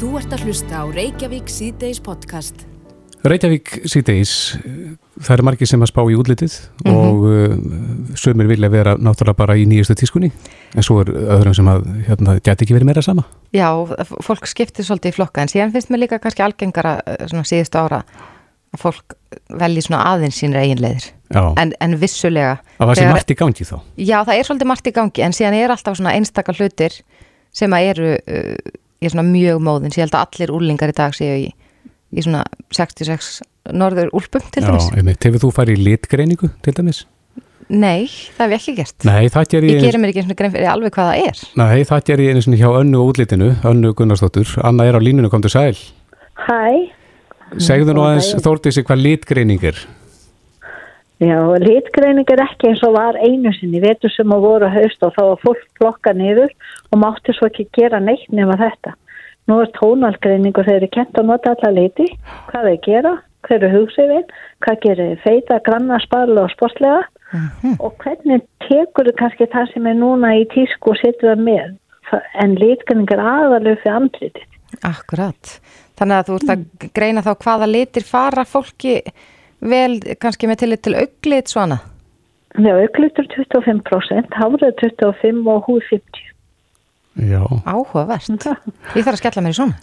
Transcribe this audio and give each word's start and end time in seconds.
Þú 0.00 0.10
ert 0.16 0.32
að 0.32 0.44
hlusta 0.48 0.80
á 0.80 0.84
Reykjavík 0.88 1.50
síðdeis 1.52 1.98
podcast. 2.04 2.62
Reykjavík 3.20 3.82
síðdeis, 3.90 4.30
það 5.20 5.34
eru 5.34 5.44
margir 5.44 5.68
sem 5.68 5.82
að 5.84 5.90
spá 5.90 6.00
í 6.08 6.14
útlitið 6.16 6.54
Mhm. 6.86 6.94
og 6.96 7.26
uh, 7.28 8.14
sömur 8.16 8.48
vilja 8.48 8.70
vera 8.72 8.94
náttúrulega 8.96 9.36
bara 9.36 9.56
í 9.60 9.66
nýjustu 9.68 9.92
tískunni 10.00 10.30
en 10.74 10.82
svo 10.86 11.02
er 11.02 11.10
öðrum 11.12 11.54
sem 11.54 11.68
að 11.68 11.84
hérna, 12.08 12.38
geti 12.40 12.64
ekki 12.64 12.78
verið 12.78 12.88
meira 12.88 13.02
sama. 13.04 13.26
Já, 13.52 13.68
fólk 14.24 14.48
skiptir 14.48 14.84
svolítið 14.88 15.12
í 15.12 15.16
flokka 15.18 15.42
en 15.44 15.52
síðan 15.52 15.72
finnst 15.74 15.90
mér 15.92 16.00
líka 16.06 16.18
kannski 16.18 16.42
algengara 16.46 16.96
eh, 17.04 17.26
svona 17.28 17.44
síðustu 17.44 17.76
ára 17.84 18.00
að 18.72 18.80
fólk 18.80 19.16
velji 19.60 19.82
svona 19.84 20.04
aðeins 20.14 20.40
sínir 20.40 20.62
eiginleðir 20.64 21.10
Já, 21.34 21.44
en, 21.60 21.74
en 21.80 21.98
vissulega 22.00 22.56
að 22.78 22.86
það 22.88 22.94
sé 22.96 23.02
þegar- 23.04 23.12
margt 23.18 23.30
í 23.30 23.36
gangi 23.44 23.64
þá. 23.68 23.76
Já, 24.00 24.18
það 24.24 24.36
er 24.40 24.44
svolítið 24.48 24.70
margt 24.72 24.86
í 24.88 24.92
gangi 24.96 25.22
en 25.28 25.36
síðan 25.36 25.58
er 25.60 25.74
alltaf 25.76 25.96
svona 26.00 26.14
einstakar 26.16 26.56
hlutir 26.56 26.96
sem 27.52 27.70
að 27.76 27.88
eru 27.92 28.14
uh, 28.16 28.78
í 29.00 29.10
svona 29.10 29.26
mjög 29.26 29.62
móðins, 29.64 29.96
ég 29.98 30.06
held 30.06 30.16
að 30.18 30.26
allir 30.26 30.52
úrlingar 30.56 30.92
í 30.92 30.96
dag 30.98 31.16
séu 31.16 31.38
í, 31.46 31.48
í 32.12 32.26
svona 32.26 32.44
66 32.76 33.40
norður 33.76 34.12
úlpum 34.16 34.44
til 34.52 34.64
Já, 34.64 34.68
dæmis 34.68 34.90
einmitt, 34.96 35.24
hefur 35.24 35.44
þú 35.46 35.54
farið 35.56 35.80
í 35.80 35.88
litgreiningu 35.88 36.52
til 36.64 36.76
dæmis? 36.76 37.04
Nei, 37.70 38.08
það 38.34 38.40
hef 38.42 38.50
ég 38.50 38.56
ekki 38.58 38.76
gert 38.80 39.04
Nei, 39.06 39.28
það 39.30 39.50
ger 39.52 39.66
Ég 39.68 39.76
ég, 39.76 39.84
gerir 39.84 40.02
mér 40.02 40.10
ekki 40.10 40.24
svona 40.24 40.38
grein 40.40 40.54
fyrir 40.56 40.70
alveg 40.72 40.94
hvað 40.96 41.10
það 41.12 41.26
er 41.28 41.42
nei, 41.60 41.84
það 41.86 42.06
ger 42.08 42.22
ég 42.24 42.32
einu 42.32 42.42
sinni 42.42 42.58
hjá 42.58 42.70
önnu 42.80 43.02
útlitinu, 43.04 43.50
önnu 43.70 43.92
Gunnarsdóttur, 43.94 44.56
Anna 44.66 44.88
er 44.90 44.98
á 44.98 45.00
línunu, 45.00 45.30
komdu 45.30 45.52
sæl. 45.52 45.78
Hæ, 46.40 46.90
Segðu 47.58 47.94
nú 47.96 48.04
aðeins. 48.06 48.30
Þórdísi, 48.44 48.84
hvað 48.86 49.02
litgreining 49.02 49.64
er? 49.66 49.78
Já, 51.20 51.38
litgreining 51.60 52.28
er 52.32 52.42
ekki 52.46 52.70
eins 52.70 52.82
og 52.86 52.96
var 52.96 53.18
einu 53.20 53.52
sinni, 53.56 53.82
vetur 53.82 54.12
sem 54.14 54.32
að 54.32 54.44
voru 54.46 54.70
haust 54.72 55.06
og 55.06 55.14
þá 55.16 55.22
var 55.28 55.40
fólk 55.44 55.64
flokka 55.78 56.14
niður 56.16 56.52
og 56.90 57.02
mátti 57.02 57.34
svo 57.36 57.50
ekki 57.50 57.68
gera 57.76 58.00
neitt 58.02 58.28
nema 58.34 58.58
þetta. 58.60 58.96
Nú 59.48 59.58
er 59.64 59.72
tónalgreining 59.76 60.56
og 60.56 60.66
þeir 60.66 60.78
eru 60.78 60.90
kent 60.94 61.18
að 61.18 61.28
nota 61.30 61.54
alla 61.56 61.72
liti, 61.74 62.06
hvað 62.50 62.68
þeir 62.68 62.80
gera, 62.86 63.14
hver 63.48 63.64
er 63.66 63.74
hugsiðin, 63.74 64.28
hvað 64.64 64.80
gerir 64.84 65.24
feita, 65.24 65.58
granna, 65.66 65.98
sparla 66.04 66.44
og 66.46 66.54
sportlega 66.54 67.02
og 67.78 67.96
hvernig 68.02 68.44
tekur 68.66 69.08
þau 69.10 69.18
kannski 69.22 69.48
það 69.50 69.72
sem 69.72 69.88
er 69.90 69.98
núna 69.98 70.34
í 70.38 70.46
tísku 70.52 70.94
og 70.94 71.00
setur 71.00 71.32
það 71.32 71.44
með. 71.48 71.74
En 72.42 72.56
litgreining 72.58 73.10
er 73.14 73.22
aðalöf 73.22 73.84
fyrir 73.84 73.96
andlitið. 73.96 74.46
Akkurat, 74.86 75.52
þannig 75.98 76.16
að 76.16 76.28
þú 76.28 76.38
ert 76.38 76.52
að 76.54 76.88
greina 76.94 77.22
þá 77.26 77.32
hvaða 77.42 77.68
litir 77.70 78.06
fara 78.06 78.44
fólki 78.46 79.00
vel 79.60 80.00
kannski 80.20 80.48
með 80.50 80.64
tillit 80.64 80.84
til 80.86 80.96
auglit 80.98 81.52
svona 81.52 81.80
Já, 82.58 82.72
auklutur 82.74 83.28
25%, 83.30 84.32
hárið 84.34 84.72
25% 84.82 85.50
og 85.52 85.68
húð 85.68 85.84
50%. 85.86 86.30
Já. 87.30 87.42
Áhugavert 87.66 88.46
Ég 88.96 89.04
þarf 89.04 89.14
að 89.14 89.20
skella 89.20 89.44
mér 89.44 89.54
í 89.54 89.58
svona 89.58 89.76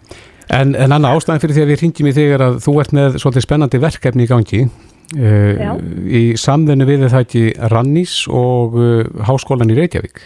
En, 0.47 0.75
en 0.80 0.95
Anna, 0.95 1.11
ástæðan 1.11 1.42
fyrir 1.44 1.58
því 1.58 1.64
að 1.64 1.72
við 1.73 1.81
ringjum 1.84 2.08
í 2.08 2.14
þig 2.16 2.34
er 2.38 2.44
að 2.45 2.59
þú 2.64 2.73
ert 2.81 2.94
með 2.95 3.17
svolítið 3.19 3.44
spennandi 3.44 3.81
verkefni 3.84 4.23
í 4.23 4.30
gangi 4.30 4.61
uh, 4.64 5.75
í 6.08 6.23
samvinnu 6.39 6.88
við 6.88 7.03
það 7.08 7.25
ekki 7.25 7.44
Rannís 7.73 8.16
og 8.31 8.78
uh, 8.80 9.02
Háskólan 9.28 9.73
í 9.73 9.75
Reykjavík. 9.75 10.23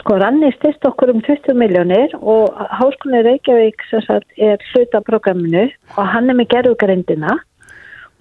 Sko 0.00 0.16
Ranni 0.20 0.48
styrst 0.56 0.88
okkur 0.88 1.12
um 1.12 1.20
20 1.24 1.60
miljónir 1.60 2.16
og 2.20 2.56
Háskólinni 2.80 3.20
Reykjavík 3.28 3.84
sem 3.90 4.02
sagt, 4.08 4.32
er 4.40 4.56
hluta 4.72 5.02
af 5.02 5.08
programminu 5.12 5.68
og 5.94 6.08
hann 6.08 6.32
er 6.32 6.40
með 6.40 6.50
gerðugrindina 6.56 7.36
og 7.36 7.44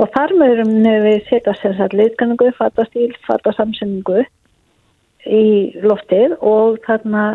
þar 0.02 0.34
mögurum 0.40 0.72
við 1.06 1.20
setja 1.30 1.54
sem 1.60 1.76
sagt 1.78 1.94
leitkanningu, 1.98 2.52
fattastíl, 2.58 3.12
fattasamsynningu 3.28 4.24
í 5.24 5.44
loftið 5.84 6.38
og 6.42 6.82
þarna 6.88 7.28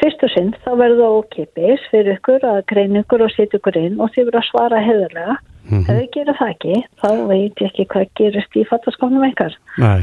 fyrst 0.00 0.22
og 0.26 0.32
sinn 0.34 0.52
þá 0.64 0.70
verður 0.78 1.00
það 1.00 1.16
ókipis 1.18 1.88
fyrir 1.90 2.16
ykkur 2.18 2.46
að 2.46 2.60
greina 2.70 3.02
ykkur 3.02 3.24
og 3.24 3.34
setja 3.34 3.58
ykkur 3.60 3.80
inn 3.80 3.98
og 3.98 4.12
þið 4.14 4.28
verður 4.28 4.40
að 4.40 4.48
svara 4.50 4.84
heðurlega. 4.84 5.36
Ef 5.64 5.86
þið 5.88 6.08
gerir 6.12 6.36
það 6.36 6.50
ekki, 6.52 6.74
þá 7.00 7.06
veit 7.30 7.60
ég 7.62 7.70
ekki 7.70 7.84
hvað 7.88 8.10
gerist 8.20 8.56
í 8.60 8.64
fattaskónum 8.68 9.24
ykkar. 9.30 9.54
Nei. 9.80 10.02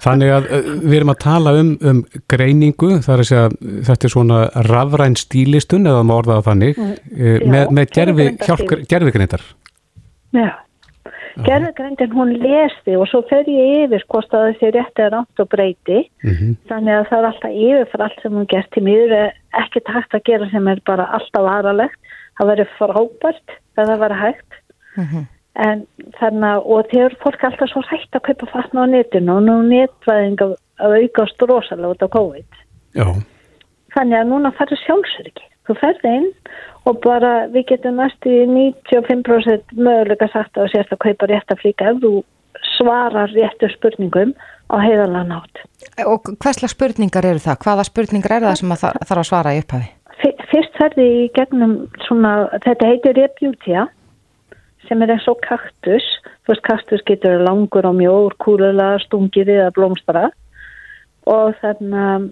Þannig 0.00 0.32
að 0.32 0.46
uh, 0.48 0.70
við 0.80 0.96
erum 0.96 1.12
að 1.12 1.18
tala 1.26 1.52
um, 1.60 1.72
um 1.84 2.00
greiningu, 2.32 2.90
það 3.04 3.12
er 3.12 3.22
að 3.24 3.28
segja 3.28 3.74
þetta 3.90 4.08
er 4.08 4.14
svona 4.14 4.38
rafræn 4.70 5.18
stílistun 5.20 5.90
eða 5.90 6.06
maður 6.08 6.22
orðaða 6.22 6.46
þannig, 6.48 6.80
uh, 6.80 7.36
með, 7.52 7.74
með 7.76 7.92
gerfi, 7.98 8.28
hjálp, 8.46 8.74
gerfigreindar. 8.94 9.44
Já. 10.32 10.48
Gerðugreindin 11.42 12.12
hún 12.14 12.30
lesti 12.38 12.94
og 12.94 13.08
svo 13.10 13.24
fer 13.26 13.48
ég 13.50 13.88
yfir 13.88 14.04
hvort 14.12 14.34
að 14.38 14.52
sé 14.60 14.70
rétt 14.70 15.00
eða 15.02 15.18
rátt 15.18 15.42
og 15.42 15.48
breyti. 15.50 16.04
Mm 16.22 16.56
Þannig 16.70 16.94
að 16.94 17.06
það 17.08 17.18
er 17.18 17.28
alltaf 17.30 17.50
yfir 17.50 17.88
fyrir 17.90 18.04
allt 18.06 18.20
sem 18.22 18.36
hún 18.38 18.50
gert 18.52 18.70
til 18.70 18.82
miður 18.86 19.14
er 19.18 19.32
ekki 19.58 19.82
takt 19.88 20.14
að 20.14 20.26
gera 20.28 20.50
sem 20.50 20.68
er 20.68 20.82
bara 20.86 21.08
alltaf 21.18 21.48
aðralegt. 21.56 21.98
Það 22.38 22.50
verður 22.52 22.70
frábært 22.78 23.56
ef 23.56 23.82
það 23.82 23.98
verður 24.04 24.22
hægt. 24.22 24.60
En 25.54 25.86
þannig 26.18 26.48
að, 26.50 26.60
og 26.66 26.88
þegar 26.90 27.16
fólk 27.22 27.42
er 27.42 27.50
alltaf 27.50 27.70
svo 27.70 27.82
hægt 27.90 28.16
að 28.18 28.24
kaupa 28.28 28.46
fatna 28.50 28.86
á 28.86 28.86
netinu 28.90 29.36
og 29.36 29.42
nú 29.46 29.56
netvæðing 29.68 30.40
að, 30.42 30.54
aukast 30.78 31.42
rosalega 31.42 31.94
út 31.94 32.02
á 32.02 32.08
COVID. 32.14 32.62
Já. 32.94 33.06
Þannig 33.94 34.18
að 34.18 34.30
núna 34.30 34.54
færðu 34.54 34.78
sjálfsöryggi. 34.82 35.53
Þú 35.64 35.76
ferði 35.80 36.14
inn 36.18 36.30
og 36.84 36.98
bara 37.04 37.32
við 37.52 37.66
getum 37.72 37.96
næstu 38.00 38.28
í 38.28 38.44
95% 38.50 39.72
möguleika 39.78 40.28
sagt 40.32 40.58
að 40.58 40.66
þú 40.66 40.72
sést 40.74 40.92
að 40.92 41.02
kaupa 41.06 41.28
rétt 41.30 41.54
að 41.54 41.62
flíka 41.62 41.90
ef 41.92 42.02
þú 42.02 42.12
svarar 42.76 43.32
réttu 43.32 43.70
spurningum 43.72 44.34
á 44.68 44.76
heiðalega 44.80 45.24
nátt. 45.28 45.62
Og 46.04 46.28
hverslega 46.40 46.72
spurningar 46.72 47.26
eru 47.28 47.40
það? 47.42 47.58
Hvaða 47.64 47.86
spurningar 47.88 48.36
eru 48.38 48.50
það 48.50 48.60
sem 48.60 48.74
að 48.76 48.82
þar- 48.84 49.00
þarf 49.08 49.22
að 49.22 49.28
svara 49.30 49.54
í 49.56 49.60
upphafi? 49.64 49.90
Fyr- 50.20 50.44
Fyrst 50.52 50.76
ferði 50.78 51.06
í 51.24 51.24
gegnum 51.34 51.74
svona, 52.06 52.32
þetta 52.64 52.86
heitir 52.92 53.16
repjútja 53.18 53.88
sem 54.88 55.02
er 55.02 55.14
eins 55.16 55.26
og 55.28 55.40
kaktus. 55.40 56.04
Þú 56.44 56.52
veist, 56.52 56.62
kaktus 56.68 57.02
getur 57.08 57.40
langur 57.40 57.86
og 57.88 57.96
mjór, 57.96 58.36
kúlulega, 58.38 59.00
stungir 59.06 59.48
eða 59.48 59.72
blómstra 59.72 60.26
og 61.26 61.54
þannig 61.62 62.04
að 62.04 62.26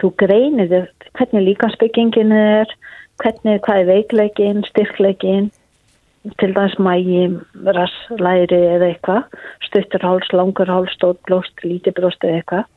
þú 0.00 0.12
greinir 0.20 0.70
þér 0.70 0.86
hvernig 1.18 1.46
líkansbyggingin 1.48 2.32
er, 2.36 2.70
hvernig, 3.22 3.60
hvað 3.64 3.82
er 3.82 3.90
veikleikin, 3.90 4.64
styrkleikin, 4.68 5.50
til 6.38 6.54
dæmis 6.54 6.76
mægi, 6.78 7.24
rass, 7.74 7.94
læri 8.22 8.58
eða 8.76 8.92
eitthvað, 8.92 9.40
stuttur 9.66 10.04
háls, 10.06 10.30
langur 10.32 10.70
háls, 10.70 10.94
stótt 10.96 11.20
blóst, 11.26 11.54
lítið 11.66 11.98
blóst 11.98 12.24
eða 12.24 12.40
eitthvað. 12.40 12.68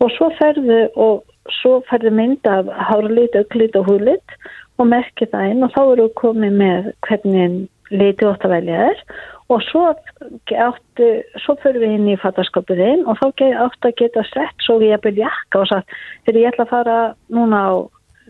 Og 0.00 0.12
svo 0.16 0.30
ferðu 0.38 0.80
og 0.96 1.20
svo 1.60 1.80
ferðu 1.88 2.12
mynd 2.16 2.48
af 2.48 2.70
hárlit, 2.88 3.36
auklit 3.36 3.76
og 3.76 3.88
húlit 3.90 4.36
og 4.80 4.88
merki 4.88 5.28
það 5.28 5.52
inn 5.52 5.66
og 5.66 5.74
þá 5.74 5.82
eru 5.84 6.08
komið 6.20 6.56
með 6.56 6.90
hvernig 7.06 7.60
liti 7.90 8.26
ótt 8.28 8.44
að 8.46 8.54
velja 8.56 8.80
þér 8.86 9.02
og 9.50 9.62
svo 9.66 9.84
áttu, 9.90 11.08
svo 11.42 11.56
fyrir 11.62 11.82
við 11.82 11.94
inn 11.98 12.10
í 12.12 12.18
fattaskapið 12.22 12.82
inn 12.86 13.06
og 13.10 13.18
þá 13.18 13.26
áttu 13.66 13.90
að 13.90 13.96
geta 13.98 14.24
sett 14.30 14.66
svo 14.66 14.78
við 14.82 14.94
byrja 15.02 15.26
jakka 15.26 15.62
og 15.64 15.70
sagt, 15.72 15.96
þegar 16.26 16.40
ég 16.40 16.52
ætla 16.52 16.66
að 16.66 16.74
fara 16.74 16.98
núna 17.34 17.62
á 17.66 17.72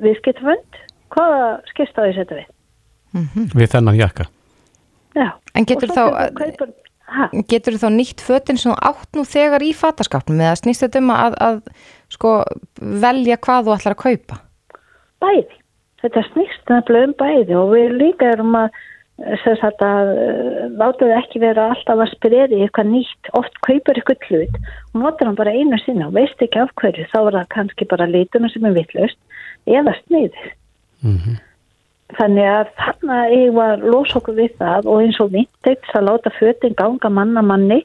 viðskiptfönd, 0.00 0.78
hvaða 1.12 1.42
skipstaði 1.72 2.16
setja 2.16 2.40
við? 2.40 2.46
Við 3.58 3.72
þennan 3.74 3.98
jakka. 4.00 4.28
Já. 5.18 5.28
En 5.58 5.66
getur 5.68 5.92
þá- 5.92 6.30
þú 6.30 6.70
Ha? 7.10 7.26
Getur 7.50 7.74
þá 7.74 7.88
nýtt 7.90 8.22
fötin 8.22 8.58
sem 8.60 8.70
þú 8.70 8.76
átt 8.86 9.16
nú 9.18 9.24
þegar 9.26 9.64
í 9.66 9.72
fataskapnum 9.74 10.38
eða 10.44 10.60
snýst 10.60 10.84
þetta 10.84 11.00
um 11.02 11.08
að, 11.10 11.34
að 11.42 11.56
sko, 12.14 12.34
velja 12.78 13.38
hvað 13.42 13.66
þú 13.66 13.74
ætlar 13.74 13.96
að 13.96 14.02
kaupa? 14.04 14.36
bæði. 15.20 15.56
Þetta 16.00 16.22
snýst 16.30 16.70
nefnilega 16.70 17.08
um 17.10 17.16
bæði 17.18 17.56
og 17.60 17.72
við 17.74 17.96
líka 17.98 18.30
erum 18.30 18.54
að 18.56 18.78
sagt 19.60 19.82
að 19.84 20.10
eh, 20.16 20.62
láta 20.80 21.06
þau 21.06 21.16
ekki 21.18 21.42
vera 21.42 21.68
alltaf 21.74 22.00
að 22.04 22.54
í 22.56 22.62
eitthvað 22.64 22.90
nýtt. 22.94 23.30
Oft 23.36 23.60
kaupir 23.66 24.00
eitthvað 24.00 24.26
hlut 24.28 24.58
og 24.94 25.00
notar 25.02 25.28
hann 25.28 25.38
bara 25.38 25.52
einu 25.52 25.78
sinna 25.84 26.08
og 26.08 26.16
veist 26.16 26.40
ekki 26.40 26.62
af 26.62 26.72
hverju. 26.80 27.06
Þá 27.12 27.20
er 27.20 27.38
það 27.38 27.52
kannski 27.56 27.88
bara 27.90 28.08
litunum 28.08 28.52
sem 28.52 28.64
er 28.64 28.76
vittlust 28.78 29.18
eða 29.66 29.96
sniðið. 30.04 30.52
Þannig 32.18 32.48
að 32.50 32.70
þarna 32.80 33.18
ég 33.30 33.52
var 33.54 33.84
los 33.86 34.14
okkur 34.18 34.34
við 34.34 34.54
það 34.58 34.88
og 34.90 35.02
eins 35.04 35.20
og 35.22 35.34
vintegs 35.34 35.92
að 35.94 36.08
láta 36.08 36.32
fötin 36.38 36.74
ganga 36.78 37.12
manna 37.12 37.42
manni 37.42 37.84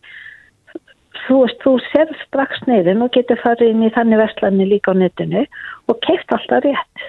þú 1.26 1.42
veist, 1.44 1.60
þú 1.64 1.76
sér 1.90 2.12
strax 2.26 2.64
neyðin 2.70 3.04
og 3.06 3.14
getur 3.16 3.40
farið 3.42 3.72
inn 3.74 3.86
í 3.86 3.92
þannig 3.96 4.22
verslanir 4.22 4.70
líka 4.70 4.94
á 4.94 4.96
netinu 4.98 5.46
og 5.90 6.00
keift 6.06 6.34
alltaf 6.36 6.66
rétt. 6.66 7.06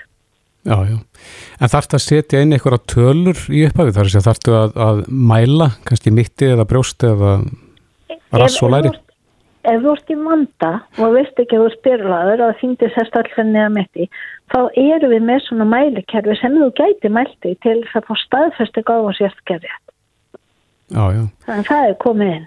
Já, 0.67 0.77
já. 0.91 0.97
En 1.63 1.71
þarftu 1.71 1.95
að 1.99 2.03
setja 2.03 2.41
inn 2.43 2.53
einhverja 2.57 2.83
tölur 2.91 3.39
í 3.55 3.61
upphafi 3.69 3.93
þar 3.95 4.09
að 4.11 4.25
þarftu 4.27 4.55
að, 4.59 4.73
að 4.87 5.03
mæla, 5.31 5.69
kannski 5.87 6.11
mitti 6.15 6.49
eða 6.53 6.67
brjósti 6.69 7.11
eða 7.13 7.35
rass 8.35 8.59
og 8.67 8.73
læri? 8.75 8.91
Ef, 9.67 9.81
þú 9.83 9.93
ert- 9.93 10.03
ert 10.03 10.11
í 10.15 10.17
vanda 10.23 10.73
og 11.03 11.15
veist 11.15 11.39
ekki 11.43 11.57
að 11.57 11.63
þú 11.63 11.69
er 11.71 11.77
spyrlaður 11.77 12.43
og 12.49 12.59
þýndir 12.61 12.93
sérst 12.95 13.17
allir 13.19 13.49
neða 13.53 13.71
mitti, 13.77 14.09
þá 14.53 14.59
eru 14.83 15.11
við 15.15 15.25
með 15.27 15.41
svona 15.47 15.67
mælikerfi 15.71 16.37
sem 16.41 16.59
þú 16.59 16.69
gæti 16.83 17.11
mælti 17.15 17.55
til 17.63 17.77
þess 17.83 17.99
að 18.01 18.07
fá 18.11 18.15
staðfestu 18.25 18.85
gáð 18.91 19.09
og 19.11 19.17
sérst 19.19 19.43
gerði. 19.51 19.73
Já, 20.95 21.05
já. 21.15 21.23
Þannig 21.47 21.63
að 21.65 21.71
það 21.71 21.89
er 21.91 21.97
komið 22.05 22.35
inn. 22.37 22.47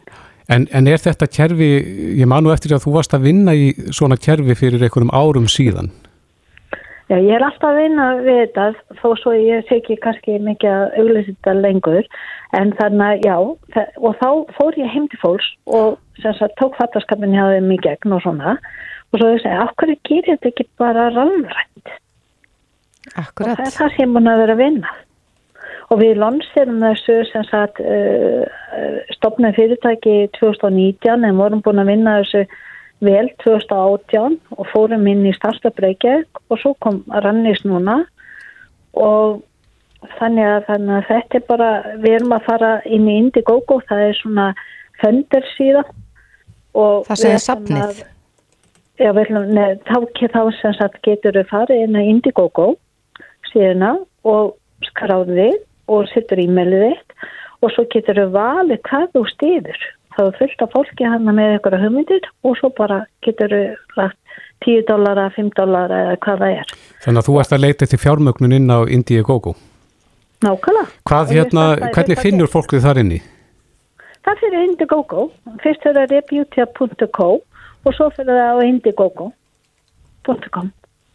En, 0.49 0.63
en 0.73 0.87
er 0.89 0.97
þetta 1.03 1.27
kerfi, 1.29 1.67
ég 2.19 2.27
man 2.31 2.43
nú 2.43 2.51
eftir 2.55 2.71
að 2.73 2.85
þú 2.87 2.93
varst 2.95 3.11
að 3.13 3.27
vinna 3.27 3.53
í 3.53 3.67
svona 3.93 4.15
kerfi 4.17 4.55
fyrir 4.57 4.81
einhverjum 4.87 5.11
árum 5.13 5.45
síðan. 5.51 5.91
Já, 7.09 7.17
ég 7.17 7.31
er 7.33 7.41
alltaf 7.41 7.71
að 7.71 7.79
vinna 7.81 8.03
við 8.21 8.35
þetta 8.43 8.97
þó 8.99 9.07
svo 9.17 9.31
ég 9.33 9.63
sé 9.65 9.79
ekki 9.79 9.97
kannski 10.03 10.35
mikið 10.45 10.69
að 10.69 10.83
auðvitað 10.99 11.29
þetta 11.29 11.55
lengur 11.57 12.09
en 12.59 12.73
þannig 12.77 13.05
að 13.07 13.25
já 13.25 13.35
og 13.97 14.19
þá 14.19 14.29
fór 14.57 14.77
ég 14.77 14.93
heim 14.93 15.07
til 15.09 15.19
fólks 15.23 15.47
og 15.65 15.97
sagt, 16.21 16.53
tók 16.61 16.77
fattarskapin 16.77 17.33
hjá 17.33 17.47
þeim 17.55 17.73
í 17.73 17.79
gegn 17.81 18.13
og 18.13 18.21
svona 18.25 18.55
og 19.09 19.17
svo 19.17 19.31
ég 19.33 19.41
segi, 19.41 19.57
af 19.57 19.73
hverju 19.81 19.97
gerir 20.05 20.29
þetta 20.35 20.51
ekki 20.51 20.67
bara 20.77 21.09
rannrænt? 21.15 21.93
Akkurat. 23.17 23.55
Og 23.55 23.57
það 23.57 23.65
er 23.65 23.77
það 23.79 23.95
sem 23.97 24.13
búin 24.13 24.29
að 24.29 24.41
vera 24.43 24.55
að 24.55 24.63
vinna. 24.63 24.95
Og 25.89 26.01
við 26.03 26.19
lansirum 26.21 26.83
þessu 26.83 27.15
sem 27.31 27.45
sagt 27.49 27.79
uh, 27.81 28.43
stopnum 29.15 29.55
fyrirtæki 29.57 30.17
2019 30.37 31.25
en 31.25 31.39
vorum 31.41 31.63
búin 31.65 31.81
að 31.81 31.89
vinna 31.95 32.19
þessu 32.21 32.43
vel 33.05 33.29
2018 33.43 34.39
og 34.57 34.67
fórum 34.73 35.07
inn 35.07 35.25
í 35.27 35.35
starfstabreykjaug 35.37 36.41
og 36.49 36.61
svo 36.61 36.73
kom 36.83 37.01
Rannis 37.23 37.63
núna. 37.67 38.01
Og 38.97 39.41
þannig 40.17 40.47
að, 40.47 40.61
þannig 40.67 40.95
að 40.97 41.09
þetta 41.09 41.39
er 41.39 41.47
bara, 41.47 41.71
við 42.03 42.19
erum 42.19 42.37
að 42.37 42.45
fara 42.47 42.71
inn 42.85 43.07
í 43.07 43.17
Indiegogo, 43.23 43.81
það 43.89 44.05
er 44.07 44.21
svona 44.21 44.47
föndur 45.01 45.51
síðan. 45.55 45.91
Það 46.75 47.19
segir 47.19 47.43
sapnið 47.43 48.07
Já, 48.99 49.13
vel, 49.15 49.29
neð, 49.31 49.77
þá, 49.87 50.27
þá 50.27 50.41
sem 50.57 50.73
sagt 50.75 50.99
getur 51.07 51.37
við 51.37 51.47
farið 51.47 51.85
inn 51.85 51.95
á 51.95 52.03
Indiegogo 52.03 52.73
síðana 53.47 53.93
og 54.27 54.57
skráðið 54.89 55.55
og 55.89 56.09
sittur 56.11 56.41
e-mailið 56.43 56.99
og 57.63 57.71
svo 57.71 57.85
getur 57.93 58.19
við 58.19 58.33
valið 58.35 58.81
hvað 58.89 59.07
þú 59.15 59.23
stýður 59.31 59.85
þá 60.15 60.21
er 60.25 60.37
fullt 60.39 60.63
af 60.65 60.73
fólki 60.73 61.07
hann 61.07 61.27
með 61.27 61.55
eitthvað 61.55 61.83
hugmyndir 61.83 62.27
og 62.45 62.57
svo 62.59 62.71
bara 62.75 63.03
getur 63.25 63.53
lagt 63.97 64.17
10 64.65 64.85
dólara, 64.89 65.29
5 65.35 65.51
dólara 65.55 66.03
eða 66.05 66.15
hvað 66.25 66.43
það 66.43 66.55
er. 66.61 66.71
Þannig 67.03 67.21
að 67.21 67.27
þú 67.27 67.35
ert 67.41 67.53
að 67.55 67.63
leita 67.63 67.87
til 67.87 67.99
fjármögnun 67.99 68.55
inn 68.57 68.71
á 68.71 68.79
Indiegogo. 68.91 69.55
Nákvæmlega. 70.43 70.87
Hvað 71.07 71.35
hérna, 71.35 71.65
hvernig 71.93 72.19
finnur 72.19 72.51
fólk 72.51 72.73
þið 72.73 72.87
þar 72.87 73.01
inni? 73.03 73.21
Það 74.27 74.43
fyrir 74.43 74.65
Indiegogo. 74.67 75.29
Fyrst 75.63 75.87
er 75.87 75.99
það 75.99 76.15
rebutia.co 76.15 77.29
og 77.87 77.95
svo 77.95 78.09
fyrir 78.15 78.35
það 78.35 78.51
á 78.51 78.57
indiegogo.com. 78.67 80.67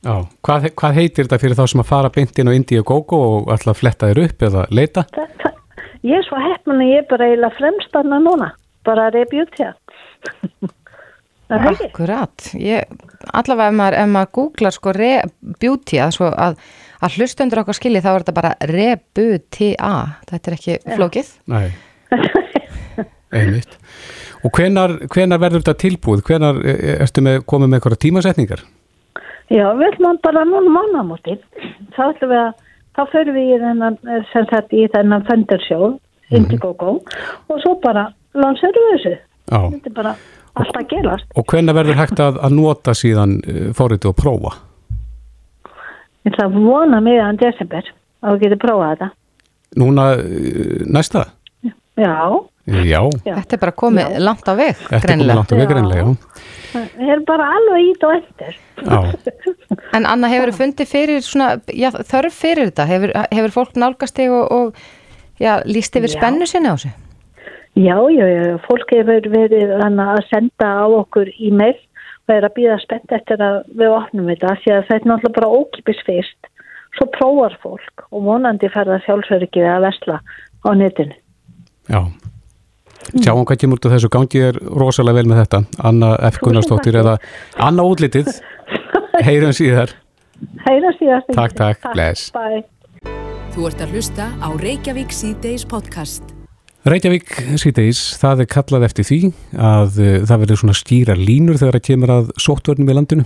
Já, 0.04 0.16
hvað, 0.44 0.66
hvað 0.76 0.98
heitir 0.98 1.24
þetta 1.24 1.40
fyrir 1.40 1.56
þá 1.56 1.64
sem 1.72 1.80
að 1.80 1.88
fara 1.88 2.12
beint 2.12 2.40
inn 2.40 2.50
á 2.52 2.56
Indiegogo 2.56 3.20
og 3.28 3.52
alltaf 3.52 3.80
fletta 3.80 4.10
þér 4.10 4.26
upp 4.26 4.44
eða 4.48 4.66
leita? 4.72 5.06
Það, 5.16 5.30
það, 5.40 5.86
ég 6.04 6.20
er 6.20 6.28
svo 6.28 6.40
heppin 6.44 6.80
að 6.80 6.92
ég 6.92 7.00
er 7.00 7.08
bara 7.12 7.30
eiginlega 7.30 7.60
fremstanna 7.60 8.20
núna 8.24 8.50
bara 8.84 9.10
rebjútja 9.14 9.74
Akkurat. 11.54 12.46
Ég, 12.56 12.88
allavega 13.36 13.68
ef 13.68 13.76
maður, 13.76 13.96
ef 14.00 14.10
maður 14.14 14.30
googlar 14.38 14.74
sko 14.74 14.94
rebjútja 14.96 16.08
að, 16.08 16.56
að 17.04 17.18
hlustundur 17.18 17.60
okkar 17.62 17.76
skilji 17.76 18.02
þá 18.04 18.10
er 18.14 18.24
þetta 18.24 18.36
bara 18.38 18.52
rebutja 18.70 19.92
þetta 20.30 20.50
er 20.50 20.56
ekki 20.56 20.72
Já. 20.78 20.94
flókið. 20.96 21.34
Nei. 21.52 21.66
Einmitt. 23.34 23.76
Og 24.44 24.52
hvenar, 24.54 24.96
hvenar 25.12 25.40
verður 25.42 25.64
þetta 25.64 25.76
tilbúið? 25.84 26.24
Hvenar 26.28 26.60
e, 26.62 26.74
e, 26.74 26.96
erstu 27.04 27.24
með 27.24 27.40
komið 27.50 27.70
með 27.70 27.80
eitthvað 27.80 28.02
tímasetningar? 28.04 28.64
Já, 29.52 29.66
við 29.76 29.88
ætlum 29.90 30.20
bara 30.24 30.44
núna 30.48 30.72
mánamóti 30.72 31.36
þá 31.96 32.02
ætlum 32.08 32.32
við 32.32 32.40
að 32.40 32.52
þá 32.94 33.02
förum 33.12 33.36
við 33.36 33.48
í 33.50 33.56
þennan 33.60 33.96
sem 34.32 34.46
sagt 34.48 34.72
í 34.72 34.84
þennan 34.94 35.26
föndursjóð 35.28 35.88
mhm. 35.90 36.36
Indiegogo. 36.38 36.92
Mm 36.94 37.00
-hmm. 37.00 37.48
og 37.52 37.60
svo 37.62 37.74
bara 37.82 38.08
lanseru 38.38 38.86
þessu. 38.92 39.16
Já. 39.50 39.60
Þetta 39.74 39.90
er 39.90 39.96
bara 39.96 40.14
alltaf 40.54 40.86
gerast. 40.90 41.28
Og 41.38 41.46
hvenna 41.50 41.74
verður 41.76 42.00
hægt 42.00 42.22
að, 42.22 42.40
að 42.44 42.56
nota 42.56 42.94
síðan 42.96 43.36
uh, 43.42 43.68
fórritu 43.76 44.10
og 44.12 44.18
prófa? 44.18 44.56
Ég 46.24 46.32
ætla 46.32 46.48
að 46.48 46.58
vona 46.64 47.02
miðan 47.04 47.40
desember 47.40 47.92
að 48.24 48.34
þú 48.34 48.42
getur 48.44 48.62
prófað 48.64 48.92
þetta. 48.94 49.10
Núna 49.82 50.08
uh, 50.16 50.82
næsta? 50.96 51.28
Já. 52.00 52.16
Já. 52.64 53.02
Þetta 53.26 53.56
er 53.56 53.60
bara 53.60 53.74
komið 53.76 54.14
já. 54.14 54.20
langt 54.24 54.48
á 54.48 54.54
veg, 54.56 54.78
greinlega. 54.88 54.88
Þetta 54.88 55.04
er 55.04 55.10
komið 55.12 55.30
langt 55.34 55.52
á 55.52 55.56
veg, 55.58 55.66
greinlega, 55.68 56.04
já. 56.04 56.42
Það 56.74 57.10
er 57.12 57.20
bara 57.28 57.48
alveg 57.54 57.88
ít 57.90 58.06
og 58.08 58.14
eftir. 58.16 58.56
Já. 58.80 58.98
en 59.98 60.08
Anna, 60.10 60.30
hefur 60.32 60.50
þið 60.50 60.60
fundið 60.62 60.90
fyrir 60.90 61.24
svona, 61.26 61.50
já, 61.68 61.90
þörf 61.92 62.40
fyrir 62.40 62.70
þetta? 62.70 62.88
Hefur, 62.88 63.14
hefur 63.36 63.54
fólk 63.58 63.76
nálgast 63.78 64.16
þig 64.16 64.32
og, 64.32 64.44
og 64.48 65.42
já, 65.44 65.58
líst 65.68 66.00
yfir 66.00 66.14
spennu 66.16 66.48
sinni 66.48 66.72
á 66.72 66.76
sig? 66.80 66.96
Já, 67.74 67.98
já, 68.14 68.26
já, 68.30 68.58
fólk 68.68 68.92
hefur 68.94 69.26
verið 69.32 69.72
að 69.82 70.20
senda 70.30 70.68
á 70.78 70.86
okkur 70.86 71.30
e-mail 71.42 71.74
og 72.24 72.34
er 72.34 72.46
að 72.46 72.54
býða 72.56 72.76
spennt 72.84 73.12
eftir 73.12 73.40
að 73.42 73.64
við 73.74 73.94
opnum 73.96 74.28
þetta 74.30 74.52
því 74.62 74.74
að 74.74 74.84
þetta 74.90 75.00
er 75.00 75.08
náttúrulega 75.10 75.38
bara 75.40 75.54
ókipis 75.58 76.02
fyrst 76.06 76.50
svo 76.94 77.08
prófar 77.16 77.56
fólk 77.62 78.04
og 78.10 78.28
vonandi 78.28 78.70
ferða 78.72 79.00
sjálfsverkið 79.06 79.66
að 79.68 79.86
vesla 79.88 80.20
á 80.64 80.70
netinu. 80.78 81.16
Já, 81.90 82.00
sjáum 83.18 83.44
hvað 83.44 83.60
kemur 83.64 83.80
út 83.80 83.88
af 83.88 83.96
þessu 83.96 84.12
gangi 84.14 84.44
er 84.50 84.60
rosalega 84.62 85.18
vel 85.18 85.26
með 85.32 85.42
þetta 85.42 85.62
Anna 85.90 86.12
F. 86.30 86.38
Gunnarsdóttir 86.44 87.00
eða 87.02 87.16
Anna 87.58 87.88
Útlitið, 87.90 88.30
heyrum 89.26 89.52
síðar. 89.56 89.96
Heyrum 90.64 90.94
síðar. 91.00 91.26
Takk, 91.34 91.58
takk, 91.58 91.90
bless. 91.92 92.30
Bye. 92.34 92.64
Þú 93.54 93.68
ert 93.70 93.84
að 93.84 93.98
hlusta 93.98 94.30
á 94.42 94.48
Reykjavík 94.62 95.14
C-Days 95.14 95.66
podcast. 95.68 96.33
Reykjavík 96.84 97.30
síðdeis, 97.56 98.00
það 98.20 98.42
er 98.44 98.48
kallað 98.52 98.82
eftir 98.90 99.06
því 99.08 99.18
að 99.56 99.94
uh, 100.02 100.16
það 100.28 100.42
verður 100.42 100.58
svona 100.60 100.74
skýra 100.76 101.14
línur 101.16 101.56
þegar 101.56 101.78
það 101.78 101.86
kemur 101.86 102.10
að 102.12 102.26
sóttvörnum 102.44 102.90
í 102.92 102.96
landinu. 102.98 103.24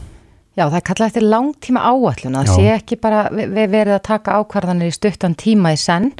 Já, 0.55 0.63
það 0.69 0.77
er 0.79 0.85
kallað 0.87 1.09
eftir 1.11 1.27
langtíma 1.27 1.83
áallun 1.91 2.39
að 2.39 2.53
sé 2.53 2.69
ekki 2.77 2.99
bara 3.03 3.25
við 3.35 3.73
verið 3.73 3.97
að 3.97 4.05
taka 4.07 4.37
ákvarðanir 4.39 4.93
í 4.93 4.95
stuttan 4.95 5.35
tíma 5.39 5.73
í 5.75 5.81
senn 5.83 6.13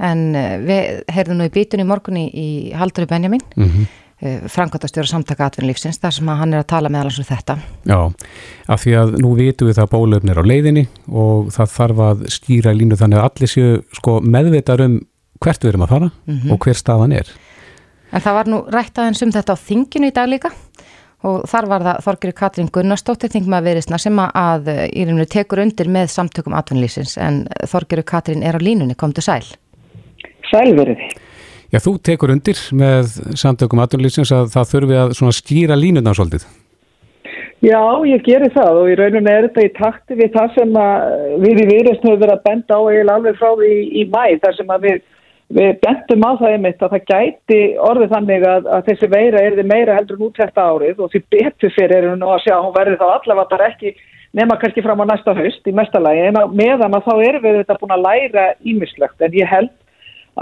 en 0.00 0.22
uh, 0.32 0.54
við 0.64 1.12
heyrðum 1.12 1.42
nú 1.42 1.50
í 1.50 1.52
bítun 1.58 1.84
í 1.84 1.86
morgunni 1.88 2.24
í 2.32 2.48
Halduri 2.80 3.10
Benjamin 3.10 3.44
mm 3.44 3.68
-hmm. 3.68 3.92
uh, 4.24 4.48
Frankværtastjóra 4.48 5.12
samtaka 5.12 5.50
atvinnulífsins 5.50 6.00
þar 6.00 6.16
sem 6.16 6.32
hann 6.40 6.54
er 6.54 6.64
að 6.64 6.70
tala 6.72 6.88
meðal 6.88 7.12
eins 7.12 7.20
og 7.20 7.28
þetta. 7.28 7.58
Já, 7.84 8.00
af 8.64 8.80
því 8.86 8.96
að 9.02 9.14
nú 9.20 9.34
vitum 9.36 9.68
við 9.68 9.76
það 9.76 9.92
bólöfnir 9.92 10.40
á 10.40 10.44
leiðinni 10.52 10.88
og 11.12 11.52
það 11.52 11.68
þarf 11.76 12.02
að 12.08 12.26
skýra 12.32 12.72
línu 12.72 12.96
þannig 12.96 13.18
að 13.20 13.28
allir 13.28 13.54
séu 13.56 13.78
sko 13.92 14.20
meðvitar 14.24 14.80
um 14.88 15.00
hvert 15.44 15.64
við 15.64 15.72
erum 15.72 15.86
að 15.86 15.94
fara 15.94 16.10
mm 16.10 16.38
-hmm. 16.38 16.52
og 16.52 16.58
hver 16.64 16.74
staðan 16.74 17.12
er. 17.12 17.28
En 18.12 18.20
það 18.20 18.34
var 18.34 18.46
nú 18.48 18.62
rætt 18.72 18.98
aðeins 18.98 19.22
um 19.22 19.32
þetta 19.32 19.52
á 19.52 19.64
þinginu 19.68 20.08
í 20.08 20.14
dag 20.14 20.28
líka 20.28 20.50
og 21.26 21.48
þar 21.50 21.66
var 21.66 21.82
það 21.82 22.02
Þorgir 22.06 22.32
Katrín 22.32 22.70
Gunnarsdóttir 22.72 23.32
þingma 23.32 23.60
viðrisna 23.64 23.98
sem 23.98 24.18
að 24.18 24.70
í 24.94 25.04
rauninu 25.04 25.26
tekur 25.26 25.62
undir 25.64 25.88
með 25.90 26.12
samtökum 26.14 26.54
atvinnlýsins 26.54 27.16
en 27.18 27.46
Þorgir 27.66 28.04
Katrín 28.06 28.44
er 28.46 28.54
á 28.54 28.60
línunni, 28.62 28.94
komdu 28.94 29.20
sæl. 29.20 29.42
Sælverið. 30.50 31.02
Já, 31.68 31.82
þú 31.84 31.98
tekur 32.00 32.32
undir 32.32 32.56
með 32.72 33.18
samtökum 33.36 33.82
atvinnlýsins 33.82 34.32
að 34.32 34.54
það 34.54 34.70
þurfi 34.70 34.96
að 35.02 35.36
skýra 35.36 35.76
línuna 35.76 36.14
svolítið. 36.14 36.46
Já, 37.58 37.82
ég 38.06 38.22
gerir 38.22 38.52
það 38.54 38.76
og 38.78 38.88
í 38.88 38.94
rauninu 38.94 39.30
er 39.32 39.48
þetta 39.48 39.64
í 39.66 39.70
takti 39.74 40.14
við 40.14 40.28
það 40.36 40.52
sem 40.54 40.76
við 41.42 41.62
í 41.64 41.66
hefur 41.66 42.20
verið 42.20 42.34
að 42.36 42.44
benda 42.44 42.78
á 42.78 42.80
eiginlega 42.86 43.16
alveg 43.18 43.40
frá 43.40 43.48
því 43.58 43.70
í, 43.74 43.80
í 43.98 44.04
mæ 44.12 44.38
þar 44.44 44.54
sem 44.54 44.70
að 44.70 44.84
við 44.86 45.00
Við 45.48 45.78
bentum 45.80 46.24
á 46.28 46.30
það 46.36 46.54
einmitt 46.54 46.82
að 46.84 46.94
það 46.94 47.04
gæti 47.08 47.58
orðið 47.80 48.10
þannig 48.12 48.42
að, 48.44 48.66
að 48.68 48.82
þessi 48.90 49.08
veira 49.14 49.40
er 49.40 49.54
þið 49.56 49.68
meira 49.70 49.96
heldur 49.96 50.18
nút 50.20 50.36
þetta 50.36 50.66
árið 50.74 51.00
og 51.00 51.12
því 51.14 51.20
betur 51.32 51.72
fyrir 51.72 51.96
erum 52.02 52.18
nú 52.20 52.28
að 52.34 52.42
sjá 52.44 52.54
hún 52.58 52.74
verður 52.74 53.00
þá 53.00 53.06
allavega 53.14 53.52
bara 53.54 53.68
ekki 53.72 53.94
nema 54.36 54.58
kannski 54.60 54.84
fram 54.84 55.00
á 55.00 55.08
næsta 55.08 55.32
haust 55.38 55.70
í 55.70 55.72
mestalagi 55.72 56.26
en 56.28 56.40
meðan 56.52 56.98
að 56.98 57.08
þá 57.08 57.14
erum 57.30 57.46
við 57.46 57.60
þetta 57.62 57.78
búin 57.80 57.96
að 57.96 58.04
læra 58.04 58.44
ímislegt 58.60 59.24
en 59.24 59.38
ég 59.40 59.48
held 59.48 59.72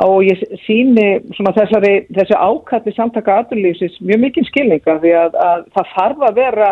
og 0.03 0.27
ég 0.27 0.43
síni 0.67 1.07
þessari, 1.39 1.95
þessi 2.13 2.37
ákalli 2.37 2.93
samtaka 2.97 3.39
aðurlýfsins 3.41 4.01
mjög 4.03 4.25
mikið 4.27 4.49
skilninga 4.51 4.99
því 5.05 5.15
að, 5.23 5.39
að 5.39 5.63
það 5.77 5.93
þarf 5.95 6.25
að 6.27 6.41
vera 6.43 6.71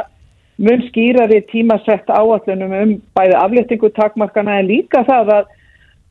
mun 0.59 0.83
skýrari 0.89 1.41
tímasett 1.51 2.11
áallunum 2.11 2.75
um 2.83 2.97
bæði 3.17 3.39
afléttingu 3.39 3.91
takmarkana 3.95 4.59
en 4.59 4.69
líka 4.69 5.07
það 5.07 5.33
að 5.39 5.55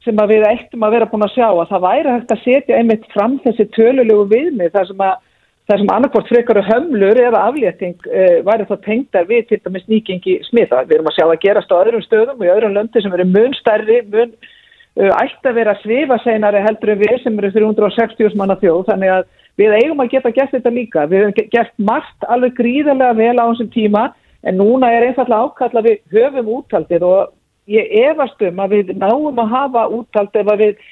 sem 0.04 0.24
við 0.30 0.48
eittum 0.48 0.84
að 0.84 0.98
vera 0.98 1.10
búin 1.12 1.26
að 1.26 1.36
sjá 1.38 1.48
að 1.50 1.70
það 1.70 1.86
væri 1.86 2.16
hægt 2.16 2.34
að 2.34 2.42
setja 2.44 2.80
einmitt 2.80 3.06
fram 3.14 3.38
þessi 3.44 3.70
tölulegu 3.76 4.26
viðmið 4.32 4.74
þar 4.76 4.90
sem 4.90 5.06
að 5.08 5.22
þar 5.70 5.80
sem 5.80 5.92
annarkort 5.96 6.32
frekaru 6.32 6.64
hömlur 6.68 7.20
eða 7.24 7.44
aflétting 7.48 8.10
uh, 8.10 8.42
væri 8.48 8.66
þá 8.68 8.74
tengdar 8.84 9.30
við 9.30 9.46
til 9.48 9.62
dæmis 9.64 9.86
nýgengi 9.88 10.40
smita. 10.50 10.82
Við 10.90 10.98
erum 10.98 11.12
að 11.12 11.16
sjá 11.18 11.28
að 11.28 11.40
gerast 11.46 11.72
á 11.72 11.80
öðrum 11.80 12.04
stöðum 12.04 12.42
og 12.42 12.48
í 12.48 12.52
öðrum 12.52 12.76
löndi 12.76 13.04
sem 13.04 13.16
eru 13.16 13.28
mun 13.30 13.56
stærri, 13.60 14.02
mun 14.12 14.34
uh, 14.34 15.14
ætti 15.22 15.52
að 15.52 15.60
vera 15.62 15.78
svifaseinari 15.80 16.66
heldur 16.66 16.94
en 16.96 17.00
við 17.04 17.16
sem 17.24 17.40
eru 17.40 17.54
360 17.56 18.36
manna 18.40 18.60
þjóð 18.60 18.84
þannig 18.92 19.14
að 19.14 19.30
við 19.62 19.78
eigum 19.78 20.04
að 20.04 20.12
geta 20.18 20.34
gert 20.36 20.58
þetta 20.58 20.76
líka. 20.76 21.06
Við 21.08 21.24
hefum 21.24 21.56
gert 21.56 21.74
margt 21.92 22.28
alveg 22.28 22.60
gríðarlega 22.60 23.20
vel 23.22 23.38
á 23.40 23.46
þessum 23.46 23.72
tíma 23.72 24.04
en 24.44 24.60
núna 24.60 24.92
er 24.92 25.08
einfallega 25.08 25.48
ákall 25.48 25.80
að 25.80 25.88
við 25.88 26.04
höfum 26.18 26.52
úttaldið 26.58 27.08
og 27.08 27.32
ég 27.72 27.96
efast 28.10 28.42
um 28.44 28.60
að 28.64 28.76
við 28.78 28.92
náum 28.98 29.40
að 29.40 29.56
hafa 29.56 29.88
úttalt 30.00 30.36
ef 30.36 30.52
að 30.52 30.66
við 30.66 30.84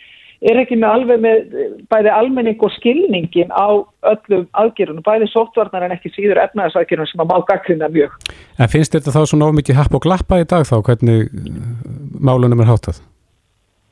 er 0.42 0.58
ekki 0.64 0.78
með 0.82 0.96
alveg 0.96 1.22
með 1.22 1.58
bæði 1.92 2.14
almenning 2.16 2.64
og 2.66 2.74
skilningin 2.78 3.54
á 3.54 3.86
öllum 4.10 4.48
aðgerunum, 4.58 5.04
bæði 5.06 5.30
sóttvarnar 5.30 5.86
en 5.86 5.94
ekki 5.94 6.10
síður 6.16 6.42
efnaðsaðgerunum 6.48 7.12
sem 7.12 7.22
að 7.22 7.30
má 7.30 7.46
gaggrina 7.50 7.92
mjög. 7.94 8.16
En 8.58 8.72
finnst 8.72 8.98
þetta 8.98 9.14
þá 9.14 9.22
svona 9.30 9.52
ómikið 9.52 9.78
happ 9.78 9.98
og 9.98 10.06
glappa 10.08 10.42
í 10.42 10.48
dag 10.50 10.66
þá, 10.66 10.80
hvernig 10.88 11.30
málunum 12.18 12.66
er 12.66 12.74
hátað? 12.74 13.04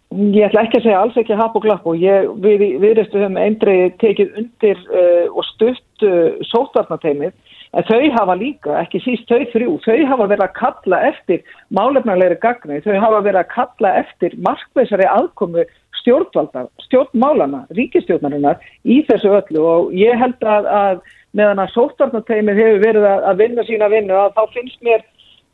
Ég 0.09 0.41
ætla 0.47 0.63
ekki 0.65 0.79
að 0.79 0.85
segja 0.87 1.01
alls 1.03 1.17
ekki 1.21 1.35
happ 1.37 1.57
og 1.57 1.61
glapp 1.67 1.83
og 1.85 1.99
ég, 2.01 2.31
við, 2.41 2.63
viðrestu 2.81 3.19
höfum 3.21 3.35
eindreið 3.37 3.91
tekið 4.01 4.39
undir 4.41 4.79
uh, 4.89 5.27
og 5.29 5.45
stutt 5.51 6.05
uh, 6.07 6.39
sóttvarnateimið 6.49 7.35
en 7.77 7.85
þau 7.85 8.07
hafa 8.15 8.35
líka, 8.39 8.73
ekki 8.79 9.03
síst 9.03 9.29
þau 9.29 9.43
þrjú, 9.51 9.75
þau 9.85 10.07
hafa 10.09 10.27
verið 10.31 10.45
að 10.47 10.55
kalla 10.57 11.01
eftir 11.11 11.43
málefnarleiri 11.77 12.39
gagni, 12.41 12.79
þau 12.81 12.95
hafa 13.03 13.21
verið 13.27 13.41
að 13.43 13.53
kalla 13.53 13.93
eftir 14.01 14.33
markveisari 14.47 15.05
aðkomu 15.11 15.67
stjórnvalda, 15.99 16.65
stjórnmálana, 16.87 17.61
ríkistjórnarinnar 17.77 18.57
í 18.89 19.03
þessu 19.05 19.35
öllu. 19.37 19.61
Og 19.61 19.93
ég 19.93 20.17
held 20.17 20.41
að, 20.41 20.69
að 20.73 21.05
meðan 21.37 21.61
að 21.61 21.73
sóttvarnateimið 21.75 22.63
hefur 22.63 22.83
verið 22.87 23.07
að, 23.11 23.25
að 23.29 23.41
vinna 23.43 23.69
sína 23.69 23.93
vinnu 23.93 24.17
að 24.17 24.33
þá 24.39 24.43
finnst 24.57 24.81
mér 24.89 25.05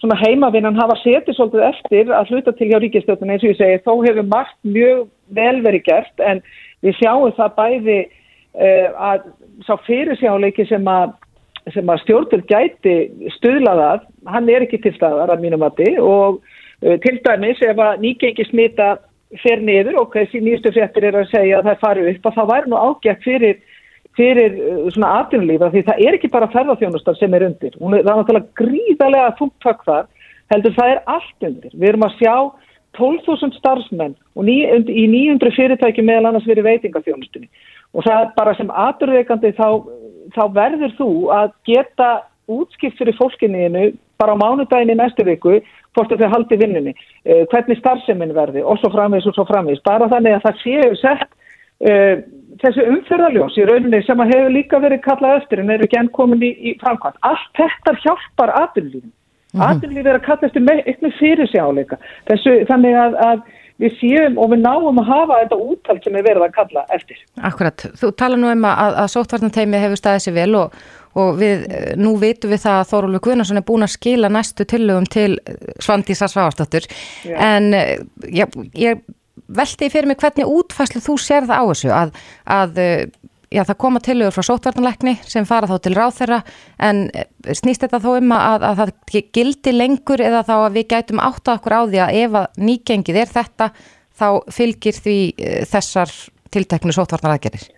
svona 0.04 0.18
heimavinnan 0.20 0.78
hafa 0.78 0.98
setið 1.02 1.38
svolítið 1.38 1.66
eftir 1.70 2.14
að 2.14 2.32
hluta 2.32 2.54
til 2.56 2.70
hjá 2.72 2.80
ríkistjórnum 2.84 3.32
eins 3.34 3.46
og 3.46 3.54
ég 3.54 3.60
segi, 3.60 3.84
þó 3.86 3.94
hefur 4.04 4.28
margt 4.32 4.58
mjög 4.68 5.06
vel 5.38 5.62
verið 5.66 5.86
gert 5.88 6.24
en 6.24 6.42
við 6.86 6.98
sjáum 7.00 7.36
það 7.38 7.56
bæði 7.60 8.00
uh, 8.06 8.90
að 9.12 9.30
sá 9.68 9.74
fyrirsjáleiki 9.88 10.68
sem 10.70 10.92
að 10.92 11.16
að 11.66 12.04
stjórnvöld 12.04 12.46
gæti 12.46 12.96
stuðlaðað, 13.40 14.04
hann 14.30 14.50
er 14.54 14.68
ekki 14.68 14.84
til 14.84 14.92
staðar 15.00 15.32
að 15.34 15.42
mínum 15.48 15.64
mati 15.66 15.96
og 15.98 16.42
uh, 16.42 16.98
til 17.02 17.18
dæmis 17.26 17.64
ef 17.66 17.80
að 17.80 18.04
nýgengi 18.04 18.46
smita 18.52 18.96
fer 19.42 19.64
niður 19.64 20.04
og 20.04 20.14
þessi 20.14 20.44
nýjastu 20.44 20.76
fréttir 20.76 21.08
er 21.10 21.18
að 21.24 21.32
segja 21.32 21.60
að 21.60 21.72
það 21.72 21.82
fari 21.82 22.06
upp 22.12 22.30
og 22.30 22.36
það 22.36 22.52
væri 22.52 22.72
nú 22.72 22.82
ágætt 22.84 23.26
fyrir, 23.26 23.58
fyrir 24.18 24.60
uh, 24.60 24.84
svona 24.96 25.14
atvinnulífa 25.22 25.72
því 25.74 25.86
það 25.88 26.04
er 26.08 26.18
ekki 26.18 26.32
bara 26.34 26.52
ferðarþjónustar 26.54 27.18
sem 27.20 27.34
er 27.38 27.48
undir, 27.50 27.74
Hún, 27.80 27.98
það 27.98 28.12
er 28.12 28.22
náttúrulega 28.22 28.62
gríðarlega 28.62 29.34
þungtak 29.40 29.84
þar, 29.88 30.06
heldur 30.54 30.78
það 30.78 30.94
er 30.94 31.04
allt 31.16 31.50
undir, 31.50 31.74
við 31.76 31.92
erum 31.92 32.08
að 32.08 32.18
sjá 32.22 32.36
12.000 32.96 33.60
starfsmenn 33.60 34.16
og 34.36 34.48
ný, 34.48 34.62
í 34.88 35.06
900 35.12 35.56
fyrirtæki 35.56 36.04
meðal 36.06 36.30
annars 36.30 36.48
fyrir 36.48 36.66
veitingaþjónustunni. 36.66 37.50
Og 37.96 38.06
það 38.06 38.22
er 38.22 38.32
bara 38.38 38.54
sem 38.56 38.72
aturveikandi 38.72 39.52
þá, 39.58 39.68
þá 40.36 40.44
verður 40.56 40.96
þú 41.00 41.10
að 41.36 41.52
geta 41.68 42.10
útskipt 42.52 43.00
fyrir 43.00 43.18
fólkinniðinu 43.20 43.90
bara 44.22 44.36
á 44.38 44.42
mánudagin 44.42 44.94
í 44.94 44.98
næstu 45.00 45.26
viku 45.28 45.58
hvort 45.96 46.12
þau 46.12 46.32
haldi 46.32 46.60
vinnunni, 46.60 46.94
uh, 47.28 47.44
hvernig 47.52 47.80
starfseminn 47.82 48.36
verði 48.36 48.64
og 48.64 48.80
svo 48.80 48.92
framvís 48.94 49.28
og 49.28 49.36
svo 49.36 49.48
framvís 49.50 49.84
bara 49.86 50.10
þannig 50.12 50.38
að 50.38 50.48
það 50.48 50.62
séu 50.64 51.00
sett 51.02 51.28
uh, 51.90 52.16
þessu 52.64 52.88
umferðarljós 52.94 53.58
í 53.60 53.68
rauninni 53.68 54.02
sem 54.06 54.24
að 54.24 54.34
hefur 54.34 54.56
líka 54.56 54.80
verið 54.84 55.04
kallað 55.06 55.42
eftir 55.42 55.62
en 55.62 55.76
eru 55.76 55.88
ekki 55.88 56.00
enn 56.00 56.14
komin 56.16 56.44
í, 56.46 56.52
í 56.70 56.78
framkvæmt 56.82 57.22
allt 57.30 57.52
þetta 57.60 57.96
hjálpar 58.04 58.54
aturlífin 58.62 59.12
mm 59.12 59.62
-hmm. 59.62 59.68
aturlífi 59.70 60.10
er 60.10 60.20
að 60.20 60.28
kalla 60.30 60.50
eftir 60.50 60.72
eitthvað 60.72 61.20
fyrir 61.20 61.52
sig 61.52 61.62
áleika 61.62 61.98
þessu 62.30 62.58
þannig 62.70 63.00
að, 63.06 63.22
að 63.30 63.46
við 63.82 63.96
séum 64.00 64.38
og 64.40 64.52
við 64.54 64.62
náum 64.64 65.02
að 65.02 65.10
hafa 65.10 65.40
þetta 65.42 65.58
úttalt 65.72 66.06
sem 66.06 66.16
er 66.16 66.24
verið 66.24 66.46
að 66.46 66.54
kalla 66.56 66.86
eftir. 66.96 67.18
Akkurat, 67.44 67.88
þú 68.00 68.12
tala 68.16 68.38
nú 68.40 68.52
um 68.52 68.68
að, 68.70 69.00
að 69.04 69.10
sóttvarnateimi 69.16 69.82
hefur 69.84 70.00
staðið 70.00 70.24
sér 70.24 70.38
vel 70.38 70.56
og, 70.62 70.78
og 71.20 71.42
við, 71.42 71.66
nú 72.00 72.16
vitum 72.22 72.54
við 72.54 72.64
það 72.64 72.80
að 72.80 72.90
Þórólur 72.94 73.24
Guðnarsson 73.28 73.60
er 73.60 73.68
búin 73.68 73.88
að 73.88 73.96
skila 73.98 74.32
næstu 74.32 74.68
tillögum 74.72 75.10
til 75.12 75.36
Svandísa 75.84 76.32
Sváastóttur 76.32 76.88
en 77.36 77.72
já, 78.32 78.48
ég 78.80 79.04
veldi 79.48 79.92
fyrir 79.92 80.10
mig 80.10 80.20
hvernig 80.22 80.50
útfæslu 80.50 81.04
þú 81.04 81.18
sér 81.22 81.48
það 81.50 81.62
á 81.62 81.64
þessu 81.72 81.94
að, 81.96 82.14
að 82.46 82.84
já, 83.56 83.64
það 83.64 83.78
koma 83.82 84.02
tilögur 84.04 84.36
frá 84.36 84.46
sótvarnalekni 84.50 85.16
sem 85.28 85.48
fara 85.48 85.70
þá 85.70 85.76
til 85.84 85.94
ráþeira 85.96 86.40
en 86.84 87.04
eh, 87.14 87.28
snýst 87.56 87.86
þetta 87.86 88.02
þó 88.04 88.10
um 88.18 88.34
að, 88.36 88.66
að 88.70 88.82
það 88.82 88.94
gildi 89.38 89.76
lengur 89.76 90.24
eða 90.24 90.44
þá 90.48 90.56
að 90.58 90.80
við 90.80 90.88
gætum 90.94 91.22
átt 91.24 91.50
að 91.50 91.60
okkur 91.60 91.78
á 91.78 91.82
því 91.84 92.02
að 92.06 92.18
ef 92.22 92.40
að 92.42 92.64
nýgengið 92.70 93.22
er 93.22 93.34
þetta 93.36 93.70
þá 94.16 94.28
fylgir 94.58 95.00
því 95.06 95.20
eh, 95.36 95.62
þessar 95.70 96.16
tilteknu 96.56 96.96
sótvarnalagerir? 96.96 97.70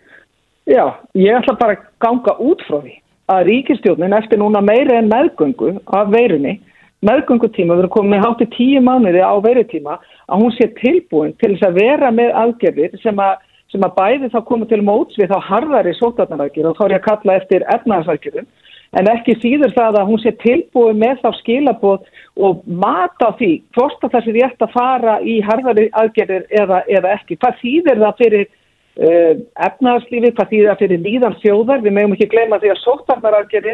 Já, 0.68 0.84
ég 1.16 1.38
ætla 1.38 1.58
bara 1.60 1.78
að 1.78 1.86
ganga 2.04 2.38
út 2.44 2.64
frá 2.68 2.80
því 2.82 2.98
að 3.32 3.46
ríkistjónin 3.50 4.16
eftir 4.16 4.40
núna 4.40 4.62
meiri 4.64 4.96
en 4.96 5.10
meðgöngu 5.12 5.78
af 5.96 6.12
veirunni 6.14 6.58
meðgöngutíma, 7.06 7.75
við 7.75 7.84
erum 7.84 7.94
komið 7.94 8.13
með 8.13 8.24
hátti 8.25 8.48
tíu 8.56 8.82
mánuði 8.82 9.22
á 9.22 9.36
veirutíma, 9.44 10.00
að 10.27 10.42
hún 10.42 10.56
sé 10.56 10.70
tilbúin 10.80 11.36
til 11.38 11.54
þess 11.54 11.68
að 11.70 11.80
vera 11.82 12.13
með 12.13 12.34
aðgerðir 12.44 12.98
sem 13.04 13.22
að 13.22 13.44
sem 13.72 13.84
að 13.84 13.98
bæði 13.98 14.30
þá 14.32 14.38
koma 14.48 14.68
til 14.70 14.80
móts 14.86 15.18
við 15.20 15.34
þá 15.34 15.42
harðari 15.44 15.92
sótarnarækjur 15.98 16.70
og 16.70 16.77
þá 16.77 16.84
er 16.86 16.94
ég 16.94 17.01
að 17.01 17.08
kalla 17.08 17.34
eftir 17.36 17.66
efnaðarsækjurum 17.75 18.48
en 18.96 19.10
ekki 19.12 19.36
síður 19.42 19.74
það 19.75 19.98
að 20.00 20.12
hún 20.12 20.22
sé 20.24 20.32
tilbúið 20.44 21.01
með 21.01 21.24
þá 21.24 21.30
skilabóð 21.42 22.06
og 22.48 22.62
mata 22.84 23.34
því 23.39 23.51
hvort 23.75 24.06
að 24.06 24.13
það 24.16 24.27
sé 24.27 24.36
rétt 24.38 24.63
að 24.63 24.75
fara 24.75 25.18
í 25.20 25.36
harðari 25.44 25.89
aðgerðir 26.00 26.48
eða, 26.62 26.80
eða 26.88 27.13
ekki. 27.18 27.39
Hvað 27.42 27.60
þýðir 27.63 28.01
það 28.06 28.22
fyrir 28.22 28.48
efnaðarslífi, 28.98 30.32
hvað 30.34 30.50
þýðir 30.51 30.70
það 30.72 30.80
fyrir 30.82 31.01
líðan 31.04 31.36
þjóðar? 31.44 31.82
Við 31.84 31.94
meðum 31.94 32.13
ekki 32.16 32.27
gleyma 32.32 32.58
því 32.62 32.72
að 32.74 32.80
sótarnarækjur 32.82 33.68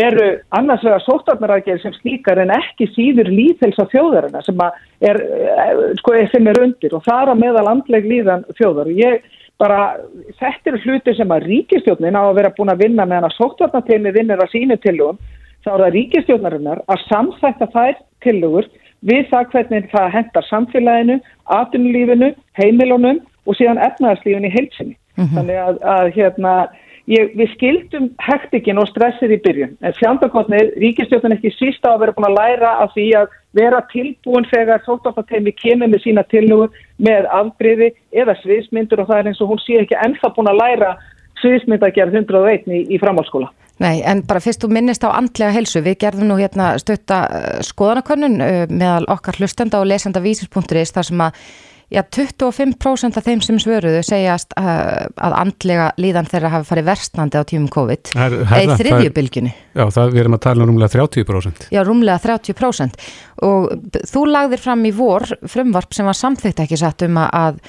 eru 0.00 0.26
annars 0.58 0.82
vegar 0.82 1.04
sótarnarækjur 1.04 1.82
sem 1.82 1.94
slíkar 2.00 2.40
en 2.42 2.50
ekki 2.56 2.88
síður 2.90 3.30
líðhelsa 3.30 3.86
þjóðarina 3.92 4.42
sem 4.42 4.64
er, 4.64 5.20
uh, 5.22 5.84
sko, 6.00 6.16
sem 6.32 6.50
er 6.50 6.60
undir. 6.64 6.96
Og 6.98 7.04
það 7.06 7.22
er 7.22 7.32
að 7.34 7.42
meðal 7.44 7.66
andleg 7.70 8.08
líðan 8.10 8.46
þjóðar. 8.58 8.90
Og 8.90 8.98
ég 8.98 9.28
bara 9.62 9.80
þetta 10.40 10.72
eru 10.72 10.80
hluti 10.82 11.14
sem 11.14 11.34
að 11.36 11.46
ríkistjónin 11.52 12.18
á 12.18 12.22
að 12.24 12.38
vera 12.40 12.54
búin 12.56 12.72
að 12.74 12.82
vinna 12.88 13.06
meðan 13.06 13.28
að 13.28 13.36
sóttvarnateimi 13.36 14.14
vinnir 14.16 14.42
að 14.42 14.50
sínu 14.56 14.78
tillögum. 14.82 15.20
Þá 15.62 15.70
er 15.76 15.84
það 15.84 15.94
ríkistjónarinnar 15.98 16.82
að 16.90 17.04
samþætta 17.06 17.70
þær 17.70 17.94
tillögur 18.26 18.66
við 19.04 19.28
það 19.30 19.46
hvernig 19.52 19.86
það 19.92 20.10
hendar 20.16 20.46
samfélaginu, 20.48 21.16
atunulífinu, 21.52 22.32
heimilunum 22.58 23.22
og 23.44 23.58
síðan 23.58 23.82
efnaðarslífinu 23.82 24.50
í 24.50 24.54
heilsinni. 24.56 24.96
Mm 25.14 25.24
-hmm. 25.24 25.36
Þannig 25.36 25.60
að, 25.66 25.78
að 25.96 26.10
hérna 26.16 26.54
Ég, 27.04 27.34
við 27.36 27.50
skildum 27.52 28.06
hektikinn 28.24 28.78
og 28.80 28.86
stressið 28.88 29.34
í 29.36 29.36
byrjun 29.44 29.72
en 29.84 29.94
fjandakotnið, 29.98 30.70
ríkistjóðan 30.80 31.34
ekki 31.36 31.50
sísta 31.52 31.90
að 31.92 31.98
vera 32.00 32.14
búin 32.16 32.26
að 32.30 32.38
læra 32.38 32.70
af 32.80 32.94
því 32.94 33.04
að 33.20 33.34
vera 33.58 33.80
tilbúin 33.90 34.48
þegar 34.48 34.80
sóttafateimi 34.86 35.52
kemur 35.58 35.90
með 35.92 36.00
sína 36.06 36.24
tilnúi 36.32 36.70
með 36.96 37.28
afbreyði 37.28 37.90
eða 38.16 38.36
sviðsmyndur 38.40 39.02
og 39.04 39.10
það 39.10 39.20
er 39.20 39.28
eins 39.28 39.42
og 39.44 39.52
hún 39.52 39.60
sé 39.66 39.76
ekki 39.82 39.98
ennþá 40.00 40.30
búin 40.38 40.48
að 40.54 40.62
læra 40.62 40.94
sviðsmynd 41.42 41.84
að 41.84 41.94
gera 41.98 42.16
101 42.22 42.72
í, 42.72 42.80
í 42.88 43.02
framhalskóla. 43.02 43.52
Nei, 43.84 44.00
en 44.00 44.24
bara 44.24 44.40
fyrst 44.40 44.64
þú 44.64 44.72
minnist 44.72 45.04
á 45.04 45.12
andlega 45.12 45.52
helsu, 45.52 45.84
við 45.84 45.98
gerðum 46.06 46.30
nú 46.30 46.40
hérna 46.40 46.72
stötta 46.80 47.20
uh, 47.28 47.60
skoðanakönnun 47.68 48.40
uh, 48.40 48.64
meðal 48.70 49.04
okkar 49.12 49.36
hlustenda 49.42 49.82
og 49.82 49.90
lesenda 49.92 50.24
vísir.is 50.24 50.96
þar 50.96 51.10
sem 51.10 51.24
að 51.26 51.44
Já, 51.92 52.00
25% 52.02 53.18
af 53.20 53.26
þeim 53.26 53.42
sem 53.44 53.58
svöruðu 53.60 54.00
segjast 54.06 54.54
að, 54.56 54.68
uh, 54.70 55.08
að 55.28 55.36
andlega 55.42 55.88
líðan 56.00 56.28
þeirra 56.30 56.52
hafi 56.56 56.68
farið 56.70 56.88
verstnandi 56.88 57.40
á 57.40 57.44
tímum 57.44 57.70
COVID 57.74 58.12
eða 58.16 58.78
þriðjubilginni. 58.80 59.52
Já, 59.76 59.84
það 59.92 60.14
við 60.14 60.22
erum 60.24 60.38
að 60.38 60.44
tala 60.46 60.64
um 60.64 60.72
rúmlega 60.72 60.94
30%. 60.96 61.68
Já, 61.74 61.80
rúmlega 61.84 62.18
30% 62.24 63.08
og 63.44 63.70
þú 64.10 64.26
lagðir 64.30 64.64
fram 64.64 64.84
í 64.88 64.94
vor 64.96 65.28
frumvarp 65.50 65.94
sem 65.96 66.08
var 66.08 66.18
samþygt 66.18 66.64
ekki 66.64 66.80
satt 66.80 67.04
um 67.06 67.20
að 67.24 67.60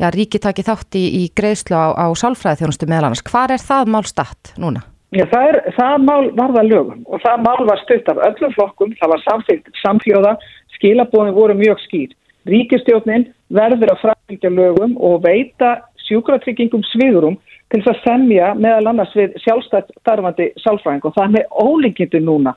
já, 0.00 0.08
ríki 0.14 0.40
taki 0.42 0.64
þátt 0.66 0.98
í, 0.98 1.04
í 1.20 1.22
greiðslu 1.36 1.76
á, 1.76 1.86
á 1.94 2.06
sálfræði 2.18 2.62
þjónustu 2.62 2.88
meðal 2.90 3.10
annars. 3.10 3.24
Hvar 3.26 3.54
er 3.54 3.62
það 3.62 3.94
mál 3.94 4.04
statt 4.08 4.54
núna? 4.60 4.84
Já, 5.14 5.24
það, 5.30 5.48
er, 5.50 5.56
það 5.76 5.96
mál 6.02 6.24
var 6.34 6.52
það 6.56 6.70
lögum 6.72 7.02
og 7.06 7.22
það 7.22 7.42
mál 7.44 7.66
var 7.68 7.80
stutt 7.84 8.08
af 8.10 8.20
öllum 8.28 8.54
flokkum, 8.56 8.94
það 8.98 9.12
var 9.12 9.22
samþygt 9.22 9.80
samfljóða, 9.82 10.32
skilabóðin 10.74 11.36
voru 11.36 11.54
mjög 11.58 11.82
skýr. 11.84 12.14
Ríkistjórnin 12.50 13.28
verður 13.54 13.94
að 13.94 14.02
framfylgja 14.02 14.52
lögum 14.52 14.96
og 15.00 15.22
veita 15.24 15.78
sjúkratryggingum 16.04 16.84
sviðurum 16.90 17.36
til 17.72 17.80
þess 17.80 17.94
að 17.94 18.02
semja 18.04 18.52
meðal 18.58 18.90
annars 18.92 19.14
við 19.16 19.36
sjálfstætt 19.42 19.92
starfandi 20.02 20.50
sálfræðing. 20.62 21.04
Og 21.08 21.14
það 21.16 21.24
er 21.24 21.34
með 21.38 21.60
ólíkindu 21.64 22.20
núna 22.22 22.54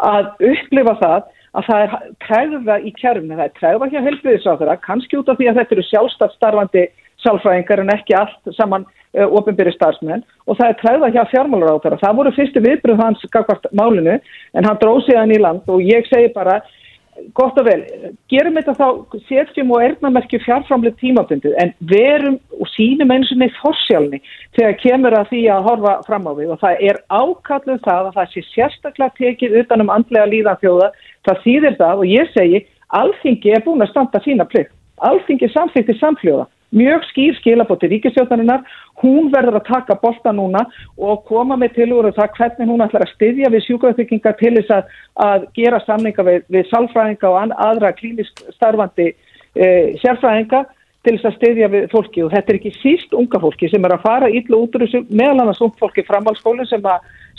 að 0.00 0.32
upplifa 0.50 0.96
það 1.00 1.28
að 1.50 1.66
það 1.66 1.84
er 1.84 1.94
træða 2.24 2.76
í 2.86 2.92
kjærfni, 2.94 3.36
það 3.36 3.46
er 3.46 3.54
træða 3.58 3.88
hjá 3.90 4.00
helbriðisáþara, 4.06 4.80
kannski 4.84 5.18
út 5.18 5.30
af 5.32 5.38
því 5.40 5.48
að 5.50 5.60
þetta 5.60 5.76
eru 5.76 5.86
sjálfstætt 5.88 6.36
starfandi 6.36 6.84
sálfræðingar 7.24 7.82
en 7.82 7.92
ekki 7.96 8.16
allt 8.16 8.52
saman 8.56 8.84
uh, 8.86 9.26
ofinbyrri 9.26 9.72
starfsmenn. 9.74 10.22
Og 10.46 10.58
það 10.60 10.70
er 10.70 10.78
træða 10.80 11.10
hjá 11.16 11.22
fjármálaráþara. 11.32 11.98
Það 12.04 12.20
voru 12.20 12.34
fyrstu 12.36 12.62
viðbröð 12.64 13.02
hans 13.02 13.24
gagvart 13.34 13.66
málinu 13.76 14.16
en 14.54 14.68
hann 14.68 14.80
dróð 14.80 15.02
síðan 15.08 15.34
í 15.34 15.40
land 15.42 15.68
og 15.68 15.82
ég 15.84 16.06
segi 16.08 16.30
bara 16.36 16.60
gott 17.36 17.58
og 17.60 17.66
vel, 17.66 17.80
gerum 18.32 18.56
þetta 18.58 18.74
þá 18.78 19.16
setjum 19.28 19.72
og 19.74 19.84
erðnamerkju 19.84 20.40
fjárframlega 20.44 20.98
tímabundið 21.00 21.56
en 21.62 21.72
verum 21.90 22.38
og 22.58 22.70
sínum 22.74 23.12
eins 23.14 23.32
og 23.34 23.40
neitt 23.40 23.56
fórsjálni 23.60 24.20
þegar 24.58 24.78
kemur 24.82 25.16
að 25.18 25.32
því 25.32 25.42
að 25.54 25.66
horfa 25.68 25.94
fram 26.08 26.28
á 26.28 26.32
við. 26.38 26.52
Og 26.54 26.62
það 26.62 26.84
er 26.90 27.00
ákalluð 27.08 27.82
það 27.86 28.10
að 28.10 28.18
það 28.18 28.32
sé 28.34 28.44
sérstaklega 28.50 29.16
tekið 29.20 29.58
utanum 29.62 29.92
andlega 29.94 30.30
líðan 30.30 30.62
þjóða, 30.62 30.92
það 31.28 31.42
þýðir 31.46 31.76
það 31.82 32.04
og 32.04 32.14
ég 32.14 32.32
segi, 32.36 32.62
alþingi 33.00 33.54
er 33.56 33.66
búin 33.66 33.84
að 33.84 33.92
standa 33.92 34.22
sína 34.24 34.48
plikt, 34.50 34.72
alþingi 35.10 35.52
samþýttir 35.54 36.00
samfljóða 36.00 36.48
mjög 36.76 37.04
skýr 37.10 37.36
skilabóti 37.40 37.90
ríkisjóðarinnar, 37.90 38.64
hún 39.02 39.30
verður 39.32 39.60
að 39.60 39.68
taka 39.70 39.96
bolta 40.02 40.32
núna 40.32 40.64
og 40.98 41.24
koma 41.28 41.56
með 41.58 41.80
tilúru 41.80 42.12
það 42.16 42.34
hvernig 42.36 42.70
hún 42.70 42.84
ætlar 42.84 43.06
að 43.06 43.14
styðja 43.14 43.50
við 43.54 43.64
sjúkvæðbyggingar 43.66 44.36
til 44.38 44.52
þess 44.58 44.74
að, 44.76 44.92
að 45.26 45.46
gera 45.58 45.80
samninga 45.86 46.26
við, 46.26 46.44
við 46.48 46.68
salfræðinga 46.70 47.30
og 47.30 47.56
aðra 47.66 47.94
klínisk 47.96 48.44
starfandi 48.54 49.08
eh, 49.10 49.96
sérfræðinga 50.02 50.64
til 51.06 51.16
þess 51.16 51.30
að 51.30 51.36
styðja 51.38 51.68
við 51.72 51.86
fólki 51.94 52.24
og 52.24 52.32
þetta 52.34 52.52
er 52.52 52.58
ekki 52.60 52.74
síst 52.76 53.14
unga 53.16 53.40
fólki 53.40 53.70
sem 53.72 53.84
er 53.88 53.96
að 53.96 54.04
fara 54.04 54.28
ítlu 54.28 54.62
út 54.66 54.74
úr 54.76 54.84
þessu 54.84 55.02
meðal 55.08 55.46
annars 55.46 55.62
ung 55.64 55.72
fólki 55.80 56.04
framhalskólinn 56.04 56.68
sem, 56.68 56.88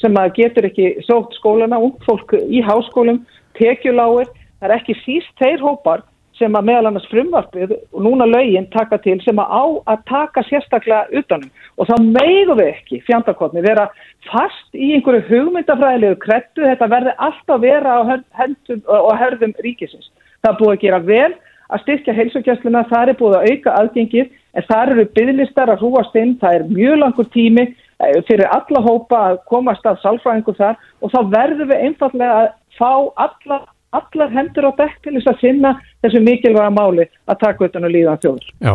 sem 0.01 0.17
að 0.17 0.37
getur 0.39 0.67
ekki 0.71 0.95
sótt 1.05 1.37
skólana, 1.37 1.77
ung 1.77 1.99
fólk 2.07 2.33
í 2.49 2.63
háskólum, 2.65 3.21
tekjuláir, 3.59 4.31
það 4.59 4.67
er 4.67 4.75
ekki 4.79 4.97
síst 5.05 5.35
þeir 5.37 5.61
hópar 5.61 6.01
sem 6.41 6.55
að 6.57 6.67
meðal 6.67 6.89
annars 6.89 7.07
frumvarpið 7.11 7.75
og 7.77 8.05
núna 8.05 8.25
lögin 8.29 8.65
taka 8.73 8.97
til 9.03 9.17
sem 9.23 9.39
að 9.41 9.53
á 9.53 9.63
að 9.93 10.01
taka 10.09 10.43
sérstaklega 10.49 11.21
utanum 11.21 11.51
og 11.77 11.89
þá 11.89 11.95
meigu 12.07 12.57
við 12.57 12.71
ekki 12.71 13.01
fjandakotni 13.05 13.63
vera 13.65 13.87
fast 14.29 14.75
í 14.75 14.91
einhverju 14.97 15.27
hugmyndafræðilegu 15.29 16.17
krettu 16.25 16.65
þetta 16.65 16.89
verði 16.91 17.15
alltaf 17.27 17.63
vera 17.63 17.95
á 17.97 18.01
höndum 18.41 18.83
og 18.97 19.13
hörðum 19.21 19.55
ríkisins. 19.65 20.11
Það 20.41 20.51
er 20.51 20.59
búið 20.59 20.73
að 20.75 20.83
gera 20.85 21.01
vel 21.05 21.31
að 21.71 21.83
styrkja 21.85 22.15
heilsugjastluna, 22.17 22.85
það 22.89 23.11
er 23.13 23.19
búið 23.19 23.37
að 23.37 23.51
auka 23.51 23.75
aðgengið 23.79 24.31
en 24.57 24.65
það 24.67 24.93
eru 24.93 25.05
bygglistar 25.15 25.71
að 25.71 25.83
hrúast 25.83 26.17
inn, 26.19 26.33
það 26.41 26.57
er 26.57 26.65
mjög 26.71 26.97
langur 26.99 27.29
tími 27.31 27.67
eh, 27.67 28.17
fyrir 28.27 28.49
alla 28.51 28.81
hópa 28.83 29.21
að 29.29 29.37
komast 29.51 29.85
af 29.87 30.01
salfræðingu 30.03 30.55
þar. 30.57 30.79
Og 31.01 31.13
þá 31.13 31.19
verður 31.31 31.71
við 31.71 31.85
einfallega 31.87 32.41
að 32.41 32.49
fá 32.75 32.91
alla 33.25 33.61
allar 33.97 34.31
hendur 34.31 34.67
á 34.67 34.71
dekk 34.77 34.99
til 35.03 35.15
þess 35.17 35.31
að 35.31 35.41
sinna 35.41 35.71
þessu 36.03 36.21
mikilvæga 36.23 36.71
máli 36.75 37.07
að 37.27 37.41
taka 37.41 37.67
utan 37.67 37.87
og 37.87 37.93
líða 37.93 38.15
þjóður. 38.23 38.47
Já, 38.63 38.73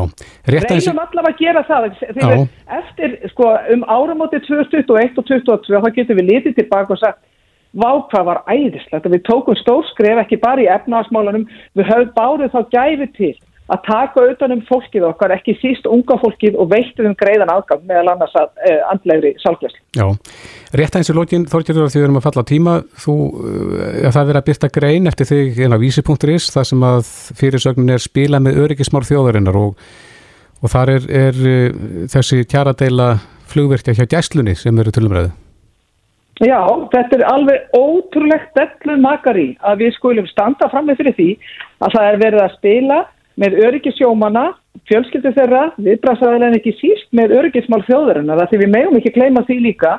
rétt 0.53 0.69
eins 0.71 0.89
og... 0.89 0.93
Reynum 0.93 1.03
allavega 1.05 1.33
að 1.33 1.41
gera 1.41 1.63
það. 1.71 1.87
Þegar 2.03 2.37
eftir, 2.81 3.17
sko, 3.33 3.49
um 3.77 3.87
áramóti 3.97 4.43
2021 4.45 5.17
og 5.17 5.31
2022 5.31 5.83
þá 5.87 5.91
getum 5.97 6.21
við 6.21 6.31
litið 6.33 6.59
tilbaka 6.61 6.97
og 6.97 7.03
sagt 7.03 7.25
vá 7.77 7.91
hvað 8.11 8.29
var 8.31 8.43
æðislegt 8.49 9.05
að 9.05 9.17
við 9.17 9.25
tókum 9.27 9.59
stórskref 9.61 10.23
ekki 10.23 10.39
bara 10.41 10.63
í 10.63 10.71
efnaðasmálanum, 10.73 11.45
við 11.77 11.91
höfum 11.91 12.15
bárið 12.17 12.55
þá 12.55 12.61
gæfi 12.73 13.09
til 13.19 13.35
að 13.73 13.81
taka 13.87 14.25
utanum 14.31 14.61
fólkið 14.69 15.09
okkar, 15.09 15.35
ekki 15.35 15.57
síst 15.59 15.89
unga 15.91 16.19
fólkið 16.23 16.59
og 16.63 16.69
veittum 16.71 17.09
um 17.11 17.17
greiðan 17.19 17.51
aðgang 17.51 17.83
meðal 17.89 18.13
annars 18.13 18.35
að 18.39 18.51
eh, 18.69 18.83
andlegri 18.93 19.33
sálgjast. 19.43 19.79
Já, 19.99 20.07
rétt 20.79 20.99
eins 20.99 21.11
og 21.11 21.19
lókin 21.19 21.49
Þorgjörður 21.51 21.91
því 21.91 22.01
við 22.01 22.07
erum 22.07 22.21
að 22.21 22.27
falla 22.29 22.45
á 22.47 22.51
tíma 22.51 22.75
þú, 23.03 23.17
ja, 24.05 24.13
það 24.15 24.31
er 24.31 24.41
að 24.41 24.47
byrta 24.51 24.71
grein 24.77 25.11
eftir 25.11 25.31
þig 25.31 25.63
en 25.67 25.75
á 25.75 25.83
vísi.is 25.83 26.51
það 26.55 26.69
sem 26.71 26.85
að 26.91 27.09
fyrirsögnin 27.41 27.97
er 27.97 28.05
spila 28.05 28.43
með 28.43 28.61
öryggismár 28.67 29.09
þjóðarinnar 29.09 29.59
og, 29.59 29.89
og 30.63 30.73
þar 30.73 30.95
er, 30.95 31.11
er 31.25 31.43
uh, 31.43 31.81
þessi 32.13 32.45
kjaradeila 32.47 33.17
flugverkja 33.51 33.97
hjá 33.99 34.07
gæslunni 34.15 34.55
sem 34.59 34.79
eru 34.79 34.95
tilumræðu. 34.95 35.35
Já, 36.45 36.61
þetta 36.93 37.17
er 37.17 37.23
alveg 37.31 37.77
ótrúlegt 37.77 38.51
dellu 38.59 38.99
makari 39.01 39.55
að 39.65 39.87
við 39.87 39.95
skulum 39.97 40.27
standa 40.29 40.69
fram 40.69 40.85
með 40.85 40.99
fyrir 41.01 41.15
því 41.17 41.29
að 41.81 41.95
það 41.95 42.09
er 42.11 42.19
verið 42.21 42.43
að 42.43 42.57
spila 42.59 42.99
með 43.41 43.59
öryggisjómana, 43.67 44.47
fjölskyldu 44.89 45.33
þeirra, 45.37 45.63
viðbrasaðilega 45.83 46.59
ekki 46.61 46.75
síst 46.81 47.09
með 47.17 47.35
öryggismál 47.37 47.83
þjóðarinnar 47.89 48.47
því 48.49 48.61
við 48.63 48.73
meðum 48.73 48.99
ekki 49.01 49.13
gleyma 49.17 49.45
því 49.49 49.59
líka 49.67 49.97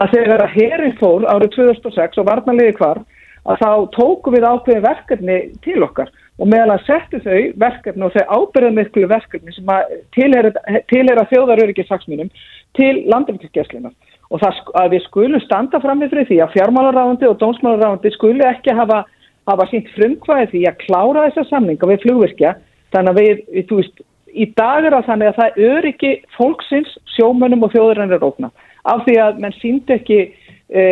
að 0.00 0.16
þegar 0.16 0.44
að 0.46 0.54
herin 0.56 0.96
fór 0.98 1.26
árið 1.28 1.54
2006 1.58 2.20
og 2.22 2.28
varnarliði 2.28 2.74
hvar 2.80 3.02
að 3.42 3.62
þá 3.62 3.70
tóku 3.96 4.32
við 4.32 4.46
ákveði 4.46 4.84
verkefni 4.86 5.38
til 5.64 5.80
okkar 5.84 6.10
og 6.40 6.48
meðal 6.48 6.76
að 6.76 6.86
settu 6.86 7.20
þau 7.22 7.40
verkefni 7.60 8.06
og 8.06 8.14
þau 8.14 8.24
ábyrðum 8.38 8.78
miklu 8.78 9.08
verkefni 9.10 9.54
sem 9.54 9.72
að 9.74 9.94
tilhera, 10.16 11.26
þjóðaröryggisfagsmunum 11.30 12.30
til 12.78 12.94
landafylgjastlina 13.12 13.92
og 14.32 14.40
það 14.40 14.60
að 14.80 14.94
við 14.94 15.04
skulum 15.06 15.44
standa 15.44 15.80
fram 15.82 16.00
með 16.00 16.22
því 16.30 16.38
að 16.40 16.54
fjármálaráðandi 16.56 17.28
og 17.28 17.38
dómsmálaráðandi 17.42 18.14
skulu 18.14 18.46
ekki 18.48 18.74
hafa, 18.78 19.02
hafa 19.50 19.68
sínt 19.70 19.90
frumkvæði 19.96 20.48
því 20.54 20.62
að 20.70 20.78
klára 20.86 21.26
þessa 21.28 21.48
samninga 21.50 21.90
við 21.90 22.06
flugvirkja 22.06 22.54
þannig 22.92 23.12
að 23.12 23.20
við, 23.22 23.42
þú 23.68 23.80
veist, 23.80 24.04
í 24.32 24.46
dag 24.56 24.84
er 24.84 24.96
það 24.96 25.08
þannig 25.10 25.30
að 25.30 25.40
það 25.40 25.64
öryggi 25.70 26.12
fólksins, 26.36 26.94
sjómönnum 27.16 27.66
og 27.66 27.74
þjóðurinn 27.74 28.14
er 28.16 28.24
ókna 28.24 28.52
af 28.88 29.04
því 29.06 29.18
að 29.22 29.42
menn 29.42 29.58
sínd 29.60 29.90
ekki 29.94 30.20
e, 30.26 30.86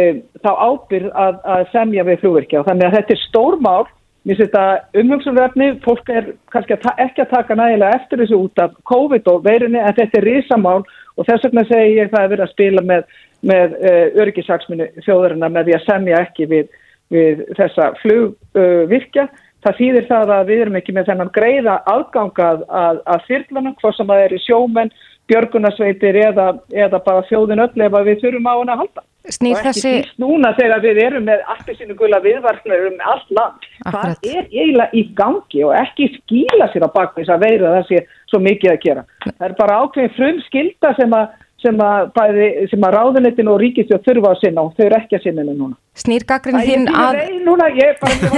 þá 0.44 0.50
ábyrð 0.50 1.08
að, 1.10 1.40
að 1.54 1.64
semja 1.72 2.04
við 2.06 2.20
flugvirkja. 2.22 2.60
Og 2.60 2.68
þannig 2.68 2.86
að 2.86 2.96
þetta 2.98 3.16
er 3.16 3.24
stórmál 3.24 3.88
mér 4.28 4.36
finnst 4.36 4.52
þetta 4.52 5.00
umhugsunverfni 5.00 5.68
fólk 5.84 6.10
er 6.12 6.26
kannski 6.52 6.76
að 6.76 7.04
ekki 7.06 7.24
að 7.24 7.30
taka 7.32 7.56
nægilega 7.56 7.96
eftir 7.96 8.20
þessu 8.20 8.40
út 8.44 8.60
af 8.60 8.74
COVID 8.90 9.30
og 9.32 9.44
veirunni 9.46 9.80
en 9.80 9.96
þetta 9.96 10.20
er 10.20 10.28
risamál. 10.28 10.82
Og 11.16 11.26
þess 11.28 11.46
vegna 11.48 11.66
segi 11.68 11.96
ég 11.96 12.12
það 12.12 12.26
að 12.26 12.32
vera 12.34 12.46
að 12.46 12.54
spila 12.54 12.84
með, 12.86 13.06
með 13.48 13.76
e, 13.80 13.94
öryggisaksminu 14.22 14.90
þjóðurinn 15.06 15.46
með 15.46 15.70
því 15.70 15.76
að 15.76 15.86
semja 15.88 16.20
ekki 16.26 16.48
við, 16.52 16.74
við 17.12 17.44
þessa 17.58 17.92
flugvirkja. 18.02 19.26
uh, 19.26 19.46
Það 19.60 19.78
þýðir 19.80 20.08
það 20.08 20.34
að 20.36 20.50
við 20.50 20.62
erum 20.64 20.80
ekki 20.80 20.96
með 20.96 21.08
þennan 21.10 21.32
greiða 21.36 21.76
aðgangað 21.92 22.62
að, 22.80 23.00
að 23.12 23.24
þyrlanum, 23.28 23.76
hvað 23.80 23.96
sem 23.98 24.12
að 24.14 24.22
er 24.24 24.34
í 24.34 24.40
sjómenn, 24.46 24.92
björgunarsveitir 25.30 26.18
eða, 26.24 26.46
eða 26.72 27.00
bara 27.04 27.26
þjóðin 27.28 27.62
öll 27.66 27.86
ef 27.86 27.96
við 28.08 28.22
þurfum 28.24 28.48
á 28.50 28.54
hana 28.54 28.76
að 28.76 28.82
halda. 28.84 29.04
Snýr 29.30 29.58
og 29.58 29.66
ekki 29.68 29.82
þessi... 29.82 30.14
núna 30.22 30.54
þegar 30.56 30.80
við 30.80 30.98
erum 31.04 31.26
með 31.28 31.42
allir 31.52 31.76
sínu 31.76 31.96
gulla 31.98 32.22
viðvarsnir 32.24 32.86
um 32.88 33.02
allt 33.12 33.34
land. 33.36 33.68
Akkurat. 33.84 34.16
Það 34.16 34.30
er 34.32 34.48
eiginlega 34.48 34.96
í 34.96 35.02
gangi 35.18 35.62
og 35.68 35.74
ekki 35.76 36.08
skýla 36.14 36.70
sér 36.72 36.86
á 36.88 36.90
bakvís 36.94 37.30
að 37.30 37.44
veira 37.44 37.74
það 37.76 37.84
sé 37.90 38.00
svo 38.32 38.40
mikið 38.46 38.72
að 38.72 38.80
gera. 38.86 39.04
Það 39.26 39.46
er 39.50 39.56
bara 39.60 39.78
ákveðin 39.84 40.16
frum 40.16 40.40
skilda 40.46 40.94
sem 40.96 41.16
að 41.20 41.36
sem 41.62 41.80
að, 41.84 42.10
bæði, 42.16 42.46
sem 42.70 42.86
að 42.86 42.94
ráðunitin 42.96 43.50
og 43.52 43.58
ríkistjóð 43.60 44.06
þurfa 44.06 44.30
að 44.32 44.38
sinna 44.44 44.64
og 44.64 44.72
þau 44.76 44.84
eru 44.86 44.98
ekki 44.98 45.18
að 45.18 45.26
sinna 45.26 45.44
henni 45.44 45.56
núna. 45.58 45.76
Snýr 46.00 46.24
gaggrin 46.28 46.62
þín 46.64 46.88
að... 46.88 47.18
Núna, 47.44 47.68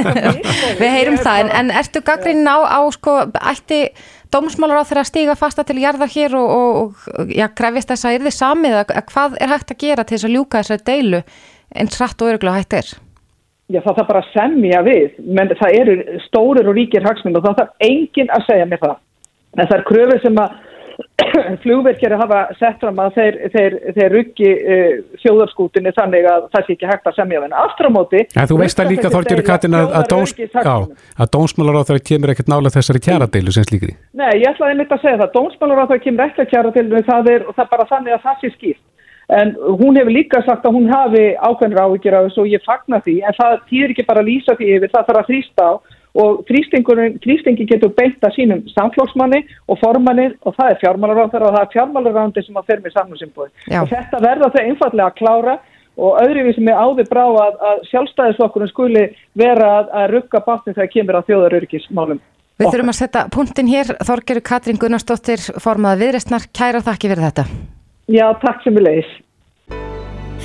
Við 0.81 0.91
heyrum 0.97 1.21
það, 1.21 1.45
en, 1.45 1.53
en 1.61 1.71
ertu 1.83 2.03
gaggrin 2.07 2.43
á, 2.49 2.59
á 2.67 2.81
sko, 2.95 3.17
ætti 3.53 3.85
dómsmálar 4.33 4.83
á 4.83 4.89
þeirra 4.89 5.05
að 5.05 5.11
stíga 5.11 5.39
fasta 5.39 5.65
til 5.69 5.79
jarðar 5.83 6.11
hér 6.13 6.37
og, 6.39 6.51
og, 6.57 7.07
og 7.21 7.33
já, 7.33 7.47
krefist 7.55 7.93
þess 7.93 8.09
að 8.09 8.19
er 8.19 8.27
þið 8.27 8.37
samið 8.39 8.77
að 8.81 8.93
hvað 9.13 9.39
er 9.39 9.55
hægt 9.55 9.75
að 9.75 9.81
gera 9.85 10.05
til 10.07 10.17
þess 10.17 10.29
að 10.29 10.37
ljúka 10.37 10.63
þessari 10.63 10.87
deilu 10.89 11.23
en 11.73 11.93
trætt 11.93 12.23
og 12.23 12.33
öruglega 12.33 12.61
hægt 12.61 12.79
er? 12.81 12.93
Já, 13.73 13.81
það 13.81 13.97
þarf 13.99 14.09
bara 14.11 14.21
að 14.21 14.33
semja 14.35 14.83
við, 14.85 15.17
menn 15.37 15.53
það 15.61 15.79
eru 15.79 15.97
stórir 16.27 16.69
og 16.69 16.77
ríkir 16.77 17.07
hagsminn 17.07 17.39
og 17.39 17.47
það 17.47 17.61
þarf 17.61 17.87
enginn 17.87 18.33
að 18.35 18.47
segja 18.49 18.69
mér 18.69 18.83
það. 18.83 18.99
En 19.53 19.69
það 19.69 19.77
er 19.77 19.85
kröfur 19.89 20.23
sem 20.25 20.41
að 20.43 20.59
flugverkjari 21.63 22.19
hafa 22.21 22.41
sett 22.59 22.81
fram 22.83 23.01
að 23.03 23.17
þeir, 23.17 23.39
þeir, 23.55 23.77
þeir 23.97 24.15
ruggi 24.17 24.51
uh, 24.53 24.95
þjóðarskútinni 25.23 25.93
þannig 25.97 26.29
að 26.29 26.47
það 26.53 26.67
sé 26.67 26.77
ekki 26.77 26.91
hægt 26.91 27.11
að 27.11 27.19
semja 27.19 27.43
þennan. 27.43 27.59
Aftur 27.63 27.89
á 27.89 27.93
móti... 27.97 28.23
Ja, 28.37 28.47
þú 28.51 28.61
veist 28.63 28.83
að 28.83 28.93
líka 28.93 29.13
Þorgjörður 29.13 29.49
Katin 29.49 29.79
að, 29.79 29.91
að, 29.99 30.07
dóns, 30.13 30.35
að 30.63 31.33
dónsmálar 31.37 31.81
á 31.81 31.87
þeirra 31.91 32.07
kemur 32.13 32.35
ekkert 32.35 32.53
nála 32.53 32.73
þessari 32.75 33.05
kjaradeilu 33.09 33.55
sem 33.57 33.69
slíkri. 33.69 33.97
Nei, 34.19 34.31
ég 34.43 34.49
ætlaði 34.53 34.79
mitt 34.81 34.95
að 34.95 35.05
segja 35.07 35.21
það. 35.23 35.35
Dónsmálar 35.39 35.85
á 35.85 35.89
þeirra 35.91 36.07
kemur 36.07 36.27
ekki 36.29 36.45
að 36.45 36.51
kjaradeilu 36.55 37.05
það 37.09 37.31
er, 37.35 37.47
og 37.47 37.57
það 37.57 37.65
er 37.67 37.73
bara 37.77 37.91
þannig 37.93 38.17
að 38.17 38.27
það 38.27 38.43
sé 38.43 38.53
skýrt. 38.57 38.85
En 39.33 39.55
hún 39.81 39.97
hefur 39.97 40.13
líka 40.13 40.43
sagt 40.45 40.67
að 40.67 40.75
hún 40.77 40.91
hafi 40.93 41.23
ákveðnir 41.39 41.81
áhyggjur 41.81 42.17
á 42.19 42.25
þessu 42.27 42.43
og 42.43 42.51
ég 42.53 42.65
fagna 42.67 42.99
því 43.05 43.15
en 43.25 43.37
það 43.39 43.55
týr 43.71 43.93
ekki 43.95 44.05
bara 44.09 44.21
að 44.21 44.29
lýsa 44.29 44.57
því 44.59 44.71
yfir, 44.77 44.93
það 44.93 45.07
þarf 45.09 45.21
að 45.23 45.29
þrýsta 45.31 45.69
á 45.71 45.73
og 46.19 46.43
þrýstingi 46.49 47.67
getur 47.71 47.93
beint 47.97 48.25
að 48.25 48.35
sínum 48.37 48.65
samflóksmanni 48.75 49.43
og 49.69 49.79
formanni 49.81 50.31
og 50.43 50.57
það 50.59 50.75
er 50.75 50.81
fjármálaráðar 50.83 51.47
og 51.47 51.55
það 51.55 51.63
er 51.63 51.71
fjármálaráðandi 51.77 52.45
sem 52.47 52.59
að 52.61 52.69
fer 52.69 52.83
með 52.85 52.97
samlunsinnbúið 52.99 53.79
og 53.81 53.93
þetta 53.95 54.21
verða 54.27 54.51
þau 54.53 54.63
einfallega 54.63 55.09
að 55.09 55.17
klára 55.23 55.57
og 55.97 56.21
öðruvið 56.23 56.57
sem 56.57 56.69
er 56.69 56.81
áður 56.81 57.09
brá 57.09 57.25
að, 57.25 57.57
að 57.71 57.83
sjálfstæðisflokkurinn 57.91 58.73
skuli 58.73 59.07
vera 59.39 59.73
að, 59.79 59.91
að 60.01 60.07
rugga 60.17 60.45
bátni 60.45 60.77
þegar 60.77 60.93
kemur 60.93 61.19
á 61.21 61.27
þjóðarörgismálum. 61.29 62.23
Við 62.61 62.69
þurfum 62.69 62.93
að 62.93 62.99
setja 62.99 63.25
punktin 63.33 63.69
hér, 63.73 63.91
Þorgeru 64.07 64.45
Katrín 64.45 64.81
Gunnarsdóttir 64.81 65.43
formað 65.61 66.05
viðrestnar, 66.05 66.47
kæra 66.55 66.83
þakki 66.85 67.13
fyrir 67.13 67.27
þetta. 67.29 67.47
Já, 68.13 68.27
takk 68.45 68.65
sem 68.65 68.77
við 68.77 68.89
leiðis. 68.89 69.13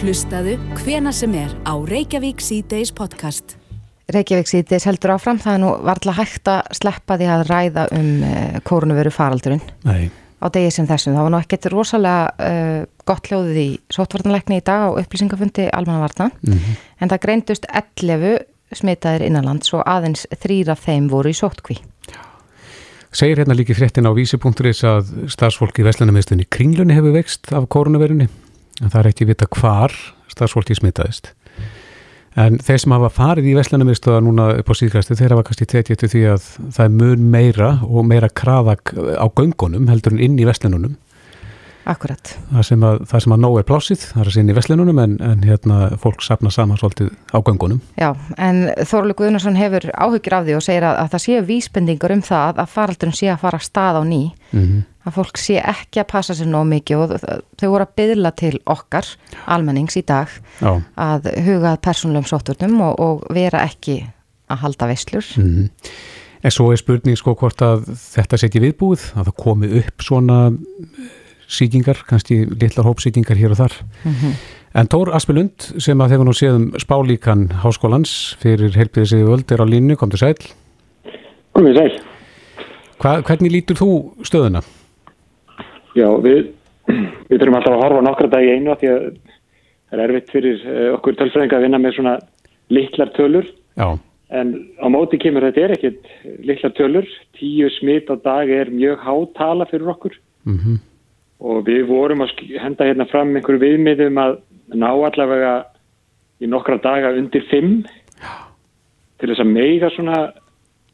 Hlustaðu 0.01 0.57
hvena 0.81 1.13
sem 1.15 1.33
er 1.37 1.53
á 1.65 1.73
Reykjavík 1.73 2.43
C-Days 2.43 2.93
podcast. 2.95 3.56
Reykjavík 4.07 4.47
síðdeis 4.47 4.85
heldur 4.87 5.17
áfram, 5.17 5.39
það 5.43 5.53
er 5.57 5.59
nú 5.59 5.69
varðla 5.83 6.13
hægt 6.15 6.47
að 6.47 6.69
sleppa 6.79 7.17
því 7.19 7.27
að 7.33 7.41
ræða 7.49 7.87
um 7.97 8.11
uh, 8.23 8.29
eh, 8.29 8.59
kórnveru 8.63 9.11
faraldurinn 9.11 9.63
Nei. 9.83 10.07
á 10.39 10.47
degi 10.55 10.69
sem 10.71 10.87
þessum. 10.87 11.17
Það 11.17 11.25
var 11.25 11.33
nú 11.33 11.41
ekkert 11.41 11.67
rosalega 11.73 12.47
uh, 12.47 12.85
gott 13.07 13.27
hljóðið 13.27 13.59
í 13.59 13.67
sótvartanleikni 13.91 14.61
í 14.61 14.63
dag 14.63 14.87
á 14.87 14.89
upplýsingafundi 15.01 15.67
almannavarna 15.75 16.29
mm 16.31 16.53
-hmm. 16.53 16.79
en 17.03 17.11
það 17.11 17.23
greindust 17.25 17.67
11 17.67 18.39
smitaðir 18.75 19.27
innanlands 19.27 19.73
og 19.75 19.83
aðeins 19.83 20.25
þrýra 20.39 20.75
þeim 20.75 21.09
voru 21.11 21.31
í 21.31 21.35
sótkví. 21.35 21.77
Segir 23.11 23.39
hérna 23.39 23.55
líki 23.55 23.75
fréttin 23.75 24.07
á 24.07 24.11
vísi.is 24.15 24.83
að 24.83 25.27
starfsfólki 25.31 25.81
í 25.81 25.87
Veslanamistunni 25.87 26.45
kringlunni 26.49 26.95
hefur 26.95 27.15
vext 27.15 27.51
af 27.51 27.67
kórnverunni 27.67 28.27
en 28.81 28.89
það 28.89 28.99
er 28.99 29.07
ekki 29.11 29.27
vita 29.27 29.47
hvar 29.47 29.91
starfsfólki 30.27 30.75
smitaðist 30.75 31.33
En 32.37 32.59
þeir 32.61 32.81
sem 32.83 32.93
hafa 32.93 33.09
farið 33.09 33.49
í 33.49 33.55
Vestlunarmiðstöða 33.57 34.21
núna 34.21 34.47
upp 34.59 34.67
á 34.69 34.73
síðkvæmstu, 34.77 35.15
þeir 35.17 35.33
hafa 35.33 35.45
kannski 35.47 35.65
tekið 35.71 36.01
til 36.03 36.09
því 36.11 36.23
að 36.35 36.43
það 36.75 36.83
er 36.83 36.95
mun 36.99 37.23
meira 37.33 37.69
og 37.87 38.05
meira 38.05 38.29
kraðak 38.29 38.93
á 38.93 39.25
göngunum 39.25 39.89
heldur 39.89 40.13
en 40.13 40.21
inn 40.21 40.37
í 40.37 40.45
Vestlununum. 40.45 40.93
Akkurat. 41.87 42.33
Það 42.51 42.65
sem 42.67 42.83
að, 42.83 42.97
það 43.07 43.23
sem 43.23 43.35
að 43.35 43.43
nóg 43.45 43.57
er 43.61 43.67
plásið, 43.69 44.01
það 44.09 44.21
er 44.21 44.31
að 44.31 44.35
sinni 44.35 44.53
í 44.53 44.57
Vestlununum 44.57 44.99
en, 45.03 45.15
en 45.23 45.45
hérna 45.47 45.77
fólk 46.01 46.25
sapna 46.25 46.51
saman 46.51 46.79
svolítið 46.81 47.13
á 47.31 47.37
göngunum. 47.39 47.79
Já, 47.95 48.09
en 48.35 48.65
Þorlu 48.89 49.15
Guðnarsson 49.17 49.59
hefur 49.59 49.87
áhugir 49.95 50.35
af 50.35 50.45
því 50.47 50.57
og 50.57 50.65
segir 50.67 50.89
að, 50.89 50.99
að 51.05 51.15
það 51.15 51.25
séu 51.27 51.47
vísbendingar 51.47 52.15
um 52.17 52.25
það 52.27 52.61
að 52.65 52.75
faraldurinn 52.75 53.19
sé 53.21 53.31
að 53.31 53.41
fara 53.45 53.63
stað 53.63 54.01
á 54.01 54.03
ný. 54.03 54.21
Mm 54.51 54.63
-hmm 54.67 54.85
að 55.07 55.15
fólk 55.15 55.39
sé 55.39 55.57
ekki 55.61 56.01
að 56.01 56.09
passa 56.11 56.35
sér 56.35 56.49
nóg 56.51 56.67
mikið 56.71 57.03
og 57.03 57.15
þau 57.59 57.67
voru 57.71 57.85
að 57.85 57.95
byðla 58.01 58.33
til 58.39 58.53
okkar 58.67 59.09
almennings 59.47 59.97
í 59.99 60.03
dag 60.07 60.31
Já. 60.59 60.81
að 60.99 61.31
hugað 61.45 61.81
persónulegum 61.85 62.29
sóturnum 62.29 62.81
og, 62.89 62.99
og 62.99 63.25
vera 63.35 63.63
ekki 63.67 64.01
að 64.51 64.63
halda 64.65 64.89
veislur 64.91 65.33
mm 65.37 65.49
-hmm. 65.49 65.69
En 66.43 66.51
svo 66.51 66.71
er 66.71 66.77
spurning 66.77 67.17
sko 67.17 67.33
hvort 67.35 67.61
að 67.61 67.87
þetta 67.97 68.37
setji 68.37 68.61
viðbúið 68.61 69.01
að 69.17 69.25
það 69.25 69.35
komi 69.37 69.67
upp 69.79 70.01
svona 70.01 70.51
síkingar, 71.47 72.03
kannski 72.07 72.45
litlar 72.45 72.85
hópsíkingar 72.85 73.37
hér 73.37 73.51
og 73.51 73.57
þar 73.57 73.73
mm 74.03 74.11
-hmm. 74.11 74.33
En 74.75 74.87
Tór 74.87 75.09
Aspelund 75.15 75.73
sem 75.81 75.97
að 75.97 76.09
þegar 76.09 76.25
nú 76.25 76.33
séðum 76.33 76.65
spálíkan 76.77 77.47
háskólans 77.63 78.35
fyrir 78.39 78.75
helpiðið 78.75 79.05
sig 79.05 79.25
völd 79.25 79.51
er 79.51 79.61
á 79.63 79.65
línu, 79.65 79.95
kom 79.95 80.09
til 80.09 80.19
sæl 80.19 80.35
Kom 81.53 81.65
til 81.65 81.75
sæl 81.75 82.01
Hva, 82.99 83.21
Hvernig 83.21 83.51
lítur 83.51 83.75
þú 83.75 84.13
stöðuna? 84.23 84.61
Já, 85.97 86.09
við, 86.21 86.51
við 87.29 87.39
þurfum 87.39 87.55
alltaf 87.55 87.73
að 87.73 87.83
horfa 87.83 88.01
nokkra 88.01 88.27
dag 88.27 88.43
í 88.45 88.51
einu 88.53 88.75
því 88.75 88.89
að 88.93 89.05
það 89.87 89.99
er 89.99 90.03
erfitt 90.03 90.33
fyrir 90.33 90.65
eh, 90.65 90.89
okkur 90.97 91.17
tölfræðinga 91.17 91.57
að 91.57 91.65
vinna 91.65 91.79
með 91.81 91.95
svona 91.97 92.17
liklar 92.73 93.13
tölur. 93.15 93.47
Já. 93.79 93.87
En 94.35 94.53
á 94.83 94.87
móti 94.91 95.19
kemur 95.21 95.45
þetta 95.47 95.63
er 95.63 95.75
ekkit 95.77 96.09
liklar 96.45 96.73
tölur. 96.77 97.07
Tíu 97.37 97.69
smitt 97.77 98.11
á 98.11 98.15
dag 98.19 98.51
er 98.51 98.73
mjög 98.73 99.01
hátala 99.05 99.67
fyrir 99.69 99.93
okkur. 99.95 100.17
Mm 100.45 100.57
-hmm. 100.57 100.77
Og 101.37 101.63
við 101.67 101.85
vorum 101.89 102.23
að 102.25 102.33
henda 102.57 102.87
hérna 102.87 103.05
fram 103.11 103.35
einhverju 103.35 103.61
viðmiðum 103.61 104.19
að 104.21 104.39
ná 104.73 104.89
allavega 104.89 105.53
í 106.41 106.49
nokkra 106.49 106.79
daga 106.81 107.13
undir 107.17 107.45
fimm. 107.51 107.83
Já. 108.17 108.33
Til 109.21 109.31
þess 109.31 109.43
að 109.45 109.53
meiga 109.53 109.89
svona 109.93 110.19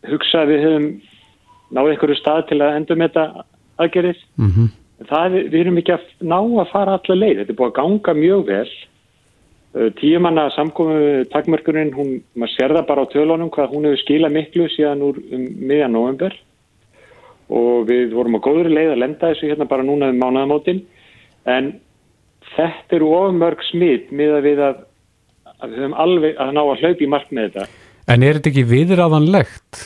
hugsa 0.07 0.43
að 0.43 0.53
við 0.53 0.63
höfum 0.67 0.87
náðu 1.73 1.93
einhverju 1.93 2.19
stað 2.19 2.47
til 2.51 2.61
að 2.61 2.77
endur 2.77 2.99
með 2.99 3.13
þetta 3.13 3.45
aðgerið. 3.83 4.23
Mhm. 4.37 4.49
Mm 4.53 4.71
það, 5.09 5.37
við 5.51 5.59
erum 5.63 5.79
ekki 5.81 5.95
að 5.95 6.09
ná 6.23 6.39
að 6.39 6.71
fara 6.71 6.97
allar 6.97 7.19
leið, 7.19 7.37
þetta 7.41 7.53
er 7.53 7.59
búið 7.59 7.71
að 7.71 7.77
ganga 7.79 8.15
mjög 8.19 8.43
vel 8.49 8.69
uh, 8.69 9.89
tíumanna 9.99 10.47
samkomu 10.55 10.97
takmörkurinn, 11.33 11.93
hún, 11.97 12.15
maður 12.37 12.53
sér 12.55 12.75
það 12.77 12.89
bara 12.89 13.05
á 13.05 13.11
tölunum 13.13 13.51
hvað 13.53 13.73
hún 13.73 13.87
hefur 13.89 14.03
skilað 14.03 14.35
miklu 14.37 14.67
síðan 14.73 15.05
úr 15.07 15.21
um 15.23 15.47
miðjan 15.63 15.95
november 15.97 16.37
og 17.49 17.87
við 17.89 18.13
vorum 18.15 18.37
á 18.39 18.45
góðri 18.45 18.73
leið 18.73 18.91
að 18.93 19.01
lenda 19.03 19.31
þessu 19.31 19.49
hérna 19.51 19.69
bara 19.69 19.85
núna 19.85 20.11
um 20.13 20.19
mánuðamótin 20.21 20.83
en 21.49 21.73
þetta 22.55 22.99
eru 22.99 23.09
ofmörg 23.17 23.63
smitt 23.71 24.11
með 24.11 24.37
að 24.37 24.45
við 24.47 24.61
að, 24.67 24.83
að 25.59 25.73
við 25.73 25.81
höfum 25.81 25.97
alveg 26.05 26.39
að 26.39 26.53
ná 26.55 26.61
að 26.63 26.83
hlaupa 26.83 27.03
í 27.03 27.11
mark 27.11 27.33
með 27.33 27.49
þetta 27.49 27.67
En 28.11 28.23
er 28.23 28.37
þetta 28.37 28.51
ekki 28.51 28.65
viðræðanlegt? 28.67 29.83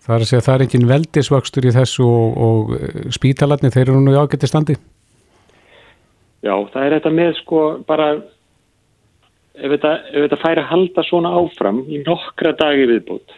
Það 0.00 0.14
er 0.14 0.22
að 0.24 0.28
segja 0.28 0.40
að 0.40 0.46
það 0.46 0.54
er 0.54 0.64
engin 0.64 0.90
veldisvöxtur 0.90 1.66
í 1.66 1.72
þessu 1.74 2.06
og, 2.06 2.36
og 2.46 2.74
eh, 2.76 3.00
spítalarni, 3.14 3.70
þeir 3.74 3.88
eru 3.88 4.02
nú 4.04 4.14
í 4.14 4.18
ágætti 4.20 4.48
standi? 4.50 4.76
Já, 6.40 6.54
það 6.72 6.84
er 6.84 6.94
þetta 6.96 7.12
með 7.18 7.32
sko 7.42 7.62
bara, 7.88 8.08
ef 9.58 9.74
þetta, 9.74 9.92
ef 10.08 10.24
þetta 10.24 10.40
færi 10.40 10.62
að 10.62 10.70
halda 10.70 11.04
svona 11.08 11.34
áfram 11.42 11.82
í 11.90 12.00
nokkra 12.06 12.54
dagi 12.58 12.86
viðbútt, 12.94 13.34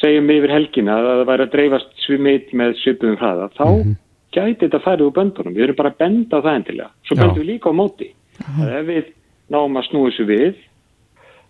segjum 0.00 0.30
yfir 0.30 0.52
helgina 0.52 0.98
að 1.00 1.08
það 1.08 1.26
væri 1.30 1.46
að 1.46 1.52
dreifast 1.54 2.04
svimitt 2.04 2.52
með 2.52 2.76
svipum 2.82 3.16
hraða, 3.16 3.50
þá 3.56 3.66
mm 3.66 3.82
-hmm. 3.82 3.98
gæti 4.36 4.66
þetta 4.66 4.84
færið 4.84 5.06
úr 5.06 5.16
böndunum. 5.18 5.54
Við 5.56 5.64
erum 5.64 5.76
bara 5.80 5.92
að 5.92 5.98
benda 5.98 6.36
á 6.36 6.44
það 6.44 6.56
endilega. 6.60 6.90
Svo 7.06 7.16
bendum 7.16 7.42
við 7.42 7.50
líka 7.50 7.70
á 7.70 7.80
móti. 7.80 8.08
Mm 8.38 8.46
-hmm. 8.54 8.72
Ef 8.78 8.86
við 8.86 9.04
náum 9.48 9.76
að 9.76 9.86
snúi 9.88 10.10
þessu 10.10 10.24
við, 10.26 10.54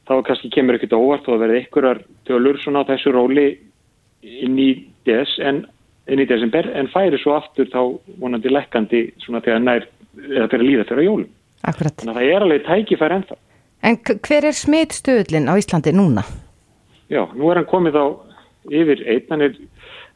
þá 0.07 0.15
kannski 0.23 0.51
kemur 0.51 0.77
ekkert 0.77 0.93
óvart 0.93 1.29
og 1.29 1.35
það 1.35 1.43
verði 1.45 1.59
einhverjar 1.61 1.99
tölur 2.27 2.59
svona 2.63 2.83
á 2.85 2.89
þessu 2.91 3.13
róli 3.13 3.59
inn 4.23 4.59
í 4.59 4.71
des 5.07 5.39
en 5.39 5.67
inn 6.07 6.23
í 6.23 6.29
desember 6.29 6.69
en 6.79 6.89
færi 6.89 7.19
svo 7.19 7.35
aftur 7.35 7.67
þá 7.67 7.99
vonandi 8.21 8.51
lekkandi 8.53 9.13
svona 9.25 9.41
þegar 9.41 9.63
nær 9.65 9.89
eða 10.17 10.49
fyrir 10.49 10.63
að 10.63 10.69
líða 10.71 10.89
fyrir 10.89 11.09
jólum. 11.09 11.31
Akkurat. 11.67 11.97
Þannig 11.99 12.15
að 12.15 12.21
það 12.21 12.31
er 12.35 12.47
alveg 12.47 12.67
tækifær 12.67 13.15
ennþá. 13.17 13.37
En 13.87 13.99
hver 14.03 14.47
er 14.49 14.57
smittstöðlinn 14.57 15.51
á 15.51 15.55
Íslandi 15.59 15.93
núna? 15.95 16.23
Já, 17.11 17.27
nú 17.35 17.51
er 17.51 17.61
hann 17.61 17.69
komið 17.71 17.99
á 17.99 18.07
yfir 18.73 19.05
einn, 19.07 19.31
hann 19.31 19.47
er, 19.47 19.57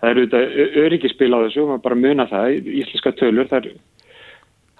það 0.01 0.11
eru 0.11 0.27
auðvitað 0.27 0.83
öryggispil 0.85 1.31
á 1.35 1.39
þessu, 1.45 1.65
maður 1.69 1.87
bara 1.87 2.03
muna 2.03 2.29
það, 2.31 2.59
íslenska 2.83 3.15
tölur, 3.21 3.49
það 3.51 3.71
er, 3.71 3.81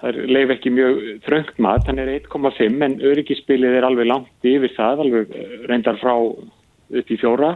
það 0.01 0.11
er 0.11 0.31
leif 0.37 0.55
ekki 0.57 0.75
mjög 0.75 1.01
þröngt 1.27 1.59
mat, 1.63 1.89
hann 1.89 2.01
er 2.03 2.13
1,5 2.19 2.87
en 2.87 3.01
öryggispilið 3.11 3.79
er 3.79 3.89
alveg 3.89 4.09
langt 4.09 4.47
yfir 4.53 4.73
það, 4.77 5.05
alveg 5.05 5.35
reyndar 5.71 5.99
frá 6.01 6.15
upp 6.21 7.11
í 7.11 7.19
fjóra 7.21 7.55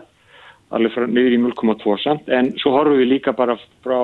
alveg 0.74 0.94
frá 0.96 1.06
niður 1.10 1.36
í 1.36 1.40
0,2 1.44 1.96
samt 2.02 2.30
en 2.34 2.52
svo 2.62 2.74
horfum 2.76 3.00
við 3.00 3.12
líka 3.14 3.36
bara 3.38 3.58
frá 3.86 4.00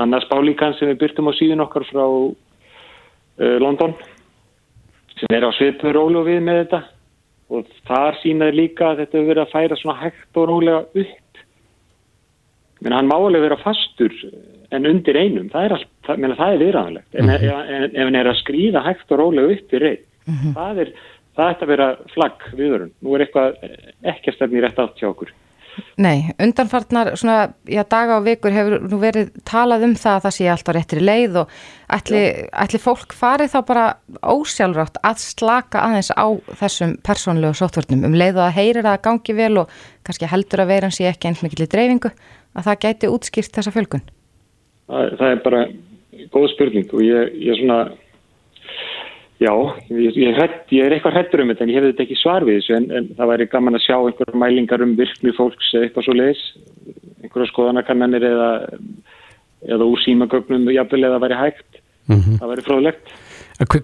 annars 0.00 0.28
bálíkan 0.30 0.76
sem 0.78 0.92
við 0.92 1.00
byrtum 1.02 1.30
á 1.30 1.32
síðan 1.36 1.64
okkar 1.64 1.86
frá 1.88 2.04
uh, 2.06 3.56
London 3.62 3.96
sem 5.18 5.34
er 5.34 5.46
á 5.46 5.50
svipur 5.56 5.96
rólu 5.96 6.22
við 6.28 6.40
með 6.46 6.62
þetta 6.62 6.82
og 7.50 7.66
þar 7.88 8.20
sínaði 8.22 8.56
líka 8.56 8.92
að 8.92 9.02
þetta 9.02 9.18
hefur 9.18 9.30
verið 9.32 9.44
að 9.44 9.54
færa 9.54 9.80
svona 9.80 10.00
hægt 10.04 10.40
og 10.40 10.48
rólega 10.50 10.80
upp 11.04 11.44
menn 12.80 12.96
hann 12.96 13.10
má 13.10 13.16
alveg 13.18 13.44
vera 13.44 13.60
fastur 13.60 14.14
en 14.70 14.86
undir 14.86 15.16
einum, 15.18 15.48
það 15.52 15.64
er, 15.64 15.72
allt, 15.76 15.88
það, 16.06 16.26
það 16.38 16.52
er 16.52 16.60
viðræðanlegt 16.64 17.16
en, 17.18 17.30
en 17.30 17.88
ef 17.90 18.04
hann 18.06 18.20
er 18.20 18.30
að 18.30 18.40
skrýða 18.40 18.84
hægt 18.86 19.10
og 19.10 19.20
rólega 19.20 19.56
upp 19.56 19.74
í 19.74 19.82
reyð 19.82 20.04
mm 20.04 20.36
-hmm. 20.36 20.54
það 20.54 20.84
er 20.84 20.92
það 21.40 21.52
ætti 21.52 21.66
að 21.66 21.72
vera 21.72 21.88
flagg 22.14 22.48
viðurinn. 22.58 22.92
Nú 23.04 23.14
er 23.14 23.24
eitthvað 23.24 23.62
ekki 24.12 24.32
að 24.32 24.36
stefni 24.36 24.64
rétt 24.64 24.82
átt 24.82 25.00
hjá 25.00 25.08
okkur. 25.10 25.32
Nei, 26.00 26.30
undanfarnar 26.40 27.12
svona, 27.18 27.52
já, 27.68 27.82
daga 27.88 28.16
og 28.18 28.24
vikur 28.26 28.54
hefur 28.54 28.82
nú 28.88 28.98
verið 29.00 29.30
talað 29.48 29.84
um 29.86 29.94
það 29.98 30.16
að 30.16 30.24
það 30.24 30.34
sé 30.36 30.48
alltaf 30.50 30.76
réttri 30.76 31.02
leið 31.02 31.38
og 31.42 31.52
ætli, 31.96 32.22
ætli 32.64 32.80
fólk 32.82 33.14
farið 33.16 33.52
þá 33.54 33.58
bara 33.68 33.84
ósjálfrátt 34.20 34.98
að 35.06 35.22
slaka 35.22 35.84
aðeins 35.86 36.10
á 36.16 36.26
þessum 36.62 36.96
persónlegu 37.06 37.58
sótvörnum 37.60 38.06
um 38.08 38.16
leið 38.16 38.40
og 38.40 38.46
að 38.48 38.56
heyrir 38.58 38.90
að 38.90 39.02
gangi 39.06 39.36
vel 39.36 39.52
og 39.62 39.76
kannski 40.06 40.30
heldur 40.30 40.64
að 40.64 40.72
veiran 40.74 40.96
sé 40.96 41.06
ekki 41.10 41.30
eins 41.30 41.44
mikil 41.44 41.66
í 41.66 41.70
dreifingu 41.70 42.10
að 42.10 42.66
það 42.66 42.82
gæti 42.86 43.12
útskýrt 43.14 43.54
þessa 43.56 43.74
fjölgun? 43.74 44.04
Það, 44.90 45.16
það 45.20 45.34
er 45.34 45.42
bara 45.46 45.64
góð 46.34 46.48
spurning 46.54 46.94
og 46.96 47.04
ég, 47.06 47.36
ég 47.46 47.60
svona 47.60 47.82
Já, 49.40 49.54
ég, 49.88 50.16
ég, 50.20 50.34
hrætt, 50.36 50.66
ég 50.68 50.84
er 50.84 50.92
eitthvað 50.92 51.14
hrettur 51.16 51.40
um 51.40 51.48
þetta 51.48 51.64
en 51.64 51.70
ég 51.72 51.78
hef 51.80 51.86
þetta 51.88 52.04
ekki 52.04 52.16
svar 52.20 52.44
við 52.44 52.58
þessu 52.58 52.74
en, 52.76 52.86
en 52.92 53.06
það 53.16 53.30
væri 53.30 53.46
gaman 53.48 53.78
að 53.78 53.84
sjá 53.86 53.94
einhverja 53.96 54.40
mælingar 54.42 54.84
um 54.84 54.92
virkni 54.98 55.32
fólks 55.32 55.70
eða 55.72 55.86
eitthvað 55.86 56.06
svo 56.06 56.14
leiðis, 56.18 56.42
einhverja 57.22 57.48
skoðanakannanir 57.48 58.26
eða, 58.28 58.50
eða 59.64 59.86
úr 59.88 60.02
símagögnum 60.04 60.68
jafnvel 60.74 61.08
eða 61.08 61.22
væri 61.24 61.38
hægt, 61.40 61.80
mm 61.80 62.18
-hmm. 62.18 62.36
það 62.42 62.52
væri 62.52 62.66
fróðlegt. 62.68 63.14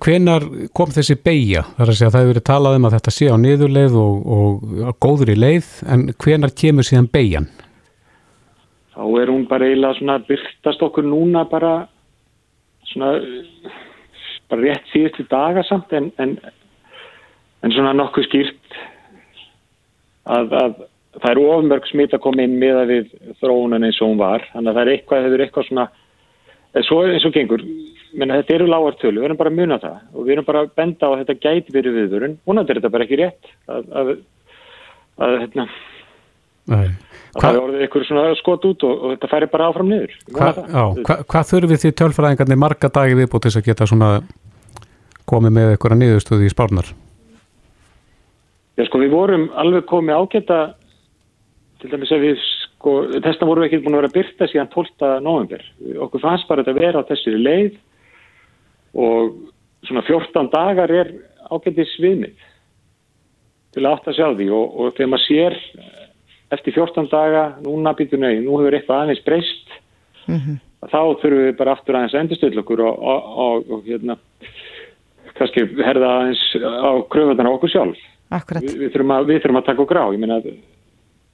Hvenar 0.04 0.44
kom 0.76 0.92
þessi 0.92 1.16
beigja? 1.24 1.62
Það 1.76 1.84
er 1.84 1.90
að 1.90 1.96
segja 1.96 2.08
að 2.08 2.12
það 2.12 2.20
hefur 2.20 2.34
verið 2.34 2.46
talað 2.50 2.76
um 2.76 2.86
að 2.88 2.94
þetta 2.96 3.16
sé 3.16 3.26
á 3.32 3.36
niðurleið 3.36 3.98
og, 4.02 4.28
og 4.36 4.94
góður 5.00 5.32
í 5.32 5.40
leið 5.40 5.72
en 5.88 6.06
hvenar 6.20 6.52
kemur 6.52 6.84
síðan 6.84 7.08
beigjan? 7.12 7.48
Þá 8.92 9.04
er 9.20 9.32
hún 9.32 9.48
bara 9.48 9.64
eiginlega 9.64 9.98
svona 9.98 10.20
byrktast 10.28 10.84
okkur 10.84 11.04
núna 11.04 11.48
bara 11.48 11.88
svona 12.92 13.16
bara 14.50 14.62
rétt 14.62 14.92
síðustu 14.92 15.26
daga 15.30 15.64
samt 15.66 15.92
en, 15.96 16.10
en, 16.22 16.36
en 17.62 17.74
svona 17.74 17.94
nokkuð 17.96 18.28
skýrt 18.28 18.78
að, 20.26 20.52
að 20.52 20.76
það 21.22 21.30
er 21.30 21.42
ofmörg 21.42 21.88
smitt 21.90 22.14
að 22.14 22.24
koma 22.26 22.44
inn 22.44 22.58
með 22.60 22.80
að 22.82 22.92
við 22.92 23.12
þróunan 23.40 23.86
eins 23.88 24.00
og 24.02 24.12
hún 24.12 24.20
var. 24.20 24.44
Þannig 24.52 24.70
að 24.70 24.78
það 24.78 24.82
er 24.82 24.92
eitthvað, 24.94 25.26
það 25.26 25.36
er 25.36 25.44
eitthvað 25.46 25.68
svona 25.70 25.86
svo 26.84 27.02
eins 27.08 27.24
og 27.24 27.34
gengur, 27.36 27.62
menna 28.16 28.38
þetta 28.40 28.56
eru 28.58 28.68
lágartölu, 28.68 29.20
við 29.20 29.28
erum 29.30 29.40
bara 29.40 29.52
að 29.52 29.60
muna 29.60 29.78
það. 29.82 29.98
Og 30.12 30.26
við 30.26 30.36
erum 30.36 30.48
bara 30.48 30.64
að 30.64 30.72
benda 30.76 31.08
á 31.08 31.10
að 31.10 31.20
þetta 31.22 31.38
gæti 31.46 31.76
verið 31.76 32.00
viðvörun. 32.00 32.38
Náttúrulega 32.44 32.74
er 32.74 32.80
þetta 32.80 32.94
bara 32.96 33.06
ekki 33.06 33.20
rétt 33.22 33.52
að, 33.72 33.86
að, 34.00 34.12
að 35.26 35.38
hérna 35.44 35.68
það 36.66 37.48
er 37.50 37.60
orðið 37.60 37.84
ykkur 37.86 38.06
svona 38.08 38.34
skot 38.40 38.66
út 38.68 38.84
og, 38.88 38.94
og 38.96 39.14
þetta 39.14 39.30
færi 39.32 39.48
bara 39.52 39.70
áfram 39.70 39.90
niður 39.92 40.14
Hva, 40.32 40.50
á, 40.66 40.84
hva, 41.06 41.18
Hvað 41.28 41.50
þurfum 41.50 41.72
við 41.72 41.82
því 41.82 41.92
tölfræðingarnir 42.00 42.60
marga 42.60 42.90
dagi 42.92 43.18
viðbútt 43.18 43.48
þess 43.48 43.60
að 43.60 43.68
geta 43.70 43.88
svona 43.90 44.10
komið 45.28 45.56
með 45.58 45.74
ykkur 45.76 45.94
að 45.94 46.02
niðurstöði 46.02 46.48
í 46.48 46.52
spárnar? 46.52 46.92
Já 48.76 48.84
sko 48.88 49.00
við 49.00 49.14
vorum 49.14 49.48
alveg 49.56 49.86
komið 49.88 50.20
ágæta 50.20 50.60
til 51.80 51.92
dæmis 51.92 52.12
að 52.12 52.24
við 52.26 52.40
sko 52.86 52.96
þessna 53.14 53.48
vorum 53.48 53.64
við 53.64 53.70
ekki 53.70 53.84
búin 53.84 53.96
að 53.96 54.02
vera 54.02 54.14
byrta 54.16 54.48
síðan 54.50 54.72
12. 54.72 55.12
november 55.24 55.64
okkur 56.06 56.22
fannst 56.22 56.48
bara 56.48 56.64
þetta 56.64 56.74
að 56.74 56.82
vera 56.82 57.02
á 57.02 57.08
þessari 57.08 57.40
leið 57.42 57.78
og 58.96 59.32
svona 59.86 60.04
14 60.06 60.52
dagar 60.52 60.92
er 60.92 61.14
ágætið 61.50 61.90
sviðmið 61.94 62.44
til 63.76 63.84
að 63.84 63.92
átta 63.92 64.12
að 64.12 64.18
sjá 64.18 64.28
því 64.38 64.46
og, 64.56 64.76
og 64.80 64.94
þegar 64.96 65.10
maður 65.12 65.26
sér 65.26 65.58
eftir 66.54 66.76
14 66.76 67.08
daga, 67.10 67.44
núna 67.64 67.94
býtur 67.96 68.20
nöy, 68.22 68.38
nú 68.44 68.60
hefur 68.60 68.76
eitthvað 68.76 69.02
aðeins 69.02 69.24
breyst, 69.26 69.74
mm 70.26 70.36
-hmm. 70.36 70.58
þá 70.92 71.00
þurfum 71.22 71.42
við 71.42 71.56
bara 71.58 71.72
aftur 71.72 71.96
aðeins 71.96 72.14
að 72.14 72.20
endurstöðla 72.20 72.62
okkur 72.62 72.80
og, 72.86 73.02
og, 73.02 73.70
og 73.70 73.82
hérna, 73.86 74.18
kannski 75.34 75.66
herða 75.82 76.12
aðeins 76.20 76.44
á 76.62 76.92
kröfundan 77.10 77.50
á 77.50 77.56
okkur 77.56 77.70
sjálf. 77.70 77.98
Vi, 78.30 78.78
við, 78.78 78.92
þurfum 78.92 79.14
að, 79.16 79.26
við 79.26 79.42
þurfum 79.42 79.60
að 79.60 79.66
taka 79.66 79.82
okkur 79.82 80.02
á, 80.02 80.06
ég 80.12 80.18
meina, 80.18 80.40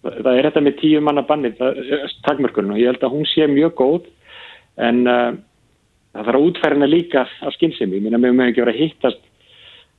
það 0.02 0.34
er 0.36 0.48
þetta 0.48 0.60
með 0.60 0.78
tíu 0.80 1.00
manna 1.00 1.22
bannir, 1.22 1.54
takmörkurinn 2.26 2.74
og 2.74 2.80
ég 2.80 2.90
held 2.92 3.04
að 3.04 3.14
hún 3.14 3.26
sé 3.26 3.46
mjög 3.46 3.74
góð 3.74 4.08
en 4.76 5.06
uh, 5.06 5.32
það 6.12 6.26
þarf 6.26 6.38
að 6.38 6.46
útferðina 6.48 6.88
líka 6.88 7.26
á 7.28 7.48
skynsemi, 7.54 7.96
ég 7.96 8.02
meina, 8.02 8.18
við 8.18 8.32
mögum 8.32 8.48
ekki 8.48 8.64
verið 8.64 8.74
að 8.74 8.82
hittast 8.82 9.22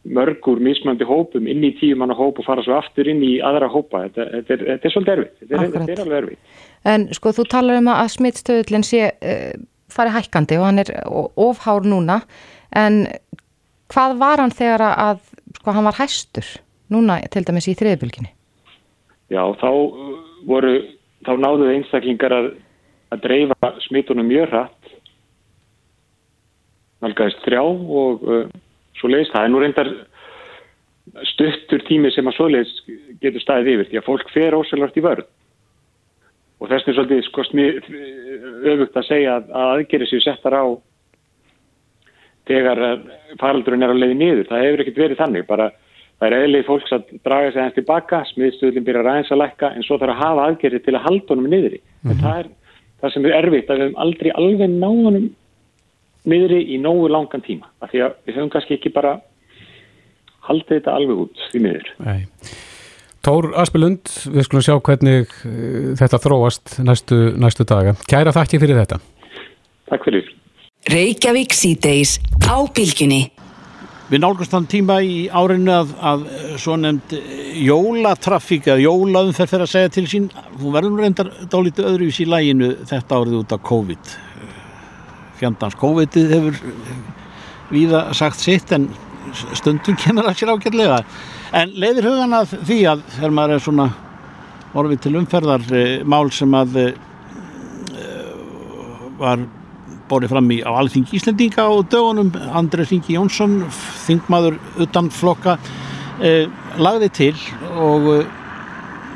mörgur 0.03 0.59
mismöndi 0.59 1.05
hópum 1.07 1.47
inn 1.47 1.63
í 1.63 1.71
tíu 1.79 1.95
manna 1.99 2.15
hóp 2.17 2.39
og 2.41 2.47
fara 2.47 2.63
svo 2.65 2.75
aftur 2.75 3.07
inn 3.07 3.21
í 3.23 3.37
aðra 3.45 3.69
hópa. 3.71 4.03
Þetta, 4.07 4.25
þetta, 4.33 4.55
er, 4.55 4.63
þetta 4.69 4.87
er 4.89 4.93
svolítið 4.95 5.13
erfitt. 5.13 5.37
Þetta 5.39 5.59
er, 5.59 5.69
þetta 5.75 5.93
er 5.93 6.01
alveg 6.03 6.17
erfitt. 6.19 6.57
En 6.93 7.05
sko 7.15 7.31
þú 7.37 7.45
talar 7.53 7.79
um 7.79 7.91
að 7.93 8.09
smittstöðlinn 8.17 8.83
sé 8.87 9.05
uh, 9.13 9.53
farið 9.93 10.17
hækkandi 10.17 10.59
og 10.59 10.67
hann 10.67 10.83
er 10.83 10.91
ofhár 11.39 11.87
núna. 11.87 12.19
En 12.75 13.05
hvað 13.93 14.17
var 14.19 14.43
hann 14.43 14.55
þegar 14.55 14.83
að 14.91 15.23
sko 15.61 15.77
hann 15.77 15.87
var 15.87 15.99
hæstur 16.01 16.51
núna 16.91 17.21
til 17.31 17.45
dæmis 17.47 17.69
í 17.71 17.77
þriðbylginni? 17.79 18.33
Já 19.31 19.43
þá 19.61 19.69
uh, 19.71 20.11
voru 20.49 20.75
þá 21.23 21.31
náðu 21.39 21.71
einstaklingar 21.77 22.35
að, 22.35 22.51
að 23.15 23.23
dreifa 23.23 23.71
smittunum 23.87 24.27
mjög 24.27 24.51
hratt. 24.51 24.93
Nálgæðist 27.03 27.47
þrjá 27.47 27.63
og 27.63 28.27
uh, 28.27 28.45
svo 29.03 29.11
leiðist 29.11 29.35
það. 29.35 29.45
En 29.45 29.53
nú 29.53 29.61
reyndar 29.61 29.91
stuttur 31.33 31.83
tími 31.87 32.11
sem 32.15 32.27
að 32.29 32.37
svo 32.37 32.49
leiðist 32.51 32.83
getur 33.21 33.43
staðið 33.43 33.73
yfir 33.75 33.89
því 33.91 33.99
að 33.99 34.07
fólk 34.07 34.33
fer 34.33 34.57
ósælvart 34.57 34.99
í 34.99 35.03
vörð. 35.03 35.29
Og 36.63 36.71
þess 36.71 36.87
er 36.87 36.95
svolítið 36.95 37.23
sko 37.27 37.43
öfugt 37.43 38.97
að 38.97 39.07
segja 39.09 39.35
að 39.35 39.53
aðgerið 39.59 40.11
séu 40.13 40.23
settar 40.23 40.55
á 40.55 40.65
þegar 42.47 42.83
faraldurinn 43.39 43.83
er 43.83 43.91
á 43.91 43.95
leiði 43.99 44.19
niður. 44.19 44.47
Það 44.47 44.63
hefur 44.63 44.83
ekkert 44.83 45.01
verið 45.03 45.19
þannig. 45.19 45.47
Bara 45.49 45.69
það 46.19 46.27
er 46.29 46.37
eðlið 46.39 46.65
fólks 46.69 46.95
að 46.95 47.13
draga 47.27 47.51
sig 47.51 47.59
aðeins 47.59 47.77
tilbaka, 47.77 48.23
smiðstöðlinn 48.31 48.87
byrjar 48.87 49.11
aðeins 49.11 49.31
að 49.35 49.41
lækka 49.43 49.71
en 49.75 49.87
svo 49.87 49.99
þarf 49.99 50.15
að 50.15 50.23
hafa 50.23 50.47
aðgerið 50.47 50.85
til 50.85 50.95
að 50.95 51.05
halda 51.07 51.33
honum 51.35 51.49
niður 51.51 51.75
í. 51.75 51.81
Mm 51.83 52.11
-hmm. 52.11 52.21
Það 52.23 52.39
er 52.39 52.51
það 53.01 53.13
sem 53.13 53.25
er 53.25 53.37
erfitt 53.41 53.69
að 53.69 53.77
við 53.77 53.83
hefum 53.83 54.01
aldrei 54.05 54.29
alveg 54.31 54.69
náðunum 54.71 55.29
niðri 56.29 56.61
í 56.73 56.79
nógu 56.81 57.09
langan 57.11 57.43
tíma. 57.45 57.69
Af 57.83 57.93
því 57.93 58.03
að 58.05 58.17
við 58.27 58.37
höfum 58.37 58.51
kannski 58.53 58.77
ekki 58.77 58.93
bara 58.93 59.17
haldið 60.47 60.77
þetta 60.77 60.95
alveg 60.97 61.25
út 61.25 61.43
í 61.55 61.63
miður. 61.63 61.89
Nei. 62.03 62.23
Tór 63.23 63.53
Aspelund, 63.55 64.09
við 64.33 64.47
skulum 64.47 64.65
sjá 64.65 64.75
hvernig 64.83 65.31
uh, 65.47 65.93
þetta 65.99 66.19
þróast 66.25 66.79
næstu, 66.83 67.19
næstu 67.39 67.67
daga. 67.67 67.95
Kæra 68.09 68.35
þakki 68.35 68.59
fyrir 68.63 68.81
þetta. 68.81 68.99
Takk 69.91 70.09
fyrir. 70.09 70.27
Reykjavík 70.91 71.55
síðdeis 71.55 72.17
á 72.43 72.59
bylginni 72.75 73.29
Við 74.13 74.19
nálgast 74.21 74.51
þann 74.53 74.65
tíma 74.69 74.97
í 75.01 75.13
árinu 75.31 75.71
að, 75.73 75.93
að 76.05 76.25
svo 76.61 76.75
nefnd 76.77 77.15
jólatrafík 77.63 78.67
að 78.69 78.83
jólaumferð 78.83 79.53
fyrir 79.53 79.63
að 79.65 79.71
segja 79.71 79.93
til 79.95 80.03
sín. 80.11 80.27
Hún 80.59 80.75
verður 80.75 80.99
reyndar 81.01 81.31
dálítið 81.49 81.87
öðruvís 81.89 82.19
í 82.21 82.27
læginu 82.29 82.69
þetta 82.89 83.21
árið 83.21 83.39
út 83.39 83.55
af 83.55 83.63
COVID 83.71 84.11
fjandans. 85.43 85.77
COVID-ið 85.79 86.35
hefur 86.37 86.59
víða 87.73 88.05
sagt 88.15 88.41
sitt 88.41 88.71
en 88.75 88.89
stundum 89.57 89.97
kemur 89.99 90.27
það 90.29 90.39
sér 90.39 90.53
ágætlega. 90.53 90.99
En 91.53 91.73
leiðir 91.79 92.09
hugan 92.09 92.37
að 92.37 92.55
því 92.67 92.79
að 92.91 93.03
þegar 93.15 93.35
maður 93.37 93.55
er 93.55 93.65
svona 93.65 93.89
orfið 94.73 95.03
til 95.03 95.17
umferðar 95.19 95.65
e, 95.69 95.83
mál 96.09 96.31
sem 96.33 96.55
að 96.57 96.79
e, 96.81 96.85
var 99.19 99.43
borðið 100.09 100.33
fram 100.33 100.49
í 100.51 100.59
á 100.65 100.71
alþing 100.73 101.11
Íslendinga 101.15 101.63
á 101.63 101.71
dögunum 101.89 102.31
Andrei 102.57 102.85
Ringi 102.89 103.15
Jónsson 103.15 103.61
þingmaður 104.03 104.57
utan 104.83 105.07
flokka 105.13 105.55
lagði 106.77 107.07
til 107.15 107.35
og 107.79 108.09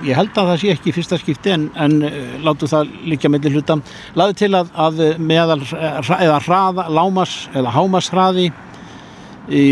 ég 0.06 0.18
held 0.18 0.38
að 0.38 0.52
það 0.52 0.62
sé 0.62 0.76
ekki 0.76 0.94
fyrsta 0.96 1.20
skipti 1.22 1.54
en, 1.56 1.68
en 1.80 1.98
uh, 2.06 2.20
látu 2.46 2.70
það 2.70 2.94
líka 3.10 3.32
mellir 3.32 3.58
hluta. 3.58 3.80
Laði 4.20 4.38
til 4.44 4.52
að, 4.58 4.72
að 4.76 5.04
meðal 5.20 5.60
eða 5.64 6.40
hraða, 6.46 6.88
lámas 6.94 7.36
eða 7.58 7.74
hámasraði 7.76 8.52
í, 9.48 9.66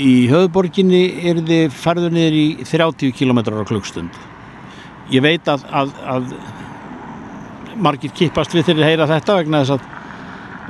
í 0.00 0.12
höfuborginni 0.30 1.04
er 1.28 1.42
þið 1.46 1.78
ferður 1.82 2.14
niður 2.14 2.40
í 2.40 2.46
30 2.64 3.16
km 3.18 3.42
á 3.42 3.68
klukkstund 3.68 4.20
ég 5.10 5.24
veit 5.24 5.48
að, 5.50 5.64
að, 5.74 5.94
að 6.06 6.28
margir 7.80 8.12
kippast 8.14 8.54
við 8.54 8.76
að 8.76 8.86
heyra 8.86 9.08
þetta 9.10 9.40
vegna 9.40 9.64
þess 9.64 9.78
að 9.78 9.88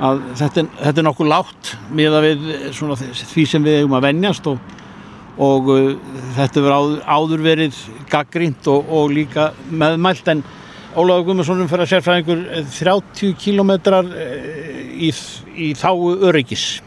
að 0.01 0.21
þetta, 0.39 0.63
þetta 0.79 1.01
er 1.01 1.05
nokkuð 1.05 1.27
látt 1.29 1.71
með 1.93 2.15
að 2.17 2.23
við 2.25 2.45
svona, 2.73 2.95
því 2.97 3.43
sem 3.49 3.65
við 3.65 3.75
hefum 3.81 3.97
að 3.97 4.05
vennjast 4.07 4.47
og 4.49 4.79
og 5.37 5.69
uh, 5.71 5.91
þetta 6.35 6.63
verður 6.65 7.03
áður, 7.05 7.45
verið 7.45 7.77
gaggrínt 8.11 8.67
og, 8.71 8.89
og 8.91 9.13
líka 9.15 9.51
meðmælt 9.69 10.33
en 10.33 10.43
Óláður 10.91 11.29
Guðmundsson 11.29 11.69
fyrir 11.71 11.85
að 11.85 11.91
sérfræðingur 11.93 12.39
30 12.67 13.35
kilometrar 13.39 14.09
í, 14.11 15.07
í 15.55 15.69
þáu 15.79 16.17
öryggis. 16.27 16.81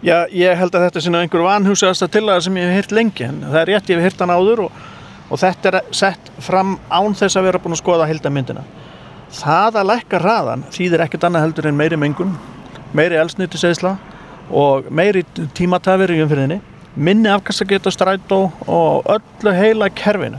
Já, 0.00 0.24
ég 0.32 0.56
held 0.56 0.72
að 0.72 0.86
þetta 0.86 1.02
er 1.02 1.18
einhver 1.18 1.44
vanhúsast 1.44 2.06
að 2.06 2.14
tillaga 2.16 2.46
sem 2.46 2.56
ég 2.56 2.70
hef 2.70 2.78
hýrt 2.78 2.94
lengi 2.96 3.26
en 3.28 3.42
það 3.44 3.60
er 3.60 3.70
rétt, 3.74 3.92
ég 3.92 4.00
hef 4.00 4.08
hýrt 4.08 4.24
hann 4.24 4.32
áður 4.32 4.64
og, 4.66 4.80
og 5.28 5.40
þetta 5.40 5.70
er 5.70 5.92
sett 6.00 6.32
fram 6.44 6.74
án 6.88 7.16
þess 7.16 7.36
að 7.36 7.50
vera 7.50 7.60
búin 7.60 7.76
að 7.76 7.82
skoða 7.82 8.08
hildamyndina 8.08 8.64
það 9.34 9.78
að 9.80 9.88
lækka 9.90 10.20
raðan 10.22 10.64
þýðir 10.74 11.04
ekkert 11.06 11.26
annað 11.28 11.46
heldur 11.46 11.68
en 11.70 11.78
meiri 11.78 11.98
mengun 12.00 12.34
meiri 12.94 13.18
elsnýttiseisla 13.20 13.94
og 14.54 14.90
meiri 14.94 15.24
tímatafir 15.56 16.12
í 16.14 16.20
umfyrðinni 16.24 16.60
minni 16.96 17.30
afkastageta 17.30 17.90
strætó 17.90 18.50
og 18.66 19.08
öllu 19.16 19.54
heila 19.54 19.88
kerfinu. 19.90 20.38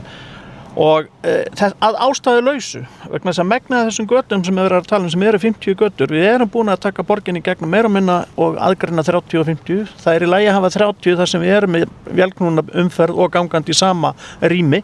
Og 0.76 1.06
e, 1.24 1.32
að 1.56 1.94
ástæðu 2.04 2.42
lausu 2.44 2.82
vegna 3.08 3.30
þess 3.30 3.40
að 3.40 3.48
megnaða 3.48 3.84
þessum 3.86 4.08
göttum 4.10 4.42
sem 4.44 4.58
við 4.58 4.66
erum 4.66 4.82
að 4.82 4.88
tala 4.90 5.06
um 5.06 5.12
sem 5.14 5.22
eru 5.24 5.38
50 5.40 5.76
göttur 5.80 6.12
við 6.12 6.26
erum 6.28 6.50
búin 6.52 6.68
að 6.68 6.82
taka 6.84 7.04
borginni 7.08 7.40
gegnum 7.40 7.72
meira 7.72 7.88
minna 7.88 8.18
og 8.36 8.58
aðgræna 8.60 9.04
30 9.06 9.40
og 9.40 9.46
50 9.48 9.94
það 10.02 10.18
er 10.18 10.26
í 10.26 10.28
lægi 10.28 10.50
að 10.50 10.58
hafa 10.58 10.72
30 10.74 11.16
þar 11.22 11.32
sem 11.32 11.44
við 11.46 11.54
erum 11.56 11.72
með 11.78 11.86
velknúna 12.20 12.66
umferð 12.82 13.22
og 13.24 13.32
gangandi 13.32 13.72
í 13.72 13.78
sama 13.78 14.12
rými. 14.42 14.82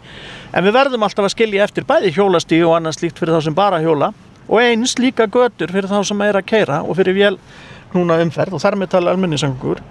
En 0.57 0.65
við 0.65 0.79
verðum 0.79 1.05
alltaf 1.05 1.29
að 1.29 1.35
skilja 1.37 1.69
eftir 1.69 1.85
bæði 1.85 2.15
hjólastíu 2.17 2.71
og 2.71 2.79
annars 2.79 3.03
líkt 3.05 3.21
fyrir 3.21 3.37
þá 3.37 3.51
sem 3.51 3.61
bara 3.61 3.85
hjóla 3.85 4.15
og 4.49 4.65
eins 4.65 4.97
líka 4.97 5.29
göttur 5.29 5.77
fyrir 5.77 5.93
þá 5.93 6.01
sem 6.09 6.25
er 6.25 6.41
að 6.41 6.49
keira 6.55 6.81
og 6.81 6.97
fyrir 6.97 7.21
velknúna 7.21 8.17
umferð 8.25 8.57
og 8.57 8.65
þar 8.65 8.81
með 8.81 8.95
tala 8.97 9.13
almenningssangur 9.13 9.85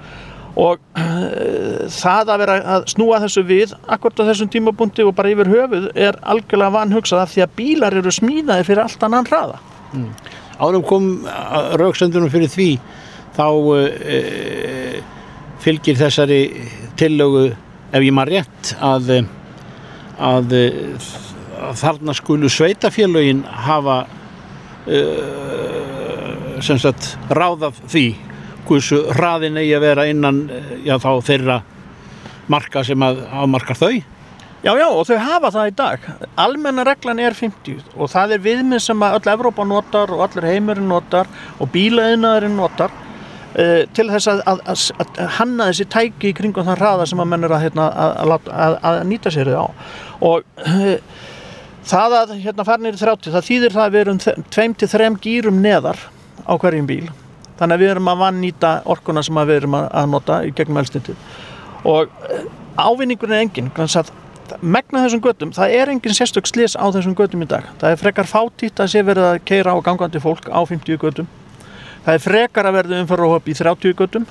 og 0.60 0.82
uh, 1.00 1.88
það 1.92 2.32
að 2.34 2.42
vera 2.44 2.58
að 2.76 2.88
snúa 2.92 3.20
þessu 3.24 3.44
við 3.48 3.76
akkord 3.92 4.20
á 4.20 4.28
þessum 4.32 4.52
tímapunkti 4.52 5.06
og 5.08 5.16
bara 5.16 5.32
yfir 5.32 5.52
höfuð 5.52 5.90
er 5.96 6.18
algjörlega 6.22 6.76
vanhugsað 6.76 7.24
af 7.24 7.34
því 7.34 7.46
að 7.46 7.56
bílar 7.60 7.98
eru 8.02 8.12
smíðaði 8.12 8.68
fyrir 8.68 8.84
allt 8.84 9.06
annan 9.08 9.30
hraða 9.30 9.62
mm. 9.96 10.10
Árum 10.62 10.84
kom 10.86 11.06
rauksendunum 11.80 12.30
fyrir 12.34 12.52
því 12.52 12.70
þá 13.38 13.48
uh, 13.48 14.98
fylgir 15.62 16.00
þessari 16.00 16.42
tillögu 17.00 17.46
ef 17.92 18.02
ég 18.02 18.16
maður 18.16 18.34
rétt 18.40 18.74
að, 18.84 19.14
að, 20.20 20.56
að 21.62 21.80
þarna 21.82 22.16
skulu 22.18 22.50
sveitafélögin 22.52 23.46
hafa 23.68 24.04
uh, 24.88 26.60
sem 26.62 26.78
sagt 26.82 27.16
ráðaf 27.32 27.80
því 27.90 28.06
hversu 28.68 29.04
hraðin 29.16 29.60
eigi 29.62 29.76
að 29.78 29.86
vera 29.86 30.08
innan 30.10 30.42
eh, 30.52 30.74
já, 30.88 30.96
þá 31.02 31.12
þeirra 31.28 31.62
marka 32.52 32.84
sem 32.86 33.06
að 33.06 33.24
ámarkar 33.32 33.80
þau 33.80 33.94
Já, 34.62 34.76
já, 34.78 34.86
og 34.94 35.08
þau 35.10 35.16
hafa 35.18 35.50
það 35.56 35.70
í 35.72 35.72
dag. 35.74 36.04
Almenna 36.38 36.84
reglan 36.86 37.20
er 37.24 37.34
50 37.34 37.96
og 37.98 38.12
það 38.12 38.36
er 38.36 38.44
viðmið 38.44 38.84
sem 38.86 39.00
að 39.02 39.16
öll 39.18 39.32
Evrópa 39.34 39.64
notar 39.66 40.12
og 40.14 40.22
allir 40.28 40.46
heimurinn 40.52 40.92
notar 40.92 41.30
og 41.58 41.72
bílaðinaðurinn 41.74 42.60
notar 42.60 42.94
uh, 42.94 43.82
til 43.98 44.06
þess 44.12 44.30
að, 44.30 44.44
að, 44.52 44.62
að, 44.70 44.84
að 45.02 45.34
hanna 45.40 45.72
þessi 45.72 45.88
tæki 45.96 46.30
í 46.30 46.36
kringum 46.38 46.68
þann 46.68 46.78
hraða 46.78 47.10
sem 47.10 47.24
að 47.24 47.32
menn 47.32 47.50
er 47.50 47.56
hérna, 47.64 47.88
að 48.86 49.02
nýta 49.10 49.34
sér 49.34 49.50
þau 49.50 49.66
á. 49.66 49.68
Og 50.30 50.46
uh, 50.62 50.94
það 51.90 52.18
að 52.20 52.38
hérna 52.46 52.68
farnir 52.70 53.00
í 53.00 53.02
30, 53.02 53.34
það 53.34 53.50
þýðir 53.50 53.78
það 53.80 53.88
að 53.88 53.98
við 53.98 54.06
erum 54.06 54.22
2-3 54.60 55.12
gýrum 55.26 55.62
neðar 55.66 56.06
á 56.46 56.54
hverjum 56.54 56.90
bíl 56.94 57.10
þannig 57.62 57.78
að 57.78 57.86
við 57.86 57.94
erum 57.94 58.10
að 58.12 58.24
vannýta 58.26 58.74
orkuna 58.90 59.24
sem 59.24 59.42
við 59.46 59.62
erum 59.62 59.78
að 59.80 60.10
nota 60.10 60.42
í 60.44 60.52
gegnum 60.58 60.82
elstindi 60.82 61.16
og 61.86 62.10
eh, 62.28 62.50
ávinningurinn 62.82 63.38
er 63.38 63.46
engin 63.46 63.72
megna 64.60 65.06
þessum 65.06 65.22
göttum, 65.24 65.54
það 65.56 65.78
er 65.78 65.90
engin 65.94 66.18
sérstök 66.18 66.50
slis 66.50 66.74
á 66.76 66.84
þessum 66.92 67.14
göttum 67.16 67.46
í 67.46 67.48
dag. 67.48 67.70
Það 67.80 67.94
er 67.94 68.00
frekar 68.02 68.28
fátítt 68.28 68.82
að 68.84 68.90
sé 68.92 69.04
verið 69.08 69.28
að 69.30 69.38
keira 69.48 69.72
á 69.72 69.80
gangandi 69.80 70.20
fólk 70.20 70.50
á 70.52 70.60
50 70.68 71.00
göttum 71.00 71.30
það 72.06 72.16
er 72.16 72.24
frekar 72.24 72.70
að 72.70 72.78
verða 72.80 73.04
umfara 73.04 73.30
í 73.46 73.56
30 73.58 73.96
göttum 74.00 74.26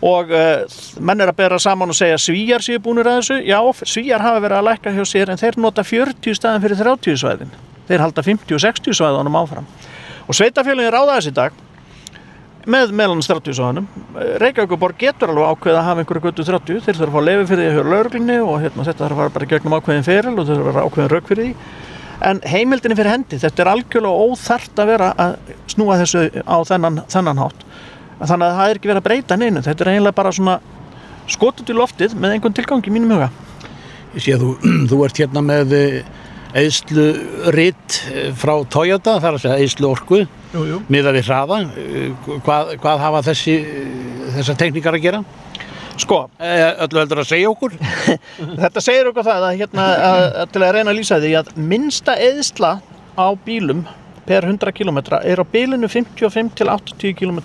og 0.00 0.32
uh, 0.32 0.62
menn 1.04 1.20
er 1.20 1.32
að 1.32 1.38
bera 1.42 1.58
saman 1.60 1.92
og 1.92 1.96
segja 1.96 2.18
svíjar 2.20 2.64
séu 2.64 2.80
búinir 2.80 3.08
að 3.08 3.20
þessu, 3.20 3.38
já, 3.44 3.58
svíjar 3.84 4.24
hafa 4.24 4.40
verið 4.40 4.58
að 4.58 4.68
lækka 4.70 4.92
hjá 4.96 5.02
sér 5.08 5.32
en 5.32 5.40
þeir 5.40 5.58
nota 5.60 5.84
40 5.84 6.38
staðin 6.38 6.64
fyrir 6.64 6.80
30 6.80 7.18
svæðin, 7.20 7.52
þeir 7.88 8.04
halda 8.06 8.24
50 8.24 8.56
og 8.56 8.62
60 8.64 8.96
svæðunum 8.96 9.36
áfram. 9.42 9.68
Og 10.24 10.38
sveitafélagin 10.38 10.94
ráða 10.94 11.18
þessi 11.18 11.34
dag 11.36 11.58
með 12.68 12.92
meðlans 12.96 13.28
30 13.30 13.56
svæðunum 13.56 13.86
Reykjavíkuborg 14.42 14.98
getur 15.00 15.32
alveg 15.32 15.52
ákveð 15.54 15.78
að 15.78 15.86
hafa 15.86 16.02
einhverju 16.02 16.24
götu 16.26 16.44
30, 16.44 16.82
þeir 16.84 16.98
þurfa 16.98 17.08
að 17.08 17.14
fá 17.14 17.28
lefi 17.28 17.46
fyrir 17.50 17.62
því 17.62 17.70
að 17.70 17.78
höra 17.78 17.92
lauruglinni 17.94 18.36
og 18.44 18.58
hérna, 18.60 18.86
þetta 18.88 19.04
þarf 19.04 19.14
að 19.14 19.20
fara 19.22 19.34
bara 19.36 19.48
gegnum 19.52 19.76
ákveðin 19.78 20.06
feril 20.08 20.34
og 20.34 20.44
þeir 20.44 20.58
þurfa 20.58 20.66
að 20.66 20.70
vera 20.70 20.84
ákveðin 20.86 21.12
rauk 21.14 21.30
fyrir 21.30 21.46
því. 21.46 21.54
En 22.30 22.42
heimildinni 22.44 22.98
fyrir 22.98 23.14
hendi, 23.14 23.38
þetta 23.40 23.64
er 23.64 23.70
algjörlega 23.72 24.26
óþart 24.26 24.82
að 24.82 24.90
vera 24.92 25.12
að 25.24 25.36
snúa 25.72 25.96
þessu 26.02 26.26
á 26.44 26.56
þennan, 26.68 27.00
þennan 27.08 27.40
hátt. 27.40 27.64
Þannig 28.20 28.46
að 28.50 28.58
það 28.58 28.66
er 28.66 28.80
ekki 28.80 28.90
verið 28.90 29.00
að 29.00 29.06
breyta 29.08 29.38
neinu. 29.40 29.62
Þetta 29.64 29.86
er 29.86 29.92
eiginlega 29.94 30.18
bara 30.18 30.32
svona 30.36 30.58
skotut 31.30 31.70
í 31.72 31.76
loftið 31.76 32.16
með 32.20 32.34
einhvern 32.36 32.56
tilgangi 32.58 32.90
í 32.90 32.92
mínum 32.92 33.14
huga. 33.16 33.30
Ég 34.12 34.24
sé 34.26 34.34
að 34.36 34.44
þú, 34.44 34.50
þú 34.90 34.98
ert 35.06 35.22
hérna 35.22 35.44
með 35.46 35.72
eðslu 36.56 37.06
ritt 37.54 38.00
frá 38.38 38.54
Toyota, 38.70 39.18
það 39.20 39.28
er 39.28 39.36
að 39.36 39.44
segja 39.44 39.66
eðslu 39.66 39.90
orku 39.90 40.20
miða 40.90 41.14
við 41.14 41.28
hraða. 41.28 41.60
Hvað, 42.46 42.74
hvað 42.82 43.04
hafa 43.04 43.22
þessi 43.30 43.56
þessar 44.36 44.58
tekníkar 44.64 44.98
að 44.98 45.06
gera? 45.06 45.22
Sko, 46.00 46.22
öllu 46.40 47.02
heldur 47.02 47.20
að 47.22 47.28
segja 47.28 47.50
okkur. 47.50 47.74
Þetta 48.62 48.82
segir 48.82 49.10
okkur 49.10 49.26
það 49.26 49.48
að, 49.50 49.58
hérna, 49.60 49.88
að, 50.10 50.22
að 50.42 50.54
til 50.54 50.62
að 50.64 50.72
reyna 50.76 50.92
að 50.94 51.00
lýsa 51.00 51.18
því 51.20 51.32
að 51.42 51.50
minnsta 51.60 52.14
eðsla 52.24 52.70
á 53.20 53.26
bílum 53.44 53.84
per 54.26 54.46
100 54.46 54.72
km 54.76 55.00
er 55.20 55.42
á 55.42 55.44
bílinu 55.44 55.90
55 55.90 56.54
til 56.56 56.70
80 56.72 57.16
km 57.18 57.40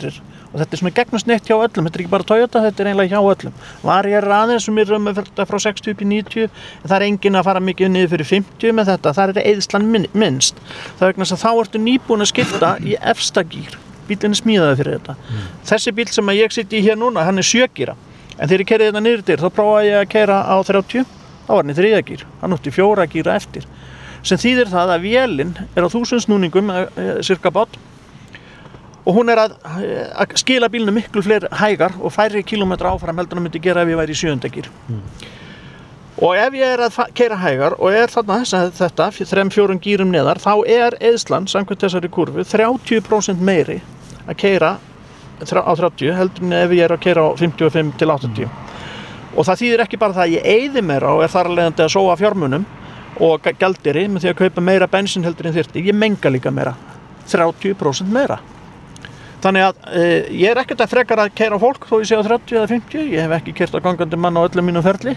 og 0.56 0.62
þetta 0.62 0.76
er 0.78 0.80
svona 0.80 0.96
gegnusneitt 0.96 1.50
hjá 1.50 1.56
öllum, 1.58 1.88
þetta 1.90 2.00
er 2.00 2.02
ekki 2.06 2.12
bara 2.14 2.26
Toyota, 2.30 2.62
þetta 2.64 2.84
er 2.84 2.90
eiginlega 2.90 3.12
hjá 3.12 3.32
öllum. 3.34 3.56
Var 3.84 4.08
ég 4.08 4.28
aðeins 4.38 4.68
sem 4.70 4.78
er 4.80 4.94
um 4.96 5.10
frá 5.12 5.58
60 5.66 5.92
upp 5.92 6.04
í 6.04 6.08
90, 6.08 6.46
en 6.48 6.86
það 6.88 6.96
er 6.96 7.06
engin 7.10 7.36
að 7.36 7.48
fara 7.50 7.64
mikið 7.68 7.92
niður 7.92 8.12
fyrir 8.14 8.30
50 8.30 8.76
með 8.78 8.92
þetta, 8.94 9.14
það 9.18 9.34
er 9.34 9.50
eðslan 9.52 9.90
minnst. 10.16 10.62
Það 10.96 11.04
er 11.04 11.12
vegna 11.12 11.28
að 11.28 11.42
þá 11.44 11.50
ertu 11.52 11.82
nýbúin 11.84 12.24
að 12.24 12.32
skipta 12.32 12.70
í 12.80 12.96
efstagýr, 13.12 13.76
bílinni 14.08 14.40
smíðaði 14.40 14.80
fyrir 14.80 14.96
þetta. 15.00 15.18
Mm. 15.20 15.50
Þessi 15.68 15.96
bíl 15.98 16.08
sem 16.16 16.32
ég 16.38 16.56
sitt 16.56 16.72
í 16.72 16.84
hér 16.86 17.00
núna, 17.02 17.26
hann 17.28 17.42
er 17.44 17.50
sjögýra, 17.50 17.98
en 18.38 18.48
þegar 18.48 18.64
ég 18.64 18.70
kerði 18.72 18.88
þetta 18.92 19.04
niður 19.04 19.26
til, 19.28 19.40
þá 19.44 19.50
prófaði 19.60 19.92
ég 19.92 20.06
að 20.06 20.14
kera 20.16 20.40
á 20.48 20.56
30, 20.64 21.10
þá 21.44 21.52
var 21.52 21.66
hann 21.66 21.74
í 21.74 21.80
þriðagýr, 21.82 22.24
hann 22.40 22.56
útti 22.56 22.72
fjóra 22.72 23.10
gýra 23.12 23.36
eftir. 23.36 23.68
Sem 24.26 24.40
þýðir 24.42 24.72
það 24.72 24.96
að 24.96 25.04
vélinn 25.04 25.52
er 25.76 25.86
á 25.86 25.94
þúsundsnúningum, 25.94 26.72
cirka 27.28 27.52
bát, 27.54 27.76
og 29.06 29.14
hún 29.14 29.30
er 29.30 29.42
að, 29.44 29.56
að 30.18 30.36
skila 30.42 30.70
bílinu 30.72 30.94
miklu 30.96 31.22
fleiri 31.26 31.50
hægar 31.60 31.94
og 32.02 32.14
færri 32.14 32.42
kilómetra 32.46 32.94
áfram 32.96 33.22
heldur 33.22 33.38
hann 33.38 33.46
myndi 33.46 33.62
gera 33.62 33.84
ef 33.86 33.92
ég 33.94 34.00
væri 34.00 34.16
í 34.16 34.18
sjöndegir 34.18 34.70
mm. 34.90 35.02
og 36.26 36.40
ef 36.42 36.58
ég 36.58 36.74
er 36.74 36.84
að 36.88 36.98
keira 37.18 37.38
hægar 37.38 37.78
og 37.78 37.94
er 37.94 38.14
þarna 38.14 38.40
þess 38.42 38.58
að 38.58 38.72
þetta 38.80 39.10
þrem 39.32 39.52
fjórun 39.54 39.82
gýrum 39.84 40.14
neðar 40.14 40.42
þá 40.42 40.54
er 40.78 40.98
eðslan 41.12 41.46
samkvæmt 41.52 41.86
þessari 41.86 42.12
kurvu 42.18 42.46
30% 42.50 43.46
meiri 43.46 43.82
að 44.26 44.40
keira 44.42 44.72
á 45.46 45.74
30 45.76 46.16
heldur 46.18 46.48
en 46.48 46.58
ef 46.64 46.74
ég 46.74 46.88
er 46.88 46.96
að 46.96 47.04
keira 47.06 47.28
á 47.28 47.30
55 47.38 47.94
til 48.02 48.10
80 48.10 48.42
mm. 48.42 48.58
og 49.36 49.46
það 49.46 49.62
þýðir 49.62 49.86
ekki 49.86 50.02
bara 50.02 50.18
það 50.18 50.26
að 50.26 50.36
ég 50.40 50.50
eyði 50.56 50.86
meira 50.90 51.14
og 51.14 51.22
er 51.22 51.36
þar 51.36 51.52
leiðandi 51.54 51.86
að 51.86 51.94
sóa 51.94 52.18
fjármunum 52.18 52.66
og 53.26 53.54
gældiri 53.60 54.10
með 54.10 54.26
því 54.26 54.34
að 54.34 54.42
kaupa 54.42 54.66
meira 54.66 54.90
bensin 54.92 55.24
heldur 55.24 55.48
en 55.52 55.56
þyrti, 55.56 55.86
ég 55.86 55.96
menga 55.96 56.32
líka 56.34 56.52
meira 56.52 56.74
30% 57.30 58.10
meira 58.12 58.42
Þannig 59.46 59.62
að 59.62 59.82
uh, 59.86 60.30
ég 60.34 60.50
er 60.50 60.60
ekkert 60.64 60.82
að 60.82 60.94
frekar 60.96 61.22
að 61.22 61.34
keira 61.38 61.58
fólk 61.62 61.84
þó 61.86 62.00
ég 62.00 62.08
sé 62.10 62.18
á 62.18 62.26
30 62.26 62.58
eða 62.58 62.70
50, 62.72 63.10
ég 63.14 63.26
hef 63.26 63.34
ekki 63.38 63.54
kert 63.60 63.76
á 63.78 63.86
gangandi 63.86 64.18
mann 64.18 64.40
á 64.40 64.42
öllum 64.42 64.66
mínum 64.66 64.86
ferli. 64.86 65.14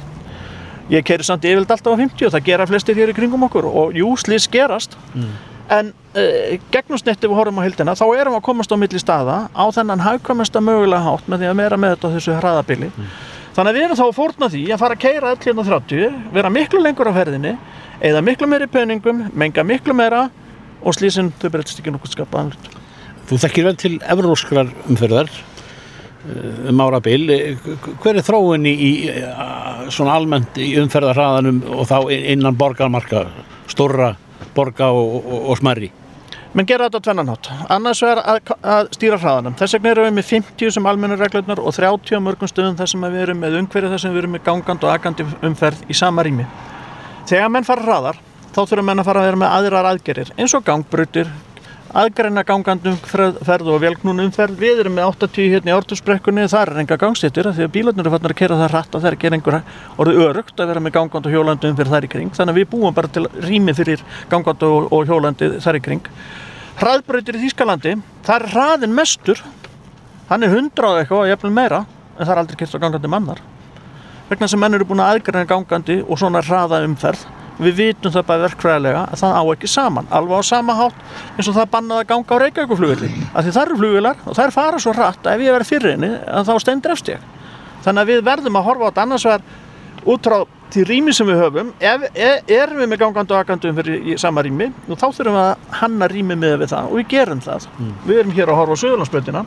Ég 0.93 1.05
keiri 1.05 1.25
samt 1.25 1.47
yfirlega 1.49 1.79
alltaf 1.79 1.97
á 1.97 2.01
50 2.01 2.29
og 2.29 2.35
það 2.35 2.49
gera 2.49 2.67
flestir 2.69 2.99
hér 3.01 3.13
í 3.13 3.17
kringum 3.17 3.47
okkur 3.49 3.69
og 3.69 3.97
jú, 3.97 4.11
slís 4.21 4.49
gerast. 4.53 4.99
Mm. 5.15 5.33
En 5.79 5.91
uh, 6.17 6.59
gegnumsnetti 6.73 7.29
við 7.29 7.41
horfum 7.41 7.61
á 7.61 7.65
hildina, 7.65 7.97
þá 7.97 8.05
erum 8.09 8.37
við 8.37 8.41
að 8.41 8.47
komast 8.51 8.73
á 8.73 8.77
milli 8.81 9.01
staða 9.01 9.39
á 9.53 9.65
þennan 9.77 10.05
hagkvæmesta 10.05 10.63
mögulega 10.65 11.05
hátt 11.05 11.29
með 11.29 11.45
því 11.45 11.51
að 11.51 11.61
vera 11.63 11.81
með 11.81 11.95
þetta 11.95 12.09
á 12.09 12.15
þessu 12.17 12.37
hraðabili. 12.39 12.91
Mm. 12.93 13.13
Þannig 13.57 13.73
að 13.73 13.79
við 13.79 13.87
erum 13.87 13.99
þá 13.99 14.05
að 14.07 14.17
fórna 14.17 14.51
því 14.53 14.65
að 14.71 14.83
fara 14.85 14.97
að 14.97 15.05
keira 15.05 15.31
öll 15.35 15.45
hérna 15.45 15.65
30, 15.67 16.19
vera 16.37 16.53
miklu 16.53 16.83
lengur 16.85 17.11
á 17.11 17.13
ferðinni, 17.17 17.55
eða 18.05 18.25
miklu 18.25 18.49
meiri 18.49 18.69
peningum, 18.71 19.25
menga 19.33 19.65
miklu 19.67 19.97
meira 19.97 20.27
og 20.79 20.97
slísinn 20.97 21.33
þau 21.41 21.49
breytist 21.57 21.81
ekki 21.83 21.93
nokkuð 21.97 22.15
skapaðanlut. 22.15 22.78
Þú 23.29 23.39
þekkir 23.45 23.69
vel 23.69 23.77
til 23.79 23.95
evróskrar 24.01 24.73
umferðar 24.89 25.31
um 26.69 26.81
ára 26.83 27.01
bil. 27.01 27.29
Hver 28.03 28.19
er 28.19 28.25
þróun 28.27 28.67
í, 28.69 28.75
í 28.75 28.93
svona 29.95 30.17
almennt 30.19 30.59
í 30.61 30.73
umferðarhraðanum 30.81 31.63
og 31.77 31.87
þá 31.89 31.97
innan 32.17 32.59
borgarmarka, 32.59 33.27
stóra 33.71 34.15
borga 34.57 34.91
og, 34.97 35.19
og, 35.23 35.41
og 35.53 35.61
smerri? 35.61 35.93
menn 36.57 36.67
gera 36.69 36.87
þetta 36.89 37.01
tvennanhátt 37.05 37.49
annars 37.71 38.01
er 38.07 38.21
að, 38.23 38.53
að 38.65 38.89
stýra 38.97 39.19
hraðanum 39.21 39.57
þess 39.59 39.77
vegna 39.77 39.91
erum 39.93 40.07
við 40.07 40.15
með 40.17 40.29
50 40.31 40.73
sem 40.75 40.87
almenna 40.89 41.19
reglurnar 41.21 41.61
og 41.61 41.75
30 41.77 42.17
á 42.17 42.21
mörgum 42.25 42.51
stöðum 42.51 42.79
þar 42.79 42.91
sem 42.93 43.05
við 43.05 43.25
erum 43.27 43.43
með 43.45 43.59
umhverju 43.61 43.91
þar 43.93 44.03
sem 44.03 44.15
við 44.15 44.23
erum 44.23 44.35
með 44.37 44.45
gangand 44.49 44.87
og 44.87 44.95
agandi 44.95 45.27
umferð 45.45 45.85
í 45.93 45.97
sama 45.99 46.25
rými 46.27 46.47
þegar 47.29 47.53
menn 47.53 47.69
fara 47.69 47.85
hraðar 47.85 48.21
þá 48.55 48.63
þurfum 48.63 48.89
menn 48.91 49.03
að 49.03 49.11
fara 49.11 49.23
að 49.23 49.29
vera 49.29 49.41
með 49.43 49.55
aðrar 49.59 49.91
aðgerir 49.93 50.33
eins 50.39 50.57
og 50.57 50.65
gangbrutir 50.67 51.31
aðgreina 51.97 52.43
gangandum 52.45 52.97
ferð 53.01 53.69
og 53.73 53.79
velknún 53.81 54.21
umferð 54.27 54.59
við 54.61 54.83
erum 54.83 54.99
með 54.99 55.07
80 55.25 55.53
hérna 55.55 55.73
í 55.73 55.77
orðursbrekkunni 55.79 56.45
þar 56.53 56.73
er 56.75 56.81
enga 56.83 56.99
gangstéttir 57.01 57.49
því 57.57 57.65
að 57.65 57.73
bílarnir 57.73 58.05
eru 58.05 58.13
fannar 58.13 58.35
að 58.35 58.41
kera 58.43 58.59
það 58.61 58.73
rætt 58.75 58.93
og 58.93 59.01
það 59.01 59.09
er 59.09 59.17
ekki 59.17 59.31
einhver 59.33 59.57
orðið 59.97 60.21
örugt 60.27 60.61
að 60.61 60.69
vera 60.73 60.83
með 60.85 60.95
gangand 60.99 61.29
og 61.31 61.33
hjólandi 61.33 61.71
umferð 61.71 61.95
þar 61.95 62.09
í 62.09 62.11
kring. 62.13 62.35
Þannig 62.37 62.53
að 62.53 62.61
við 62.61 62.69
búum 62.75 62.99
bara 62.99 63.13
til 63.15 63.25
rými 63.47 63.75
fyrir 63.79 64.05
gangand 64.29 64.67
og, 64.69 64.91
og 64.93 65.09
hjólandi 65.09 65.51
þar 65.65 65.81
í 65.81 65.83
kring. 65.89 66.13
Hraðbröytir 66.83 67.41
í 67.41 67.43
Þýskalandi. 67.47 67.97
Það 68.29 68.37
er 68.37 68.49
hraðin 68.53 68.95
mestur. 68.99 69.43
Hann 70.29 70.45
er 70.45 70.53
100 70.53 70.93
eitthvað 71.01 71.25
og 71.25 71.33
jæfnvel 71.33 71.55
meira 71.57 71.87
en 72.19 72.27
það 72.27 72.35
er 72.35 72.43
aldrei 72.43 72.61
kert 72.61 72.77
á 72.77 72.83
gangandi 72.85 73.11
mannar. 73.17 73.43
Vegna 74.29 74.49
sem 74.51 74.61
menn 74.61 74.77
eru 74.77 74.85
búin 74.85 75.01
að 75.01 75.17
aðgreina 75.17 75.49
gangandi 75.49 76.03
og 76.05 76.21
svona 76.21 76.45
hraða 76.45 76.85
umferð 76.85 77.25
við 77.59 77.79
vitum 77.79 78.15
það 78.15 78.27
bara 78.29 78.45
verkfræðilega 78.47 79.05
að 79.13 79.23
það 79.23 79.39
á 79.39 79.43
ekki 79.55 79.71
saman 79.73 80.11
alveg 80.15 80.43
á 80.43 80.51
sama 80.51 80.77
hátt 80.79 81.01
eins 81.37 81.49
og 81.49 81.57
það 81.57 81.71
bannaði 81.75 82.05
að 82.05 82.11
ganga 82.13 82.39
á 82.39 82.43
Reykjavíkuflugulli 82.45 83.09
af 83.33 83.41
því 83.47 83.55
það 83.57 83.63
eru 83.65 83.79
flugular 83.81 84.21
og 84.25 84.37
það 84.39 84.45
er 84.45 84.55
fara 84.55 84.83
svo 84.83 84.95
rætt 84.97 85.27
að 85.27 85.35
ef 85.35 85.47
ég 85.47 85.57
verði 85.57 85.71
fyrir 85.73 85.97
henni 85.97 86.13
þá 86.49 86.53
stendur 86.63 86.95
eftir 86.95 87.17
ég. 87.17 87.27
Þannig 87.87 88.03
að 88.03 88.13
við 88.13 88.23
verðum 88.29 88.59
að 88.59 88.69
horfa 88.69 88.87
á 88.87 88.89
þetta 88.89 89.07
annars 89.07 89.27
verð 89.29 90.09
út 90.09 90.29
frá 90.29 90.39
því 90.69 90.85
rými 90.85 91.15
sem 91.17 91.27
við 91.27 91.39
höfum. 91.41 91.71
Ef, 91.81 92.03
er, 92.13 92.43
erum 92.53 92.83
við 92.83 92.91
með 92.93 93.01
gangandi 93.03 93.35
og 93.35 93.39
agandum 93.41 93.79
fyrir 93.79 94.21
sama 94.21 94.45
rými 94.45 94.69
og 94.87 95.01
þá 95.01 95.07
þurfum 95.07 95.39
við 95.39 95.45
að 95.47 95.79
hanna 95.81 96.09
rými 96.13 96.37
með 96.39 96.59
við 96.63 96.73
það 96.75 96.91
og 96.91 97.01
við 97.01 97.11
gerum 97.15 97.43
það. 97.45 97.69
Mm. 97.79 97.95
við 98.05 98.23
erum 98.23 98.37
hér 98.37 98.53
að 98.53 98.61
horfa 98.61 98.77
á 98.77 98.83
Söðurlandsbröndina 98.83 99.45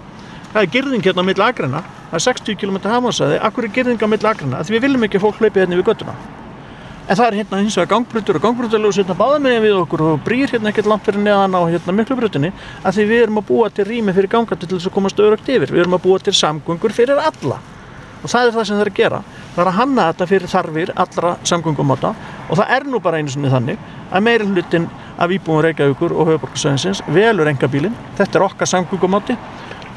það 0.52 0.62
er 0.62 0.72
girðing 0.74 1.06
hérna 1.06 1.24
á 1.24 1.30
milli 1.30 1.46
agrina 1.46 1.82
það 2.10 2.18
er 2.18 2.24
60 2.26 2.60
km 2.60 2.80
hafnarsæði, 2.84 3.40
akkur 3.48 3.68
er 3.68 3.76
girðing 3.78 4.04
á 4.04 4.08
milli 4.12 4.30
agrina 4.32 4.64
því 4.66 4.76
við 4.76 4.86
viljum 4.88 5.06
ekki 5.08 5.22
fólk 5.24 5.40
hlaupi 5.40 5.62
hérna 5.62 5.80
við 5.80 5.88
göttuna 5.88 6.16
en 7.12 7.18
það 7.20 7.26
er 7.28 7.38
hérna 7.42 7.60
hins 7.60 7.76
vegar 7.76 7.90
gangbrutur 7.92 8.38
og 8.40 8.44
gangbruturlegu 8.46 8.96
hérna 8.96 9.16
báða 9.20 9.40
með 9.44 9.58
við 9.66 9.78
okkur 9.82 10.04
og 10.06 10.22
brýr 10.24 10.54
hérna 10.54 10.72
ekkert 10.72 10.88
langt 10.88 11.04
fyrir 11.04 11.20
neðan 11.26 11.58
á 11.60 11.62
hérna 11.68 11.96
miklu 11.98 12.16
brutinni 12.16 12.54
að 12.86 12.98
því 12.98 13.06
við 13.10 13.24
erum 13.26 13.42
að 13.42 13.48
búa 13.50 13.68
til 13.68 13.86
rými 13.90 14.16
fyrir 14.16 14.32
gangandi 14.32 14.68
til 14.70 14.78
þess 14.78 14.88
að 14.88 14.96
komast 14.96 15.20
örugt 15.20 15.52
yfir. 15.52 15.74
Við 15.76 15.84
erum 15.84 15.98
að 15.98 16.06
búa 16.06 16.22
til 16.24 16.34
samgöngur 16.38 16.96
fyrir 16.96 17.20
alla. 17.20 17.58
Og 18.22 18.30
það 18.32 18.48
er 18.48 18.56
það 18.56 18.68
sem 18.70 18.78
það 18.78 18.86
er 18.86 18.92
að 18.92 19.00
gera. 19.02 19.20
Það 19.56 19.64
er 19.64 19.72
að 19.72 19.78
hanna 19.80 20.08
þetta 20.12 20.28
fyrir 20.30 20.52
þarfir 20.54 20.94
allra 21.04 21.34
samgöngumáta. 21.52 22.14
Og 22.48 22.62
það 22.62 22.74
er 22.78 22.88
nú 22.88 23.02
bara 23.04 23.20
einu 23.20 23.34
sinni 23.34 23.52
þannig 23.52 23.90
að 24.12 24.26
meiri 24.28 24.48
hlutin 24.48 24.88
af 25.22 25.34
íbúin 25.36 25.66
Reykjavíkur 25.66 26.16
og 26.16 26.32
höfuborgarsæðinsins 26.32 27.04
velur 27.12 27.50
engabílin 27.52 27.98
þetta 28.18 28.40
er 28.40 28.46
okkar 28.48 28.70
samgöngumáti 28.72 29.36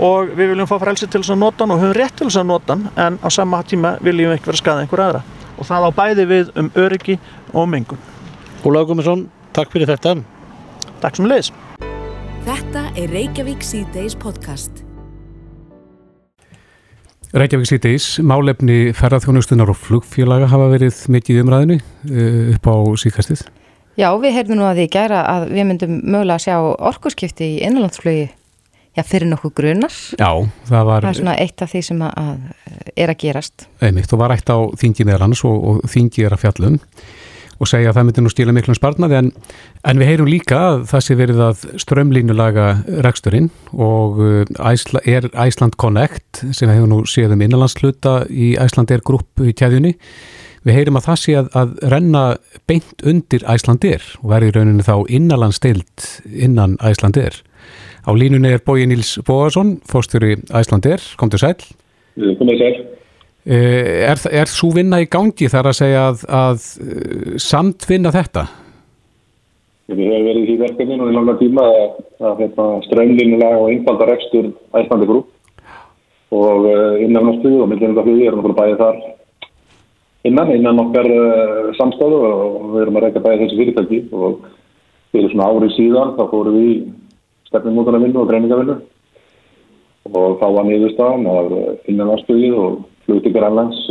og 0.02 0.34
við 0.34 0.52
viljum 0.52 0.68
fá 0.68 0.76
frelsi 0.82 1.06
til 1.06 1.22
þess 1.22 1.34
að 1.34 1.40
nota 1.44 1.64
hann 1.64 1.76
og 1.76 1.84
höfum 1.84 1.96
rétt 1.96 2.18
til 2.18 2.28
þess 2.28 2.42
að 2.42 2.50
nota 2.50 2.76
hann 2.76 2.88
en 3.06 3.18
á 3.22 3.28
sama 3.30 3.62
tíma 3.62 3.96
viljum 4.02 4.32
við 4.32 4.40
ekki 4.40 4.50
vera 4.50 4.58
að 4.58 4.64
skada 4.64 4.84
einhver 4.84 5.04
aðra 5.06 5.22
og 5.58 5.68
það 5.68 5.88
á 5.88 5.90
bæði 5.98 6.26
við 6.30 6.52
um 6.60 6.70
öryggi 6.78 7.18
og 7.52 7.68
mengun. 7.70 8.00
Ólaug 8.64 8.88
Guðmundsson, 8.88 9.26
takk 9.56 9.72
fyrir 9.74 9.90
þetta. 9.90 10.16
Takk 11.02 11.18
sem 11.18 11.28
leiðis. 11.28 11.52
Þetta 12.44 12.86
er 13.00 13.12
Reykjavík 13.12 13.64
C-Days 13.64 14.16
podcast. 14.20 14.84
Reykjavík 17.34 17.66
C-Days, 17.72 18.06
málefni 18.22 18.92
ferðarþjónustunar 18.94 19.72
og 19.72 19.78
flugfélaga 19.80 20.46
hafa 20.52 20.70
verið 20.70 21.00
mikið 21.10 21.42
umræðinu 21.42 21.78
eh, 21.80 22.54
upp 22.54 22.68
á 22.70 22.76
síkastið. 23.00 23.46
Já, 23.98 24.08
við 24.18 24.36
heyrðum 24.36 24.60
nú 24.60 24.66
að 24.66 24.80
því 24.80 24.86
gæra 24.94 25.20
að 25.30 25.48
við 25.52 25.66
myndum 25.68 25.98
mögulega 26.02 26.36
að 26.38 26.44
sjá 26.46 26.56
orkurskipti 26.90 27.48
í 27.56 27.60
innanlandsflugi 27.66 28.28
já, 28.94 29.02
fyrir 29.06 29.30
nokkuð 29.30 29.54
grunar. 29.60 29.98
Já, 30.18 30.30
það 30.70 30.88
var... 30.90 31.04
Það 31.04 31.10
er 31.10 31.20
svona 31.20 31.36
eitt 31.42 31.66
af 31.66 31.74
því 31.74 31.84
sem 31.88 32.06
að, 32.06 32.16
að 32.24 32.94
er 33.04 33.12
að 33.12 33.20
gerast. 33.24 33.68
Einmitt, 33.82 34.08
þú 34.10 34.22
var 34.22 34.34
eitt 34.34 34.50
á 34.50 34.58
þingi 34.80 35.06
meðal 35.08 35.28
annars 35.28 35.44
og, 35.48 35.68
og 35.70 35.84
þingi 35.90 36.26
er 36.26 36.36
að 36.36 36.44
fjallum 36.46 36.80
og 37.62 37.70
segja 37.70 37.90
að 37.90 37.98
það 37.98 38.06
myndi 38.08 38.24
nú 38.24 38.32
stíla 38.32 38.54
miklum 38.54 38.76
sparnaði 38.76 39.18
en, 39.18 39.28
en 39.86 40.00
við 40.00 40.10
heyrum 40.10 40.30
líka 40.30 40.60
að 40.70 40.86
það 40.90 41.04
sé 41.06 41.16
verið 41.18 41.42
að 41.44 41.66
strömlínulaga 41.82 42.66
reksturinn 43.06 43.50
og 43.72 44.18
Æsla, 44.58 45.02
er 45.06 45.28
Æsland 45.30 45.78
Connect 45.80 46.42
sem 46.50 46.72
hefur 46.72 46.90
nú 46.90 47.02
séð 47.10 47.36
um 47.36 47.44
innanlandsluta 47.44 48.24
í 48.30 48.54
Æsland 48.60 48.94
er 48.94 49.04
grúpp 49.06 49.44
í 49.44 49.54
tjæðjunni 49.54 49.94
við 50.64 50.78
heyrum 50.78 50.98
að 50.98 51.08
það 51.10 51.20
sé 51.22 51.36
að, 51.38 51.50
að 51.60 51.74
renna 51.94 52.24
beint 52.70 53.06
undir 53.06 53.46
Æsland 53.54 53.86
er 53.86 54.04
og 54.22 54.30
verður 54.32 54.58
rauninu 54.58 54.86
þá 54.86 54.94
innanlandstild 55.06 56.08
innan 56.32 56.78
Æsland 56.82 57.20
er 57.20 57.38
á 58.04 58.10
línunni 58.12 58.52
er 58.52 58.62
Bói 58.64 58.84
Níls 58.86 59.16
Bóarsson 59.26 59.78
fórstjóri 59.88 60.36
Æsland 60.52 60.86
er, 60.86 61.02
kom 61.16 61.32
til 61.32 61.40
sæl 61.42 61.56
komið 62.14 62.60
sæl. 62.60 62.74
Eh, 63.44 64.08
er, 64.08 64.20
er 64.32 64.48
svo 64.48 64.70
vinna 64.72 65.02
í 65.02 65.08
gangi 65.10 65.50
þar 65.52 65.68
að 65.68 65.78
segja 65.80 66.04
að, 66.08 66.22
að 66.32 66.68
eh, 66.80 67.34
samtvinna 67.42 68.12
þetta? 68.14 68.46
Við 69.92 70.00
hefum 70.00 70.28
verið 70.30 70.52
í 70.54 70.56
verkefninu 70.62 71.10
í 71.10 71.12
langa 71.12 71.34
tíma 71.36 71.64
að, 71.68 71.98
að 72.24 72.38
hérna, 72.40 72.68
strömlinulega 72.86 73.58
og 73.60 73.72
einfaldar 73.74 74.14
ekstur 74.14 74.48
æslandi 74.80 75.10
grúp 75.10 75.30
og 76.34 76.64
uh, 76.66 76.96
innan 77.04 77.28
náttúru 77.28 77.60
og 77.62 77.68
millinandaflugi 77.70 78.24
erum 78.26 78.40
við 78.42 78.54
bæðið 78.56 78.80
þar 78.80 78.96
innan, 80.26 80.54
innan 80.56 80.80
okkar 80.86 81.06
samstáðu 81.76 82.22
og 82.26 82.56
við 82.72 82.80
erum 82.86 82.96
að 82.98 83.04
reyka 83.04 83.22
bæðið 83.26 83.42
þessi 83.44 83.58
fyrirtæki. 83.60 84.00
Og 84.16 84.48
fyrir 85.12 85.30
svona 85.34 85.50
árið 85.52 85.76
síðan 85.76 86.14
þá 86.16 86.24
fórum 86.32 86.56
við 86.56 86.72
stefnumótanarvinnu 87.54 88.20
og 88.20 88.28
greiningavinnu 88.28 88.80
og 90.12 90.40
þá 90.40 90.46
var 90.52 90.66
niðurstaðan 90.68 91.30
að 91.32 91.54
innan 91.88 92.10
náttúru 92.12 92.50
og 92.60 92.80
fluti 93.06 93.32
Grænlands 93.32 93.86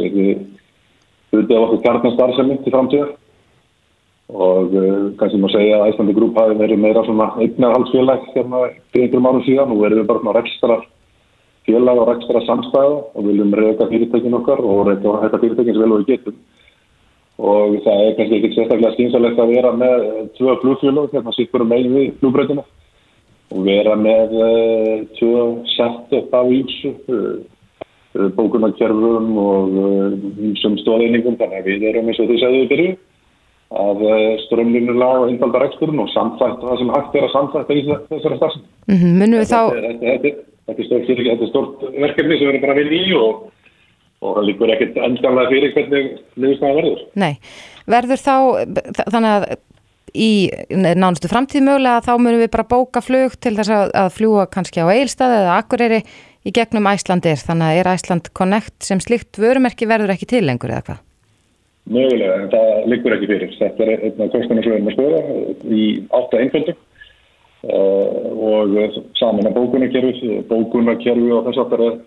hluti 1.34 1.56
af 1.58 1.66
okkur 1.66 1.82
kjarnastarfsemi 1.82 2.60
til 2.64 2.74
framtíðar. 2.74 3.14
Og 4.34 4.74
uh, 4.74 5.12
kannski 5.20 5.40
má 5.42 5.50
segja 5.52 5.80
að 5.82 5.92
Æslandi 5.92 6.16
grúp 6.18 6.38
hafi 6.38 6.58
verið 6.58 6.82
meira 6.82 7.04
svona 7.06 7.34
eignarhaldsfélag 7.44 8.30
hérna 8.34 8.62
fyrir 8.94 9.08
einhverjum 9.08 9.30
árum 9.30 9.46
síðan. 9.46 9.74
Og 9.74 9.82
verið 9.84 10.02
við 10.02 10.08
bara 10.10 10.22
svona 10.22 10.36
rekstra 10.38 10.78
félag 11.68 12.02
og 12.02 12.10
rekstra 12.10 12.42
samstæða 12.48 12.96
og 13.14 13.28
viljum 13.28 13.54
reyka 13.58 13.90
fyrirtækin 13.92 14.38
okkar 14.40 14.62
og 14.62 14.88
reyka 14.90 15.18
þetta 15.26 15.42
fyrirtækin 15.44 15.78
sem 15.78 15.84
vel 15.84 15.96
og 15.96 16.04
við 16.04 16.14
getum. 16.14 16.40
Og 17.44 17.78
það 17.84 18.06
er 18.06 18.18
kannski 18.18 18.40
ekkert 18.40 18.58
sérstaklega 18.58 18.94
skynsalegt 18.96 19.44
að 19.44 19.54
vera 19.58 19.76
með 19.84 20.08
tvö 20.38 20.58
flugfélag 20.64 21.14
hérna 21.18 21.36
sýttur 21.38 21.66
um 21.66 21.76
eigin 21.76 21.98
við 21.98 22.10
flugbreytina 22.22 22.66
og 23.52 23.66
vera 23.66 23.98
með 24.00 24.38
uh, 24.40 25.02
tvö 25.18 25.48
sett 25.76 26.16
upp 26.20 26.32
á 26.32 26.42
ímsu 26.48 26.94
uh, 27.12 27.42
Eh, 28.14 28.30
bókunarkerfum 28.38 29.38
og 29.42 29.78
eh, 29.82 30.66
stóðeiningum 30.84 31.34
þannig 31.40 31.64
að 31.64 31.70
við 31.72 31.86
erum 31.90 32.12
eins 32.12 32.20
og 32.22 32.30
að 32.30 32.58
við 32.60 32.68
byrju 32.70 32.92
að 33.74 34.04
eh, 34.06 34.36
strömlinulega 34.44 35.24
og 35.24 35.32
einfaldar 35.32 35.66
eksturinn 35.66 36.04
og 36.04 36.12
samþætta 36.14 36.68
það 36.68 36.78
sem 36.84 36.92
hægt 36.94 37.18
er 37.18 37.26
að 37.26 37.34
samþætta 37.34 37.78
í 37.80 37.82
þessari 38.12 38.38
starfsum. 38.38 38.68
Mm 38.86 39.00
-hmm. 39.00 39.18
Munum 39.18 39.42
við 39.42 39.50
þá... 39.50 39.62
Þetta 40.64 40.86
er 40.86 41.50
stort 41.50 41.82
verkefni 41.90 42.38
sem 42.38 42.46
við 42.46 42.52
erum 42.54 42.66
bara 42.68 42.78
vinna 42.78 43.00
í 43.02 43.18
og, 43.18 43.42
og 44.22 44.38
það 44.38 44.48
líkur 44.52 44.76
ekkert 44.76 45.02
endanlega 45.10 45.50
fyrir 45.50 45.74
hvernig 45.74 46.14
liðstæða 46.38 46.78
verður. 46.78 47.02
Nei, 47.18 47.34
verður 47.90 48.22
þá 48.22 48.36
þannig 49.10 49.32
að 49.34 49.48
í 50.14 50.50
nánustu 50.70 51.30
framtíð 51.32 51.66
mögulega 51.66 52.04
þá 52.06 52.14
munum 52.20 52.42
við 52.44 52.52
bara 52.54 52.68
bóka 52.70 53.02
flug 53.02 53.38
til 53.42 53.56
þess 53.58 53.74
að, 53.74 53.96
að 53.98 54.14
fljúa 54.18 54.46
kannski 54.52 54.86
á 54.86 54.88
eilstað 54.94 55.40
eða 55.40 55.58
akkurýri 55.58 56.04
í 56.44 56.54
gegnum 56.54 56.90
Æslandir, 56.92 57.40
þannig 57.40 57.72
að 57.72 57.80
er 57.80 57.90
Æsland 57.94 58.30
Connect 58.38 58.86
sem 58.86 59.02
slikt 59.04 59.40
vörumerki 59.40 59.88
verður 59.90 60.14
ekki 60.14 60.30
til 60.30 60.44
lengur 60.46 60.74
eða 60.74 60.86
hvað? 60.90 61.04
Mögulega, 61.94 62.36
en 62.40 62.52
það 62.52 62.90
liggur 62.92 63.16
ekki 63.18 63.28
fyrir. 63.28 63.54
Þetta 63.60 63.84
er 63.84 63.94
einn 64.08 64.24
af 64.24 64.36
erum 64.40 64.88
að 64.88 64.94
skoða 64.96 65.22
í 65.68 65.86
átta 66.16 66.40
einföldum 66.40 66.78
uh, 67.68 68.08
og 68.54 69.00
saman 69.20 69.50
að 69.50 69.58
bókunarkerfi, 69.58 70.38
bókunarkerfi 70.52 71.34
og 71.36 71.50
þess 71.50 71.64
aftar 71.66 71.84
er, 71.90 72.00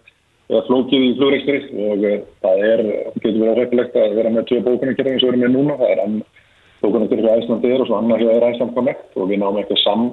er 0.54 0.64
flókið 0.70 1.04
í 1.11 1.12
flugreikstri 1.18 1.61
og 1.90 2.09
uh, 2.09 2.16
það 2.46 2.64
er, 2.70 2.84
getur 3.18 3.38
verið 3.42 3.52
áhægulegt 3.52 4.00
að 4.00 4.16
vera 4.20 4.32
með 4.32 4.48
tvö 4.48 4.64
bókunarkerfi 4.70 5.14
eins 5.14 5.26
og 5.26 5.32
erum 5.34 5.44
með 5.44 5.57
núna. 5.59 5.78
Það 5.82 5.94
er 5.96 6.04
bókunarkerfi 6.83 7.33
Æslandir 7.33 7.81
og 7.81 7.89
svo 7.89 7.99
annar 7.99 8.22
hér 8.22 8.37
er 8.37 8.49
Æsland 8.51 8.74
Connect 8.77 9.16
og 9.16 9.31
við 9.31 9.43
náum 9.43 9.59
eitthvað 9.61 9.83
saman 9.83 10.12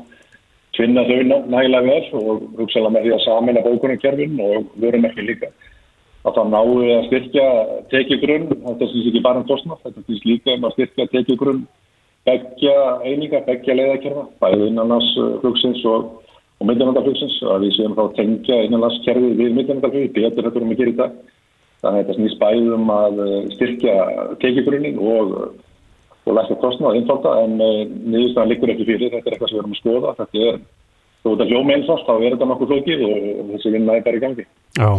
finna 0.78 1.06
þau 1.06 1.20
nægilega 1.28 1.84
vel 1.86 2.08
og 2.18 2.44
hugsaðlega 2.58 2.96
með 2.96 3.06
því 3.06 3.14
að 3.14 3.24
samina 3.28 3.66
bókunarkerfin 3.68 4.42
og 4.42 4.74
vörum 4.82 5.08
ekki 5.10 5.28
líka. 5.28 5.52
Að 6.24 6.38
það 6.38 6.52
náu 6.54 6.68
að 6.98 7.08
styrkja 7.10 7.48
tekjugrunn, 7.92 8.50
þetta 8.64 8.90
syns 8.90 9.08
ekki 9.10 9.24
bara 9.26 9.42
um 9.42 9.48
kostnaf, 9.50 9.82
þetta 9.84 10.06
syns 10.08 10.28
líka 10.30 10.56
um 10.56 10.68
að 10.70 10.76
styrkja 10.78 11.10
tekjugrunn 11.12 11.66
begja 12.28 12.76
eininga, 13.04 13.44
begja 13.48 13.76
leiðakerfa, 13.76 14.24
bæðið 14.42 14.70
innanlands 14.70 15.10
flugsins 15.42 15.84
og, 15.90 16.22
og 16.60 16.70
myndinandaflugsins, 16.70 17.36
að 17.52 17.66
við 17.66 17.76
séum 17.78 17.98
þá 17.98 18.04
tengja 18.18 18.62
innanlandskerfið 18.68 19.36
við 19.42 19.58
myndinandaflugi, 19.58 20.14
betur 20.16 20.48
þetta 20.48 20.64
um 20.64 20.72
að 20.72 20.80
gera 20.80 20.94
í 20.94 20.98
dag. 21.02 21.18
Þannig 21.84 22.00
að 22.00 22.00
þetta 22.00 22.18
snýst 22.20 22.40
bæðum 22.40 22.94
að 22.96 23.22
styrkja 23.58 23.96
tekjugrunnin 24.40 25.02
og 25.04 25.36
og 26.24 26.38
læsta 26.38 26.60
kostnaða 26.62 27.00
einfalda 27.00 27.34
en 27.44 27.58
uh, 27.60 27.82
niðurstaðan 27.84 28.52
liggur 28.52 28.72
ekki 28.74 28.88
fyrir, 28.88 29.12
þetta 29.12 29.30
er 29.30 29.36
eitthvað 29.36 29.52
sem 29.52 29.58
við 29.58 29.64
erum 29.64 29.76
að 29.76 29.82
skoða. 29.82 30.14
Þetta 30.20 30.44
er, 30.50 30.60
þú 31.24 31.34
veit 31.34 31.44
að 31.44 31.52
hljóma 31.52 31.76
einsast 31.78 32.06
þá 32.08 32.14
er 32.16 32.36
þetta 32.36 32.50
nokkuð 32.52 32.72
flókið 32.74 33.04
og, 33.08 33.26
og 33.34 33.50
þessi 33.56 33.74
vinna 33.74 33.98
er 33.98 34.06
bara 34.06 34.20
í 34.20 34.24
gangi. 34.24 34.46
Já, 34.74 34.90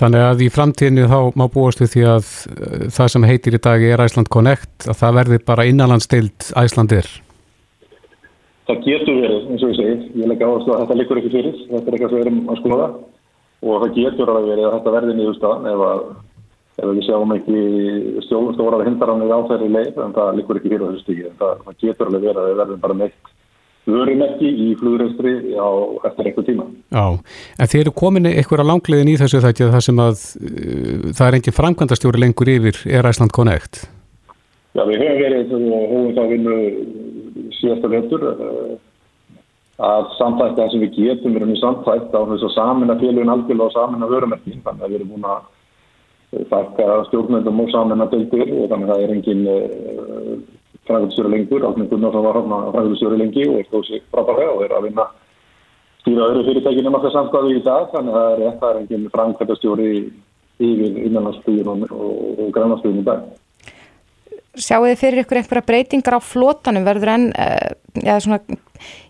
þannig 0.00 0.24
að 0.28 0.46
í 0.46 0.48
framtíðinu 0.52 1.10
þá 1.12 1.18
má 1.38 1.44
búast 1.52 1.82
við 1.82 1.92
því 1.96 2.06
að 2.14 2.32
uh, 2.54 2.86
það 2.96 3.12
sem 3.16 3.28
heitir 3.28 3.58
í 3.58 3.62
dag 3.68 3.84
er 3.90 4.06
Æsland 4.06 4.32
Connect 4.32 4.88
að 4.88 4.98
það 5.02 5.20
verði 5.20 5.42
bara 5.52 5.68
innanlandstild 5.68 6.50
Æslandir. 6.62 7.12
Það 8.70 8.84
getur 8.86 9.16
verið, 9.18 9.46
eins 9.50 9.62
og 9.66 9.72
ég 9.72 9.78
segi, 9.78 9.94
ég 10.22 10.28
legg 10.30 10.42
áherslu 10.46 10.72
að 10.72 10.84
þetta 10.84 10.96
liggur 11.00 11.18
ekki 11.20 11.32
fyrir, 11.32 11.56
þetta 11.68 11.82
er 11.82 11.96
eitthvað 11.96 12.12
sem 12.12 12.20
við 12.20 12.24
erum 12.24 12.42
að 12.48 12.60
skoða. 12.62 12.92
Og 13.62 13.82
það 13.82 13.96
getur 13.98 14.30
að 14.32 14.46
verið 14.48 14.66
að 14.66 14.76
þetta 14.76 14.92
verði 14.96 15.16
niðurstaðan 15.18 15.66
ef 15.70 15.82
að 15.86 16.04
ef 16.80 16.88
við 16.88 17.04
sjáum 17.06 17.34
ekki 17.36 17.62
stjórnstofar 18.26 18.86
hindaranir 18.86 19.34
á 19.34 19.40
þeirri 19.50 19.68
leið 19.76 20.00
en 20.00 20.16
það 20.16 20.34
likur 20.38 20.58
ekki 20.58 20.72
fyrir 20.72 20.88
þessu 20.88 21.04
stíki 21.04 21.28
en 21.28 21.38
það, 21.40 21.62
það 21.66 21.78
getur 21.84 22.10
alveg 22.10 22.26
verið 22.28 22.42
að 22.42 22.50
við 22.50 22.60
verðum 22.62 22.82
bara 22.86 22.98
meitt 23.02 23.32
vörumerki 23.86 24.46
í 24.46 24.68
flugreistri 24.78 25.32
á 25.58 25.68
eftir 26.06 26.28
einhver 26.28 26.46
tíma. 26.46 26.66
Já, 26.94 27.06
en 27.58 27.70
þeir 27.72 27.82
eru 27.82 27.94
komin 27.98 28.28
einhverja 28.30 28.66
langlegin 28.68 29.10
í 29.10 29.16
þessu 29.18 29.42
þætti 29.42 29.66
að 29.66 29.74
það 29.74 29.84
sem 29.88 30.02
að 30.04 30.22
uh, 30.22 31.08
það 31.10 31.26
er 31.26 31.38
engin 31.38 31.56
framkvæmdastjóri 31.58 32.22
lengur 32.22 32.52
yfir 32.52 32.78
er 32.86 33.10
Æsland 33.10 33.34
Connect? 33.34 33.82
Já, 34.72 34.84
við 34.88 35.02
höfum 35.02 35.20
verið 35.24 35.56
og 35.58 35.82
hófum 35.90 36.14
það 36.16 36.30
vinnu 36.36 36.58
síðasta 37.58 37.90
vettur 37.92 38.28
uh, 38.30 38.76
að 39.82 40.14
samtækta 40.20 40.60
það 40.60 40.70
sem 40.72 40.84
við 40.84 40.94
getum 41.00 41.34
við 41.34 41.42
erum 41.42 41.56
í 41.56 41.60
samtækt 41.60 42.14
á 42.14 42.20
þess 42.30 42.46
að 42.46 42.54
samina 42.54 42.98
félugin 43.00 43.34
algjörlega 43.34 43.66
og 43.66 43.74
samina 43.74 44.08
vörumerki 44.10 44.54
þannig 44.62 44.86
að 44.86 44.92
við 44.92 45.00
erum 45.00 45.12
búin 45.16 45.28
að 45.32 45.50
þakka 46.32 46.88
stjórnvöndum 47.10 47.60
og 47.60 47.70
saman 47.72 48.04
að 48.04 48.16
deildir 48.16 48.52
og 48.56 48.70
þannig 48.72 48.88
að 48.88 48.92
það 48.92 49.02
er 49.04 49.14
engin 49.16 49.42
uh, 49.52 49.56
eh, 49.56 50.36
fræðilsjóri 50.88 51.32
lengur, 51.34 51.66
Átni 51.68 51.88
Gunnarsson 51.90 52.26
var 52.26 52.38
hafna 52.40 52.60
fræðilsjóri 52.72 53.20
lengi 53.20 53.46
og 53.50 53.60
er 53.60 53.86
sér 53.88 54.04
frábæðlega 54.14 54.56
og 54.56 54.64
er 54.64 54.76
að 54.78 54.86
vinna 54.88 55.06
stýra 56.02 56.28
öðru 56.30 56.46
fyrirtækinu 56.48 56.90
um 56.90 56.98
okkar 56.98 57.14
samskvæðu 57.14 57.54
í 57.54 57.62
dag. 57.66 57.88
Þannig 57.92 58.16
að 58.16 58.24
það 58.24 58.32
er 58.32 58.46
að 58.48 58.58
það 58.62 58.70
er 58.72 58.80
engin 58.82 59.08
fræðilsjóri 59.12 59.92
yfir 60.62 60.98
innanlandsbyggjum 61.06 61.70
og, 61.72 61.92
og, 61.92 62.40
og 62.46 62.52
grænlandsbyggjum 62.56 63.02
í 63.02 63.06
dag. 63.06 63.28
Sjáu 64.52 64.84
þið 64.84 64.98
fyrir 65.00 65.22
ykkur 65.22 65.38
einhverja 65.40 65.64
breytingar 65.68 66.16
á 66.16 66.20
flótanum 66.20 66.84
verður 66.84 67.12
enn, 67.14 67.28
já 68.04 68.18
svona, 68.20 68.42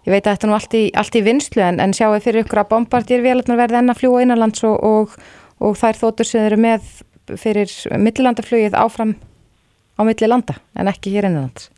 ég 0.06 0.12
veit 0.12 0.22
að 0.22 0.36
þetta 0.36 0.46
er 0.46 0.50
nú 0.52 0.54
allt 0.54 0.76
í, 0.78 0.82
allt 1.02 1.16
í 1.18 1.24
vinslu 1.26 1.64
en, 1.66 1.80
en 1.82 1.94
sjáu 1.96 2.12
þið 2.14 2.26
fyrir 2.28 2.44
ykkur 2.44 2.60
að 2.62 2.68
bombardýrvélarnar 2.70 3.58
verður 3.58 3.80
enn 3.80 3.90
að 3.90 3.98
fljúa 4.02 4.20
innanlands 4.22 4.62
og, 4.68 5.16
og 5.58 5.80
þær 5.80 5.98
þóttur 5.98 6.30
sem 6.30 6.46
eru 6.46 6.60
með 6.62 6.92
fyrir 7.38 7.70
millilandaflugið 7.98 8.74
áfram 8.78 9.14
á 9.98 10.00
milli 10.04 10.28
landa 10.28 10.56
en 10.76 10.90
ekki 10.90 11.12
hér 11.14 11.28
innanlands? 11.28 11.70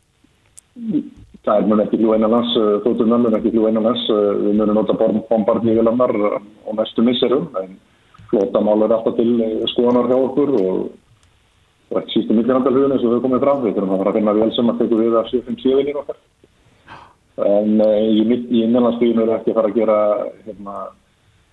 Það 1.45 1.59
er 1.59 1.67
mjög 1.69 1.81
ekki 1.85 1.97
fljú 2.01 2.13
einanlands, 2.15 2.53
eh, 2.57 2.77
þóttunar 2.83 3.21
mjög 3.21 3.35
ekki 3.37 3.51
fljú 3.53 3.65
einanlands, 3.69 4.03
eh, 4.09 4.29
við 4.43 4.53
mjög 4.59 4.73
nota 4.73 4.93
bombardnívilannar 5.29 6.13
á 6.65 6.69
næstu 6.73 7.03
misserum 7.05 7.49
en 7.61 7.77
flótamál 8.31 8.83
er 8.83 8.95
alltaf 8.95 9.15
til 9.15 9.41
eh, 9.41 9.65
skoðanar 9.73 10.09
hjá 10.09 10.17
okkur 10.17 10.49
og 10.61 10.91
og 11.91 11.99
ekki 12.01 12.15
sístu 12.15 12.33
millilandaflugin 12.33 12.91
eins 12.95 13.03
og 13.05 13.13
þau 13.13 13.21
komið 13.21 13.43
fram 13.45 13.61
við 13.61 13.75
þurfum 13.75 13.93
að 13.93 13.99
fara 14.01 14.09
að 14.09 14.15
finna 14.17 14.33
vel 14.33 14.51
sem 14.55 14.69
að 14.69 14.79
teku 14.79 14.97
við 14.97 15.17
af 15.19 15.27
757-vinir 15.29 15.99
okkar. 16.01 16.17
En 17.45 17.69
í, 17.77 18.21
í 18.25 18.63
innanlandsfluginu 18.65 19.21
er 19.21 19.35
ekki 19.35 19.53
að 19.53 19.59
fara 19.59 19.69
að 19.69 19.77
gera 19.77 19.97
hérna, 20.47 20.73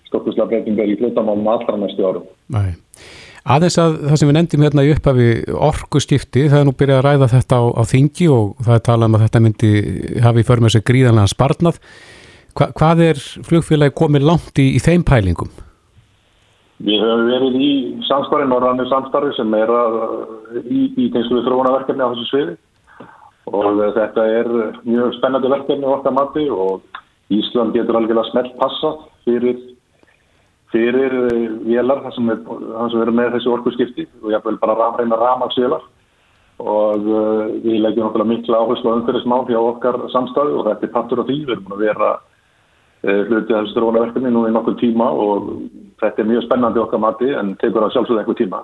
stokkuslega 0.07 0.49
breytingar 0.49 0.89
í 0.89 0.97
flótamálum 0.97 1.51
allra 1.53 1.77
næstu 1.77 2.07
árum. 2.07 2.25
Nei 2.49 2.73
Aðeins 3.43 3.75
að 3.81 3.95
það 4.07 4.19
sem 4.19 4.29
við 4.29 4.35
nefndum 4.37 4.61
hérna 4.63 4.83
í 4.87 4.91
upphafi 4.93 5.29
orkustifti, 5.67 6.45
það 6.47 6.61
er 6.61 6.67
nú 6.69 6.73
byrjað 6.79 6.99
að 7.01 7.05
ræða 7.09 7.27
þetta 7.33 7.57
á, 7.59 7.63
á 7.75 7.83
þingi 7.91 8.27
og 8.31 8.53
það 8.63 8.77
er 8.77 8.83
talað 8.87 9.09
um 9.09 9.17
að 9.17 9.23
þetta 9.25 9.41
myndi 9.43 9.71
hafi 10.23 10.45
för 10.47 10.63
með 10.63 10.75
sig 10.77 10.85
gríðanlega 10.87 11.31
sparnað. 11.33 11.81
Hva, 12.55 12.69
hvað 12.79 13.03
er 13.09 13.19
flugfélagi 13.49 13.95
komið 13.99 14.27
langt 14.29 14.61
í, 14.63 14.69
í 14.77 14.79
þeim 14.79 15.03
pælingum? 15.03 15.51
Við 16.83 17.03
höfum 17.03 17.27
verið 17.33 17.59
í 17.59 17.71
samstarfi, 18.07 18.47
norðanir 18.47 18.87
samstarfi 18.91 19.35
sem 19.35 19.57
er 19.59 19.75
að, 19.75 19.99
í, 20.63 20.81
í 21.03 21.09
tegnslu 21.11 21.43
þróunaverkefni 21.43 22.03
á 22.03 22.11
þessu 22.13 22.29
sviði 22.31 22.55
og 23.51 23.83
þetta 23.97 24.25
er 24.39 24.49
mjög 24.87 25.17
spennandi 25.17 25.51
verkefni 25.51 25.89
okkar 25.89 26.15
mati 26.15 26.47
og 26.47 26.83
Ísland 27.33 27.75
getur 27.75 27.97
algjörlega 27.99 28.29
smelt 28.31 28.55
passa 28.59 28.93
fyrir, 29.27 29.59
fyrir 30.73 31.13
vélar 31.67 32.01
þar 32.03 32.15
sem 32.17 33.01
erum 33.03 33.19
með 33.19 33.35
þessi 33.37 33.51
orkuskipti 33.53 34.07
og 34.23 34.31
ég 34.33 34.45
vil 34.47 34.57
bara 34.61 34.89
reyna 34.97 35.19
ramagsvélar 35.21 35.83
og 36.63 37.07
uh, 37.09 37.47
við 37.63 37.81
leggjum 37.83 38.09
okkur 38.09 38.25
mikla 38.29 38.61
áherslu 38.61 38.93
á 38.93 38.95
umhverfismál 38.97 39.45
hjá 39.49 39.59
okkar 39.59 39.97
samstæðu 40.13 40.59
og 40.59 40.67
þetta 40.69 40.87
er 40.87 40.93
partur 40.93 41.23
af 41.23 41.29
því, 41.29 41.39
við 41.47 41.55
erum 41.55 41.75
að 41.75 41.85
vera 41.87 42.09
uh, 42.13 43.21
hlutið 43.27 43.55
þessu 43.55 43.73
strónaverkefni 43.73 44.33
nú 44.33 44.45
í 44.47 44.53
nokkur 44.53 44.77
tíma 44.81 45.09
og 45.11 45.49
þetta 46.01 46.23
er 46.23 46.29
mjög 46.29 46.45
spennandi 46.47 46.83
okkar 46.83 47.01
mati 47.03 47.31
en 47.33 47.55
tekur 47.61 47.85
það 47.85 47.95
sjálfsögðu 47.97 48.21
eitthvað 48.23 48.41
tíma. 48.43 48.61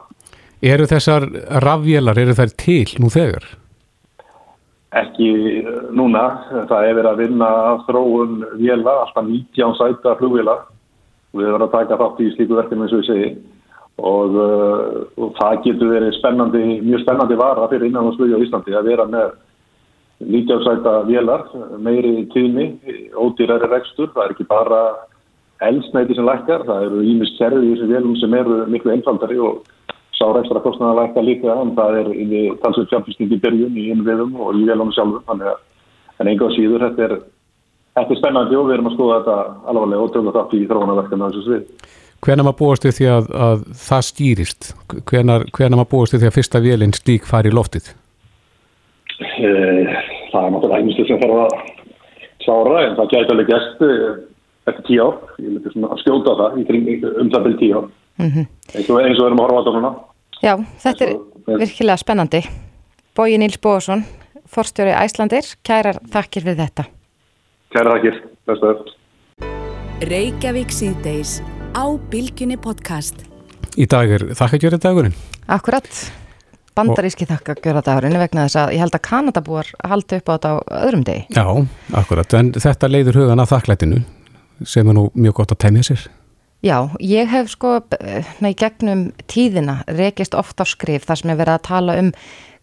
Eru 0.69 0.85
þessar 0.91 1.25
rafvélar, 1.63 2.19
eru 2.19 2.35
þær 2.35 2.55
til 2.59 2.85
nú 2.99 3.11
þegar? 3.13 3.45
Ekki 4.99 5.29
núna, 5.93 6.23
það 6.69 6.87
er 6.87 6.95
verið 6.97 7.11
að 7.11 7.19
vinna 7.21 7.49
að 7.69 7.83
þróun 7.87 8.39
véla, 8.57 8.95
alltaf 9.05 9.27
19 9.27 9.75
sæta 9.77 10.15
flugvélar 10.17 10.65
við 11.35 11.45
verðum 11.45 11.67
að 11.67 11.75
taka 11.77 11.99
þátt 12.01 12.21
í 12.23 12.31
slíku 12.35 12.57
verkefni 12.57 12.85
eins 12.85 12.95
og 12.95 13.01
við 13.01 13.09
segjum 13.09 13.37
og, 13.99 14.35
uh, 14.39 14.97
og 15.19 15.35
það 15.37 15.61
getur 15.65 15.93
verið 15.93 16.17
spennandi, 16.17 16.63
mjög 16.85 17.03
spennandi 17.03 17.37
vara 17.39 17.67
fyrir 17.71 17.89
innanhansflögi 17.89 18.37
á 18.39 18.43
Íslandi 18.45 18.77
að 18.77 18.91
vera 18.93 19.05
með 19.09 19.37
lítjáðsæta 20.19 20.93
vélar, 21.07 21.45
meiri 21.79 22.25
tími, 22.33 22.73
ódýrari 23.15 23.69
rekstur, 23.71 24.09
það 24.11 24.25
er 24.25 24.33
ekki 24.33 24.47
bara 24.49 24.81
elsneiti 25.63 26.15
sem 26.15 26.27
lækkar, 26.27 26.65
það 26.67 26.85
eru 26.87 27.03
ímist 27.07 27.37
kerfi 27.39 27.61
í 27.63 27.73
þessu 27.73 27.87
vélum 27.87 28.17
sem 28.19 28.35
eru 28.35 28.59
miklu 28.71 28.93
einfaldari 28.95 29.39
og 29.39 29.63
sá 30.15 30.27
rekstra 30.35 30.59
kostnaða 30.63 31.05
lækka 31.05 31.23
líka 31.23 31.55
en 31.55 31.73
það 31.77 31.99
er 32.01 32.11
talsveit 32.63 32.91
fjárfyrsting 32.91 33.31
í 33.31 33.41
byrjun 33.43 33.79
í 33.79 33.87
innviðum 33.93 34.35
og 34.39 34.59
í 34.59 34.67
vélunum 34.67 34.91
sjálfum, 34.95 35.43
en 36.19 36.31
enga 36.31 36.51
síður 36.55 36.87
þetta 36.89 37.07
er, 37.07 37.15
þetta 37.99 38.15
er 38.15 38.19
spennandi 38.19 38.57
og 38.57 38.67
við 38.67 38.75
erum 38.77 38.89
að 38.89 38.97
skoða 38.97 39.17
þetta 39.19 39.37
alvarlega 39.71 40.03
og 40.03 40.11
tökum 40.13 40.29
þetta 40.29 40.43
upp 40.43 40.53
í 40.55 40.67
þróunarverkefna 40.69 41.29
þessu 41.29 41.45
svið. 41.45 41.89
Hvenna 42.19 42.43
maður 42.43 42.59
búast 42.59 42.85
við 42.85 42.95
því 42.97 43.07
að, 43.13 43.27
að 43.47 43.61
það 43.79 44.05
skýrist? 44.09 44.69
Hvenna 45.07 45.77
maður 45.79 45.91
búast 45.93 46.15
við 46.15 46.23
því 46.23 46.29
að 46.29 46.35
fyrsta 46.35 46.63
vélinn 46.63 46.95
stík 46.97 47.27
fari 47.29 47.51
í 47.51 47.55
loftið? 47.55 47.93
E, 49.19 49.51
það 50.31 50.41
er 50.41 50.51
náttúrulega 50.55 50.81
einmistu 50.81 51.05
sem 51.07 51.21
þarf 51.21 51.45
að 51.45 51.55
sára 52.43 52.83
en 52.87 52.97
það 52.99 53.13
gæti 53.13 53.33
alveg 53.35 53.49
gæst 53.53 53.85
eh, 53.87 54.03
eftir 54.71 54.85
tíu 54.89 55.07
ár. 55.07 55.17
Ég 55.39 55.55
myndi 55.55 55.73
svona 55.73 55.93
að 55.95 56.03
skjóta 56.03 56.35
það 56.41 56.59
um 56.59 57.31
það 57.31 57.47
byrju 57.47 57.59
tíu 57.63 57.79
ár. 57.79 57.89
Mm 58.19 58.29
-hmm. 58.33 58.45
eins, 58.75 58.89
og, 58.89 58.99
eins 58.99 59.17
og 59.17 59.23
við 59.23 59.27
erum 59.29 59.39
að 59.39 59.45
horfa 59.47 59.59
á 59.59 59.63
þetta 59.63 59.75
núna. 59.79 59.91
Já, 60.43 60.53
þetta 60.83 61.05
er 61.05 61.59
virkilega 61.59 61.97
spennandi. 61.97 62.41
Bóji 63.15 63.37
Níls 63.39 63.59
Bóðsson, 63.63 64.03
forstjóri 64.47 64.91
Æslandir, 64.91 65.47
kærar 65.63 66.03
þakkir 66.11 66.43
við 66.43 66.63
þetta. 66.63 66.83
Kærar 67.69 67.99
þakkir, 67.99 68.15
bestu 68.49 68.65
öll. 68.65 68.87
Reykjavík 70.09 70.71
síðdeis 70.73 71.35
á 71.77 71.85
Bilginni 72.09 72.55
podcast. 72.57 73.19
Í 73.77 73.85
dag 73.85 74.09
er 74.09 74.23
þakkagjöra 74.33 74.79
dagurinn. 74.81 75.13
Akkurat, 75.45 75.85
bandaríski 76.73 77.27
þakkagjöra 77.29 77.83
dagurinn 77.85 78.17
vegna 78.17 78.47
þess 78.47 78.57
að 78.57 78.73
ég 78.73 78.81
held 78.81 78.97
að 78.97 79.03
Kanadabúar 79.05 79.69
haldi 79.85 80.17
upp 80.17 80.31
á 80.31 80.33
þetta 80.33 80.49
á 80.49 80.57
öðrum 80.79 81.03
degi. 81.05 81.27
Já, 81.37 81.45
akkurat, 82.01 82.33
en 82.39 82.49
þetta 82.57 82.89
leiður 82.89 83.21
hugan 83.21 83.43
af 83.45 83.53
þakklætinu 83.53 84.01
sem 84.65 84.89
er 84.89 84.97
nú 84.97 85.05
mjög 85.13 85.37
gott 85.43 85.53
að 85.53 85.61
temja 85.67 85.85
sér. 85.91 86.07
Já, 86.65 86.77
ég 87.05 87.29
hef 87.29 87.53
sko, 87.53 87.75
næ, 88.41 88.49
gegnum 88.57 89.05
tíðina 89.29 89.83
rekist 89.93 90.33
ofta 90.33 90.65
á 90.65 90.73
skrif 90.73 91.05
þar 91.05 91.21
sem 91.21 91.35
ég 91.35 91.41
verið 91.45 91.59
að 91.59 91.69
tala 91.69 91.99
um 92.01 92.11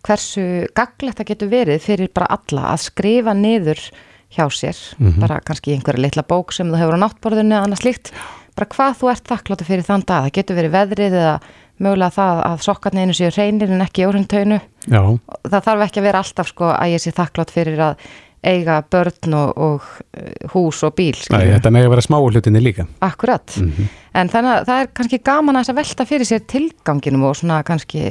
hversu 0.03 0.67
gaglegt 0.75 1.23
það 1.23 1.31
getur 1.31 1.55
verið 1.55 1.83
fyrir 1.87 2.11
bara 2.11 2.33
alla 2.41 2.73
að 2.75 2.85
skrifa 2.91 3.39
niður 3.39 3.87
hjá 4.33 4.47
sér, 4.51 4.77
mm 4.99 5.13
-hmm. 5.13 5.21
bara 5.21 5.41
kannski 5.41 5.73
einhverja 5.73 6.03
litla 6.03 6.23
bók 6.23 6.53
sem 6.53 6.69
þú 6.69 6.77
hefur 6.77 6.97
á 6.99 7.05
náttborðinu 7.05 7.55
eða 7.55 7.65
annað 7.65 7.83
slíkt. 7.83 8.13
Bara 8.57 8.69
hvað 8.69 8.93
þú 8.99 9.11
ert 9.11 9.29
þakkláttu 9.29 9.65
fyrir 9.65 9.85
þann 9.85 10.05
dag, 10.07 10.25
það 10.25 10.33
getur 10.33 10.57
verið 10.57 10.73
veðrið 10.73 11.13
eða 11.13 11.41
mögulega 11.79 12.11
það 12.11 12.43
að 12.47 12.63
sokkarninu 12.65 13.17
séu 13.17 13.33
reynir 13.35 13.73
en 13.73 13.85
ekki 13.85 14.07
óruntaunu 14.09 14.61
það 14.87 15.67
þarf 15.67 15.85
ekki 15.87 16.01
að 16.01 16.07
vera 16.09 16.23
alltaf 16.23 16.49
sko 16.49 16.71
að 16.73 16.95
ég 16.95 17.03
sé 17.03 17.13
þakklátt 17.17 17.53
fyrir 17.53 17.83
að 17.91 18.07
eiga 18.47 18.79
börn 18.93 19.35
og, 19.35 19.53
og 19.59 19.87
uh, 20.17 20.51
hús 20.53 20.83
og 20.87 20.95
bíl 20.97 21.17
Æ, 21.17 21.57
Þetta 21.57 21.73
með 21.75 21.89
að 21.89 21.95
vera 21.95 22.05
smáhlutinni 22.05 22.63
líka. 22.63 22.87
Akkurat, 23.03 23.57
mm 23.59 23.71
-hmm. 23.73 23.89
en 24.21 24.31
þannig 24.31 24.53
að 24.53 24.67
það 24.69 24.83
er 24.83 24.91
kannski 25.01 25.23
gaman 25.25 25.61
að 25.61 25.73
velta 25.81 26.07
fyrir 26.07 26.29
sér 26.29 26.45
tilganginum 26.47 27.25
og 27.27 27.37
svona 27.37 27.63
kannski, 27.67 28.03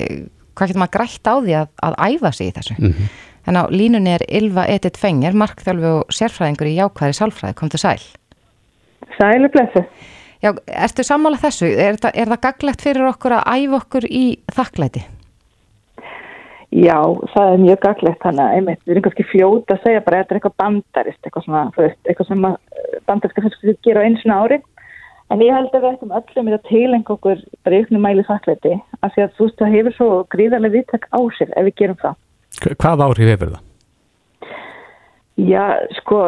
hvað 0.55 0.67
getur 0.67 0.81
maður 0.83 0.95
grætt 0.97 1.29
á 1.31 1.35
því 1.37 1.55
að, 1.61 1.69
að 1.87 1.97
æfa 2.09 2.31
sig 2.31 2.47
í 2.47 2.55
þessu? 2.57 2.75
Mm 2.79 2.91
-hmm. 2.91 3.13
En 3.45 3.59
á 3.59 3.63
línunni 3.69 4.15
er 4.15 4.25
Ylva 4.27 4.65
Edith 4.71 4.99
Fenger 4.99 5.37
markþjálfu 5.37 5.93
og 6.01 6.13
sérfræðingur 6.13 6.71
í 6.71 6.77
jákværi 6.79 7.17
sálfræði, 7.17 7.57
kom 7.59 7.71
til 7.71 7.81
sæl 7.81 8.03
Sælu 9.17 9.49
blessu 9.53 9.85
Já, 10.43 10.51
ertu 10.67 11.01
sammála 11.05 11.39
þessu? 11.41 11.65
Er, 11.65 11.97
það, 11.97 12.17
er 12.21 12.29
það 12.33 12.41
gaglegt 12.43 12.83
fyrir 12.85 13.07
okkur 13.09 13.37
að 13.37 13.45
æfa 13.55 13.77
okkur 13.79 14.05
í 14.05 14.25
þakklæti? 14.53 15.01
Já, 16.75 16.97
það 17.31 17.51
er 17.53 17.61
mjög 17.63 17.79
gaglegt 17.85 18.23
þannig 18.25 18.43
að 18.43 18.55
einmitt, 18.57 18.81
við 18.83 18.93
erum 18.93 19.05
kannski 19.05 19.25
fljóta 19.29 19.77
að 19.77 19.83
segja 19.85 20.03
bara 20.05 20.17
að 20.17 20.23
þetta 20.23 20.33
er 20.33 20.39
eitthvað 20.39 20.57
bandarist, 20.61 21.21
eitthvað 21.23 21.45
svona, 21.45 21.61
veist, 21.77 21.99
eitthvað 22.03 22.29
sem 22.29 22.47
bandarist 23.07 23.37
kannski 23.37 23.69
við 23.69 23.77
gera 23.87 24.03
á 24.03 24.05
eins 24.05 24.25
og 24.25 24.33
ári 24.35 24.59
en 25.31 25.41
ég 25.41 25.55
held 25.55 25.71
að 25.71 25.85
við 25.85 25.93
ættum 25.93 26.13
öllum 26.19 26.51
að 26.51 26.67
tilengja 26.69 27.15
okkur 27.15 27.43
bara 27.65 27.79
ykkur 27.79 28.03
mæli 28.03 28.25
þakklæti 28.27 28.73
af 28.99 29.15
því 29.15 29.23
að 29.23 29.33
þú 29.37 29.47
veist, 29.47 29.57
það 29.61 29.75
hefur 29.77 29.95
svo 29.95 30.09
gríðarlega 30.35 30.75
viðtak 30.75 31.07
á 31.09 31.19
sér 31.37 31.53
ef 31.55 31.69
við 31.69 31.77
gerum 31.81 32.01
það. 32.03 32.19
Hvað 32.63 33.05
áhrif 33.07 33.31
hefur 33.33 33.55
það? 33.55 33.63
Já, 35.35 35.65
sko, 35.97 36.19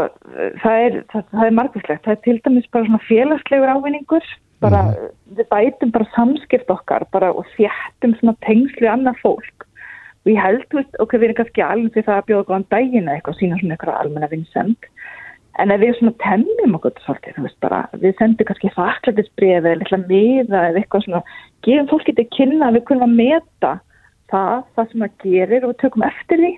það 0.61 0.81
er, 0.83 0.97
það, 1.13 1.29
það 1.31 1.45
er 1.45 1.53
margvíslegt. 1.61 2.03
Það 2.03 2.15
er 2.15 2.23
til 2.25 2.39
dæmis 2.43 2.71
bara 2.73 2.87
svona 2.89 3.05
félagslegur 3.07 3.71
ávinningur, 3.77 4.33
bara, 4.63 4.81
mm 4.89 5.13
við 5.35 5.47
bætum 5.51 5.93
bara 5.93 6.07
samskipt 6.15 6.69
okkar 6.71 7.05
bara 7.13 7.31
og 7.35 7.47
þjættum 7.55 8.15
svona 8.19 8.35
tengslu 8.45 8.89
annað 8.91 9.21
fólk. 9.23 9.65
Og 10.25 10.33
ég 10.33 10.41
held, 10.43 10.65
veist, 10.75 10.93
ok, 11.03 11.15
við 11.15 11.29
erum 11.29 11.39
kannski 11.39 11.63
alveg 11.63 11.93
því 11.95 12.03
það 12.07 12.19
að 12.19 12.27
bjóða 12.29 12.47
góðan 12.49 12.67
daginn 12.73 13.09
eitthvað, 13.11 13.39
sína 13.39 13.59
svona 13.61 13.77
eitthvað 13.77 13.99
almenna 14.01 14.29
vinsend. 14.31 14.89
En 15.57 15.73
ef 15.73 15.81
við 15.81 15.95
svona 15.97 16.13
tennum 16.21 16.77
okkur 16.77 17.03
svolítið, 17.03 17.37
þú 17.37 17.45
veist, 17.47 17.59
bara, 17.63 17.81
við 17.97 18.15
sendum 18.19 18.49
kannski 18.49 18.73
þakklætisbrið 18.75 19.55
eða 19.57 19.73
eitthvað 19.75 20.07
miða 20.11 20.63
eða 20.69 20.81
eitthvað 20.81 21.05
svona, 21.07 21.21
gefum 21.65 21.91
fólki 21.91 22.15
til 22.17 22.27
kynna 22.35 22.69
að 22.69 22.79
við 22.79 22.85
kunum 22.89 23.07
að 23.07 23.15
meta 23.21 23.71
það, 24.31 24.63
það 24.75 24.91
sem 24.91 25.03
það 25.05 25.19
gerir 25.25 25.65
og 25.65 25.73
við 25.73 25.81
tökum 25.83 26.07
eftir 26.11 26.43
því. 26.43 26.53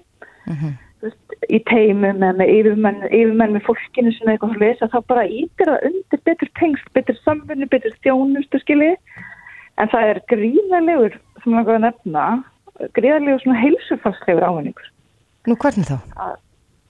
Mm 0.50 0.56
-hmm 0.60 0.78
í 1.50 1.60
teimum 1.70 2.20
eða 2.20 2.36
með 2.40 2.52
yfirmenn, 2.58 3.02
yfirmenn 3.08 3.56
með 3.56 3.66
fólkinu 3.68 4.12
sem 4.16 4.32
eitthvað 4.32 4.56
að 4.58 4.64
lesa, 4.66 4.90
þá 4.92 5.00
bara 5.12 5.26
ítir 5.26 5.72
það 5.72 5.88
undir 5.90 6.22
betur 6.28 6.52
tengst, 6.60 6.92
betur 6.98 7.20
samfunni, 7.24 7.70
betur 7.72 7.96
þjónustu 8.04 8.62
skilji, 8.64 8.92
en 9.80 9.92
það 9.94 10.12
er 10.12 10.22
gríðarlegur, 10.34 11.18
sem 11.44 11.56
langar 11.56 11.80
að 11.80 11.86
nefna 11.88 12.28
gríðarlegur 12.98 13.44
svona 13.44 13.64
heilsufarslegur 13.64 14.48
ávinningur. 14.48 14.92
Nú 15.48 15.56
hvernig 15.60 15.88
þá? 15.88 15.98
Að, 16.20 16.36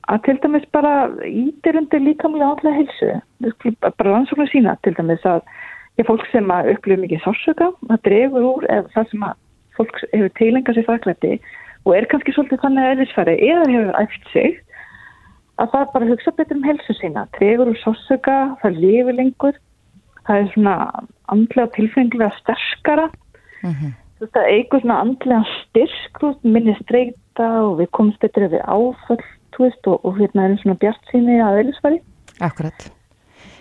að 0.10 0.24
til 0.26 0.38
dæmis 0.46 0.70
bara 0.74 0.94
ítir 1.30 1.78
undir 1.80 2.06
líkamlega 2.06 2.56
allega 2.56 2.80
heilsu, 2.82 3.12
bara 3.86 4.16
rannsóknar 4.16 4.50
sína 4.54 4.78
til 4.86 4.96
dæmis 4.98 5.26
að 5.30 5.46
fólk 6.08 6.26
sem 6.32 6.50
að 6.56 6.74
upplifa 6.74 7.04
mikið 7.04 7.24
sársöka, 7.26 7.70
það 7.86 8.04
drefur 8.08 8.50
úr 8.56 8.68
eða 8.72 8.92
það 8.96 9.14
sem 9.14 9.30
að 9.30 9.38
fólk 9.80 10.02
hefur 10.14 10.34
teilengað 10.40 10.78
sér 10.78 10.90
þakklætti 10.90 11.40
og 11.88 11.96
er 11.96 12.10
kannski 12.12 12.36
svolítið 12.36 12.64
þannig 12.66 12.84
að 12.84 12.92
eðlisfæri 12.94 13.38
eða 13.48 13.72
hefur 13.72 13.98
æft 14.04 14.30
sig 14.34 14.60
að 15.60 15.72
það 15.74 15.90
bara 15.94 16.10
hugsa 16.12 16.36
betur 16.38 16.60
um 16.60 16.68
helsu 16.68 16.94
sína. 16.96 17.26
Tregur 17.36 17.72
úr 17.72 17.80
sásöka, 17.82 18.38
það 18.62 18.78
lifir 18.84 19.18
lengur 19.18 19.58
það 20.30 20.44
er 20.44 20.52
svona 20.54 20.76
andlega 21.34 21.74
tilfengilega 21.76 22.30
sterskara 22.38 23.10
mm 23.64 23.74
-hmm. 23.74 23.92
það 24.36 24.52
eigur 24.54 24.82
svona 24.84 25.02
andlega 25.04 25.42
styrk 25.58 26.44
minni 26.44 26.76
streyta 26.84 27.50
og 27.66 27.80
við 27.80 27.90
komumst 27.92 28.20
betur 28.20 28.48
við 28.48 28.64
áföll 28.68 29.24
veist, 29.60 29.88
og, 29.88 30.06
og 30.06 30.16
hérna 30.20 30.46
er 30.48 30.58
svona 30.62 30.80
bjart 30.80 31.04
síni 31.12 31.42
að 31.44 31.60
eðlisfæri 31.64 32.00
Akkurat 32.40 32.99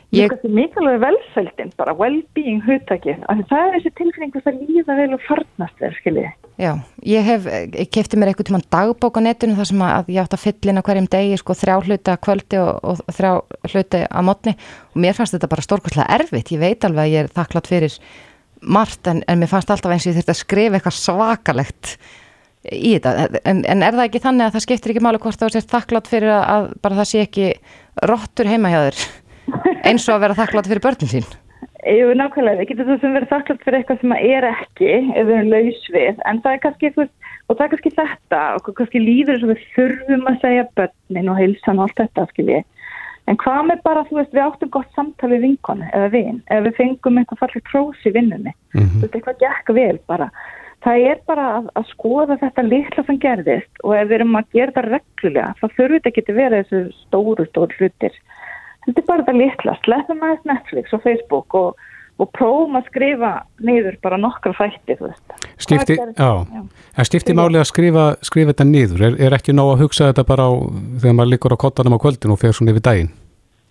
Ég 0.08 0.30
kannski 0.32 0.48
mikilvæg 0.48 1.02
velfældin, 1.02 1.72
bara 1.76 1.92
well-being 1.92 2.62
hugtakið, 2.64 3.18
af 3.28 3.36
því 3.36 3.42
það 3.50 3.64
er 3.64 3.74
þessi 3.74 3.90
tilfinning 3.98 4.36
að 4.38 4.60
líða 4.62 4.94
vel 4.96 5.08
og 5.12 5.24
farnast 5.26 5.82
þér, 5.82 5.96
skiljiði. 5.98 6.30
Já, 6.58 6.70
ég 7.04 7.26
hef, 7.28 7.48
ég 7.76 7.90
kefti 7.92 8.16
mér 8.16 8.30
eitthvað 8.30 8.48
tíma 8.48 8.60
dagbók 8.72 9.20
á 9.20 9.26
netinu 9.26 9.58
þar 9.58 9.68
sem 9.68 9.82
að 9.84 10.08
ég 10.14 10.22
átt 10.22 10.36
að 10.38 10.44
fyllina 10.46 10.84
hverjum 10.86 11.10
degi, 11.12 11.36
sko, 11.42 11.56
þrjá 11.60 11.74
hluta 11.84 12.14
kvöldi 12.24 12.62
og, 12.62 12.80
og 12.88 13.12
þrjá 13.18 13.32
hluti 13.74 14.00
á 14.08 14.20
mótni 14.24 14.56
og 14.56 15.04
mér 15.04 15.18
fannst 15.18 15.36
þetta 15.36 15.52
bara 15.52 15.66
stórkvæmslega 15.68 16.16
erfitt, 16.16 16.54
ég 16.56 16.64
veit 16.64 16.88
alveg 16.88 17.04
að 17.04 17.12
ég 17.12 17.26
er 17.26 17.30
þakklátt 17.36 17.68
fyrir 17.68 18.00
margt 18.64 19.12
en, 19.12 19.22
en 19.28 19.38
mér 19.38 19.52
fannst 19.52 19.70
alltaf 19.70 19.92
eins 19.92 20.08
og 20.08 20.14
ég 20.14 20.18
þurfti 20.22 20.34
að 20.34 20.40
skrifa 20.40 20.80
eitthvað 20.80 20.98
svakalegt 21.02 21.94
í 22.72 22.96
þetta, 22.96 23.28
en, 23.44 23.62
en 23.68 23.84
er 23.84 23.94
það 23.94 24.08
ekki 24.08 24.24
þannig 24.24 24.48
að 24.48 24.56
það 24.56 24.66
skiptir 24.66 24.96
ekki 24.96 25.04
máli 25.04 25.20
hvort 25.22 25.38
þá 25.38 25.46
sér 25.52 25.68
þakklátt 25.68 26.10
fyrir 26.10 26.34
að 26.40 26.72
bara 26.82 26.98
það 27.04 27.10
sé 27.12 27.24
ekki 27.28 27.52
rottur 28.08 28.50
heima 28.50 28.72
hjá 28.72 28.80
þér? 28.88 29.06
Eins 29.88 30.08
og 30.08 30.16
að 30.16 30.24
vera 30.26 30.38
þakklátt 30.38 30.70
fyrir 30.70 30.84
börnum 30.84 31.12
sín. 31.12 31.28
Jú, 31.88 32.08
nákvæmlega, 32.18 32.58
við 32.60 32.70
getum 32.72 32.98
sem 33.00 33.14
verið 33.14 33.32
þakklátt 33.32 33.62
fyrir 33.64 33.78
eitthvað 33.78 34.00
sem 34.02 34.16
er 34.18 34.46
ekki, 34.48 34.94
ef 35.14 35.28
við 35.28 35.36
erum 35.36 35.52
laus 35.54 35.84
við, 35.94 36.16
en 36.28 36.40
það 36.44 36.56
er 36.56 36.64
kannski 36.64 36.88
eitthvað 36.88 37.12
og 37.48 37.56
það 37.56 37.64
er 37.64 37.70
kannski 37.74 37.94
þetta 37.96 38.40
og 38.56 38.72
kannski 38.80 39.00
líður 39.04 39.38
að 39.38 39.52
við 39.52 39.62
þurfum 39.76 40.26
að 40.28 40.40
segja 40.42 40.66
börnin 40.76 41.30
og 41.32 41.38
heilsan 41.38 41.78
og 41.78 41.86
allt 41.86 42.02
þetta 42.02 42.26
skilji 42.32 42.60
en 43.28 43.36
hvað 43.40 43.66
með 43.68 43.82
bara, 43.84 44.04
þú 44.08 44.18
veist, 44.18 44.32
við 44.34 44.44
áttum 44.44 44.70
gott 44.72 44.94
samtal 44.96 45.30
við 45.32 45.44
vinkonu 45.44 45.88
eða 45.92 46.08
vin, 46.14 46.38
eða 46.48 46.64
við 46.68 46.78
fengum 46.78 47.18
eitthvað 47.20 47.42
fallið 47.42 47.66
krós 47.68 48.06
í 48.08 48.14
vinnunni. 48.14 48.52
Mm 48.72 48.80
-hmm. 48.80 48.94
þú 48.94 49.00
veist, 49.04 49.14
eitthvað 49.18 49.42
gekk 49.44 49.66
vel 49.76 49.98
bara. 50.06 50.30
Það 50.84 50.96
er 51.10 51.18
bara 51.26 51.44
að, 51.58 51.64
að 51.74 51.84
skoða 51.90 52.38
þetta 52.38 52.62
litla 52.62 53.02
sem 53.04 53.18
gerðist 53.18 53.74
og 53.82 53.96
ef 53.98 54.08
við 54.08 54.16
erum 54.18 54.38
að 54.38 54.50
gera 54.54 54.74
það 54.76 54.90
reglulega, 54.94 55.54
þá 55.60 55.66
þurfum 55.76 56.04
þetta 58.88 59.04
er 59.04 59.08
bara 59.12 59.24
þetta 59.24 59.38
litla, 59.38 59.78
sleppum 59.84 60.26
aðeins 60.26 60.50
Netflix 60.50 60.96
og 60.96 61.04
Facebook 61.06 61.56
og 61.58 61.86
og 62.18 62.30
prófum 62.34 62.78
að 62.78 62.88
skrifa 62.90 63.30
niður 63.62 63.98
bara 64.02 64.18
nokkra 64.18 64.52
fætti 64.56 64.96
Stifti, 65.58 65.94
já, 65.94 66.32
já. 66.50 67.04
stifti 67.06 67.34
máli 67.34 67.60
að 67.60 67.70
skrifa, 67.70 68.10
skrifa 68.26 68.52
þetta 68.52 68.66
niður, 68.66 69.04
er, 69.08 69.16
er 69.28 69.38
ekki 69.38 69.54
nóg 69.54 69.74
að 69.74 69.84
hugsa 69.84 70.10
þetta 70.10 70.26
bara 70.26 70.48
á, 70.50 70.52
þegar 70.98 71.16
maður 71.18 71.32
likur 71.34 71.54
á 71.54 71.62
kottanum 71.62 71.94
á 71.98 72.02
kvöldin 72.02 72.34
og 72.34 72.40
fer 72.42 72.54
svona 72.56 72.74
yfir 72.74 72.86
daginn? 72.88 73.12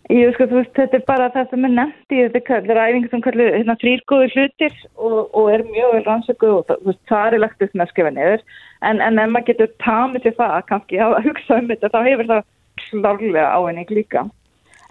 Ég 0.07 0.31
sko, 0.37 0.47
þú 0.47 0.61
veist, 0.61 0.71
þetta 0.77 0.95
er 0.95 1.03
bara 1.03 1.27
það 1.33 1.49
sem 1.51 1.67
er 1.67 1.73
nefnt 1.75 2.15
í 2.15 2.21
þetta 2.31 2.83
æfingi 2.87 3.09
sem 3.11 3.23
kallir 3.25 3.49
hérna 3.57 3.75
þrýrgóði 3.81 4.29
hlutir 4.31 4.77
og, 4.95 5.17
og 5.35 5.49
er 5.51 5.65
mjög 5.67 5.97
vel 5.97 6.03
rannsöku 6.05 6.51
og 6.53 6.61
það, 6.69 6.85
veist, 6.87 7.01
það 7.11 7.27
er 7.27 7.43
lagt 7.43 7.65
upp 7.65 7.75
með 7.75 7.83
að 7.83 7.91
skrifa 7.91 8.13
niður. 8.15 8.45
En, 8.87 9.01
en 9.03 9.19
ef 9.19 9.33
maður 9.33 9.49
getur 9.49 9.73
tamið 9.83 10.23
til 10.23 10.35
það 10.39 10.55
kannski 10.69 11.01
að 11.03 11.17
hugsa 11.27 11.59
um 11.59 11.67
þetta, 11.73 11.91
þá 11.91 11.99
hefur 12.07 12.31
það 12.31 12.47
slárlega 12.87 13.51
ávinning 13.57 13.91
líka 13.91 14.23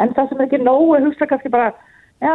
en 0.03 0.13
það 0.17 0.29
sem 0.31 0.41
er 0.41 0.49
ekki 0.49 0.63
nóg 0.65 0.97
að 0.97 1.07
hugsa 1.09 1.29
kannski 1.31 1.53
bara 1.53 1.71
já, 2.23 2.35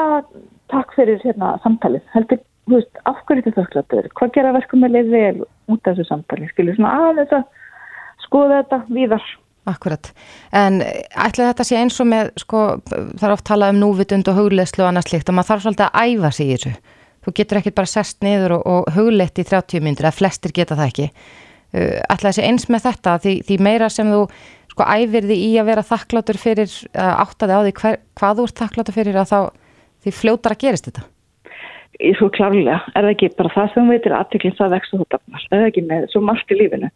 takk 0.72 0.96
fyrir 0.96 1.22
hérna 1.26 1.56
samtalið, 1.66 2.04
heldur, 2.16 2.42
þú 2.70 2.78
veist, 2.78 3.02
af 3.10 3.22
hverju 3.28 3.46
þetta 3.48 3.62
þökklatur, 3.62 4.10
hvað 4.18 4.34
gera 4.38 4.56
verkum 4.56 4.84
með 4.84 4.98
leið 4.98 5.14
vel 5.16 5.46
út 5.72 5.82
af 5.82 5.96
þessu 5.96 6.08
samtalið, 6.10 6.52
skilju 6.54 6.78
svona 6.78 6.94
aðeins 7.10 7.36
að 7.38 7.48
skoða 8.26 8.62
þetta 8.62 8.82
víðar. 8.90 9.28
Akkurat, 9.70 10.10
en 10.58 10.80
ætla 10.82 11.52
þetta 11.52 11.66
sé 11.68 11.78
eins 11.78 12.00
og 12.02 12.10
með, 12.10 12.32
sko, 12.42 12.64
það 12.90 13.28
er 13.28 13.36
oft 13.36 13.46
talað 13.46 13.76
um 13.76 13.84
núvitund 13.84 14.32
og 14.32 14.40
hugleðslu 14.40 14.86
og 14.86 14.90
annað 14.90 15.12
slikt 15.12 15.30
og 15.30 15.38
maður 15.38 15.52
þarf 15.52 15.68
svolítið 15.68 15.88
að 15.88 16.16
æfa 16.16 16.34
sig 16.34 16.48
í 16.48 16.56
þessu. 16.56 16.74
Þú 17.22 17.34
getur 17.38 17.60
ekkert 17.60 17.78
bara 17.78 17.92
sest 17.92 18.24
niður 18.26 18.56
og, 18.58 18.64
og 18.66 18.96
hugleitt 18.96 19.38
í 19.38 19.46
30 19.46 19.86
myndir, 19.86 20.08
að 20.10 20.18
flestir 20.18 20.54
geta 20.56 20.78
það 20.80 20.90
ekki. 20.90 21.12
Uh, 21.72 22.00
ætla 22.10 22.32
þessi 22.32 22.48
eins 22.48 22.66
með 22.74 22.88
þetta, 22.88 23.14
því, 23.22 23.36
því 23.48 23.60
meira 23.62 23.92
sem 23.94 24.10
þú 24.10 24.24
sko 24.82 24.90
æfir 24.90 25.28
því 25.30 25.38
í 25.38 25.50
að 25.62 25.70
vera 25.70 25.86
þakkláttur 25.86 26.38
fyrir, 26.42 26.76
áttaði 26.98 27.54
á 27.54 27.62
því 27.62 27.74
hver, 27.78 27.98
hvað 28.18 28.38
þú 28.38 28.46
ert 28.48 28.62
þakkláttur 28.62 28.96
fyrir 28.96 29.18
að 29.22 29.32
þá 29.32 29.40
því 30.02 30.14
fljótar 30.18 30.56
að 30.56 30.62
gerist 30.64 30.88
þetta? 30.90 31.04
Í 32.02 32.14
svo 32.18 32.32
klárlega, 32.34 32.80
er 32.96 33.06
það 33.06 33.12
ekki 33.12 33.30
bara 33.38 33.52
það 33.54 33.74
sem 33.76 33.92
veitir 33.92 34.16
aðtöklinn 34.18 34.56
það 34.58 34.74
vext 34.74 34.94
og 34.96 35.02
þú 35.02 35.08
dafnar, 35.12 35.44
er 35.52 35.60
það 35.60 35.68
ekki 35.68 35.84
með 35.86 36.08
svo 36.10 36.22
margt 36.26 36.54
í 36.54 36.58
lífinu. 36.58 36.90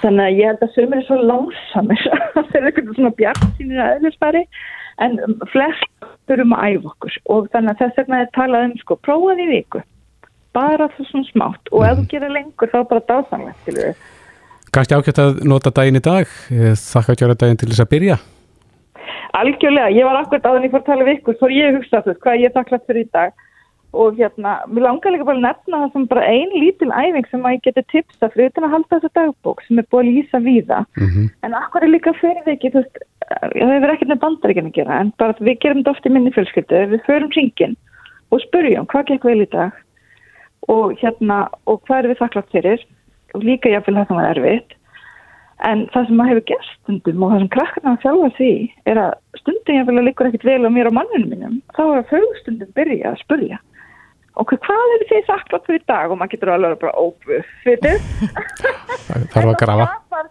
Þannig 0.00 0.24
að 0.24 0.38
ég 0.38 0.48
held 0.48 0.64
að 0.64 0.72
sömur 0.76 1.00
er 1.00 1.08
svo 1.08 1.18
langsamir 1.20 2.06
að 2.14 2.38
það 2.38 2.56
er 2.60 2.68
eitthvað 2.70 2.94
svona 2.96 3.12
bjart 3.18 3.44
sínir 3.58 3.82
aðeinsfæri 3.84 4.44
en 5.04 5.18
flest 5.52 6.08
þurfum 6.30 6.56
að 6.56 6.70
æfa 6.70 6.92
okkur 6.94 7.18
og 7.34 7.50
þannig 7.52 7.74
að 7.74 7.82
þess 7.82 8.00
vegna 8.00 8.22
er 8.22 8.32
talað 8.38 8.68
um 8.70 8.76
sko, 8.80 8.96
prófaði 9.04 9.48
viku, 9.50 9.82
bara 10.56 10.88
það 10.94 11.10
svona 11.10 11.32
smátt 11.34 11.72
og 11.74 11.84
ef 11.84 11.98
þú 11.98 12.06
gerir 12.14 12.32
lengur 12.38 12.72
þá 12.72 12.78
bara 12.88 13.08
dásamlega 13.10 13.58
til 13.66 13.76
þau. 13.82 14.06
Kanski 14.74 14.96
ákvæmt 14.96 15.20
að 15.22 15.42
nota 15.48 15.70
daginn 15.70 16.00
í 16.00 16.04
dag, 16.04 16.30
þakka 16.50 17.14
að 17.14 17.20
gera 17.22 17.38
daginn 17.38 17.60
til 17.60 17.70
þess 17.70 17.84
að 17.84 17.92
byrja? 17.94 18.16
Algjörlega, 19.36 19.90
ég 19.92 20.06
var 20.06 20.20
akkurat 20.20 20.46
aðan 20.48 20.64
ég 20.64 20.72
fór 20.72 20.82
að 20.82 20.88
tala 20.90 21.06
við 21.06 21.18
ykkur, 21.18 21.36
fór 21.40 21.52
ég 21.52 21.68
að 21.68 21.76
hugsa 21.80 22.00
þess 22.06 22.22
hvað 22.24 22.38
ég 22.40 22.48
er 22.48 22.54
þakklátt 22.56 22.86
fyrir 22.88 23.04
í 23.04 23.10
dag. 23.16 23.34
Og 23.96 24.18
hérna, 24.18 24.54
mér 24.68 24.84
langar 24.84 25.12
líka 25.14 25.24
bara 25.24 25.38
að 25.38 25.44
nefna 25.46 25.80
það 25.82 25.92
sem 25.94 26.06
bara 26.10 26.24
ein 26.28 26.50
lítil 26.52 26.88
æfing 26.92 27.28
sem 27.30 27.46
að 27.46 27.54
ég 27.54 27.62
geti 27.64 27.84
tipsa 27.92 28.28
fyrir 28.32 28.50
utan 28.50 28.66
að 28.66 28.74
halda 28.74 28.90
þessu 28.96 29.10
dagbók 29.16 29.62
sem 29.64 29.80
er 29.80 29.86
búið 29.92 30.02
að 30.02 30.16
lýsa 30.16 30.40
víða. 30.44 30.80
Mm 30.98 31.08
-hmm. 31.12 31.28
en 31.46 31.54
akkur 31.60 31.86
er 31.86 31.92
líka 31.92 32.12
fyrir 32.20 32.42
því 32.44 32.52
ekki, 32.56 32.72
þú 32.74 32.82
veist, 32.82 32.98
það 33.28 33.72
hefur 33.76 33.94
ekkert 33.94 34.12
með 34.12 34.22
bandaríkinn 34.24 34.70
að 34.70 34.76
gera 34.78 35.00
en 35.00 35.12
bara 35.18 35.36
við 35.38 35.58
gerum 35.62 35.80
þetta 35.80 35.94
oft 35.94 36.06
í 36.06 36.12
minni 36.12 36.34
fjölskyldu, 36.36 36.82
við 36.92 37.06
förum 37.06 37.32
ringin 37.36 37.76
og 38.30 38.40
spurjum 38.40 38.86
hvað 38.90 39.06
gekk 39.10 39.24
vel 39.24 39.40
í 39.40 39.48
dag? 39.52 39.72
Og 40.68 40.96
hérna, 41.00 41.48
og 41.64 41.80
hvað 41.86 41.98
er 41.98 42.08
við 42.10 42.20
þakklátt 42.20 42.52
fyrir 42.52 42.80
og 43.36 43.46
líka 43.46 43.72
jáfnvel 43.72 44.00
það 44.00 44.10
sem 44.10 44.20
var 44.20 44.32
erfitt. 44.32 44.74
En 45.64 45.86
það 45.92 46.08
sem 46.08 46.18
maður 46.18 46.34
hefur 46.34 46.48
gert 46.50 46.72
stundum 46.74 47.22
og 47.24 47.30
það 47.32 47.42
sem 47.42 47.52
krakkarna 47.54 47.94
þjálfa 48.02 48.32
því 48.36 48.50
er 48.92 49.00
að 49.00 49.40
stundum 49.40 49.86
vil 49.88 49.96
að 49.96 50.08
líkur 50.10 50.28
ekkit 50.28 50.44
vel 50.50 50.68
á 50.68 50.70
mér 50.72 50.90
og 50.90 50.98
mannunum 50.98 51.32
mínum 51.32 51.56
þá 51.76 51.82
er 51.86 52.02
að 52.02 52.12
þau 52.12 52.26
stundum 52.42 52.76
byrja 52.76 53.12
að 53.12 53.22
spurja. 53.22 53.60
Og 54.36 54.50
hvað 54.52 54.90
er 54.92 55.02
því 55.08 55.18
þakklátt 55.30 55.68
fyrir 55.68 55.84
dag? 55.88 56.10
Og 56.12 56.18
maður 56.20 56.32
getur 56.34 56.50
alveg 56.52 56.80
bara 56.82 56.92
Það 59.06 59.38
er 59.40 59.46
að 59.48 59.54
grafa. 59.62 59.86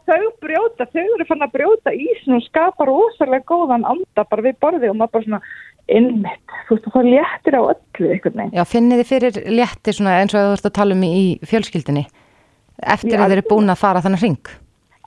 Þau 0.06 0.28
brjóta, 0.44 0.86
þau 0.94 1.06
eru 1.06 1.26
fann 1.30 1.46
að 1.46 1.56
brjóta 1.56 1.94
ísn 1.98 2.36
og 2.38 2.44
skapa 2.46 2.86
rosalega 2.86 3.48
góðan 3.50 3.88
anda 3.90 4.28
bara 4.30 4.46
við 4.46 4.60
borði 4.62 4.92
og 4.92 5.00
maður 5.00 5.16
bara 5.16 5.26
svona 5.26 5.42
innmitt, 5.86 6.54
þú 6.68 6.78
veist, 6.78 6.92
það 6.94 7.10
léttir 7.14 7.58
á 7.58 7.62
öllu. 7.62 8.46
Já, 8.54 8.64
finnir 8.70 9.02
þið 9.02 9.10
fyrir 9.10 9.42
létti 9.54 9.94
svona 9.94 10.20
eins 10.22 10.38
og 10.38 10.48
þú 10.52 10.54
ert 10.60 10.70
að 10.70 10.78
tala 10.78 10.98
um 10.98 11.04
í 11.06 11.26
fjölskyldinni 11.46 12.06
eftir 12.84 13.20
að 13.20 13.32
þið 13.32 13.38
eru 13.38 13.50
búin 13.50 13.74
að 13.74 13.82
fara 13.82 14.04
þannig 14.04 14.24
hring? 14.24 14.54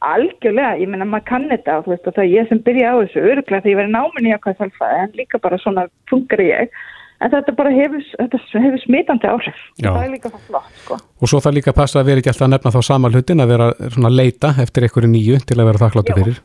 Algjörlega, 0.08 0.76
ég 0.78 0.90
menna 0.90 1.06
maður 1.08 1.26
kann 1.26 1.48
þetta 1.50 1.80
og 1.80 1.88
það 1.88 2.20
er 2.22 2.30
ég 2.30 2.46
sem 2.50 2.60
byrja 2.62 2.92
á 2.94 3.00
þessu 3.00 3.22
öruglega 3.24 3.64
þegar 3.64 3.72
ég 3.72 3.78
verið 3.80 3.94
náminni 3.96 4.34
á 4.34 4.38
hvað 4.44 4.60
þalfaði 4.60 5.00
en 5.02 5.16
líka 5.18 5.40
bara 5.42 5.58
svona 5.58 5.84
funkar 6.10 6.42
ég. 6.44 6.76
En 7.18 7.32
þetta 7.32 7.54
bara 7.58 7.72
hefur, 7.74 8.04
hefur 8.22 8.82
smitandi 8.84 9.26
áhrif. 9.26 9.62
Já. 9.82 9.90
það 9.90 10.04
er 10.04 10.12
líka 10.12 10.30
það 10.30 10.44
flott 10.52 10.76
sko. 10.84 11.00
Og 11.18 11.32
svo 11.32 11.40
það 11.42 11.56
líka 11.56 11.74
passa 11.74 11.98
að 11.98 12.12
vera 12.12 12.22
ekki 12.22 12.30
alltaf 12.30 12.46
að 12.46 12.52
nefna 12.54 12.74
þá 12.76 12.78
sama 12.86 13.10
hlutin 13.10 13.42
að 13.42 13.50
vera 13.56 13.66
svona 13.96 14.12
leita 14.14 14.52
eftir 14.62 14.86
einhverju 14.86 15.10
nýju 15.16 15.42
til 15.42 15.58
að 15.58 15.70
vera 15.72 15.82
þakkláttu 15.82 16.18
fyrir. 16.20 16.40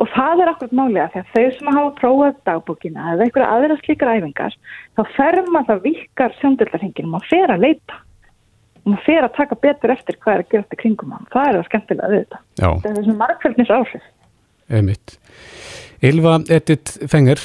Og 0.00 0.10
það 0.10 0.42
er 0.42 0.50
akkurat 0.50 0.76
málega 0.80 1.08
því 1.12 1.22
að 1.22 1.30
þau 1.30 1.48
sem 1.54 1.74
hafa 1.76 1.94
prófað 2.00 2.36
dagbúkina 2.48 3.08
eða 3.12 3.26
einhverja 3.28 3.54
aðra 3.54 3.80
slíkar 3.84 4.12
æfingar 4.16 4.56
þá 4.98 5.02
fer 5.14 5.42
maður 5.46 5.68
það 5.70 5.82
vikar 5.86 6.38
sjóndöldarhengin 6.40 7.10
maður 7.12 7.30
fer 7.30 7.54
að 7.54 7.66
leita 7.68 8.00
og 8.80 8.92
maður 8.92 9.04
fer 9.06 9.26
að 9.26 9.36
taka 9.36 9.58
betur 9.60 9.94
eftir 9.94 10.18
hvað 10.20 10.34
er 10.34 10.44
að 10.44 10.50
gera 10.54 10.64
þetta 10.64 10.80
kringum 10.82 11.14
hann. 11.16 11.28
Það 11.34 11.48
er 11.48 11.58
það 11.58 11.68
skemmtilega 11.68 12.10
við 12.12 12.24
þetta. 12.24 12.40
Já. 12.60 12.68
Það 12.70 12.90
er 12.90 12.98
þessum 12.98 13.20
margfjöldnis 13.20 13.72
áhrif. 13.76 14.08
Einmitt. 14.70 15.16
Ylva 16.00 16.38
Edith 16.48 17.08
Fenger, 17.12 17.40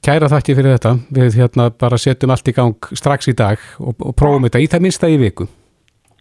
kæra 0.00 0.30
þakki 0.32 0.54
fyrir 0.56 0.76
þetta. 0.78 0.94
Við 1.12 1.40
hérna 1.42 1.68
bara 1.76 1.98
setjum 2.00 2.32
allt 2.32 2.48
í 2.48 2.54
gang 2.56 2.90
strax 2.96 3.28
í 3.28 3.34
dag 3.36 3.60
og, 3.82 3.98
og 4.00 4.14
prófum 4.16 4.46
þetta 4.48 4.62
í 4.64 4.68
það 4.72 4.86
minnsta 4.86 5.10
í 5.12 5.18
viku. 5.20 5.48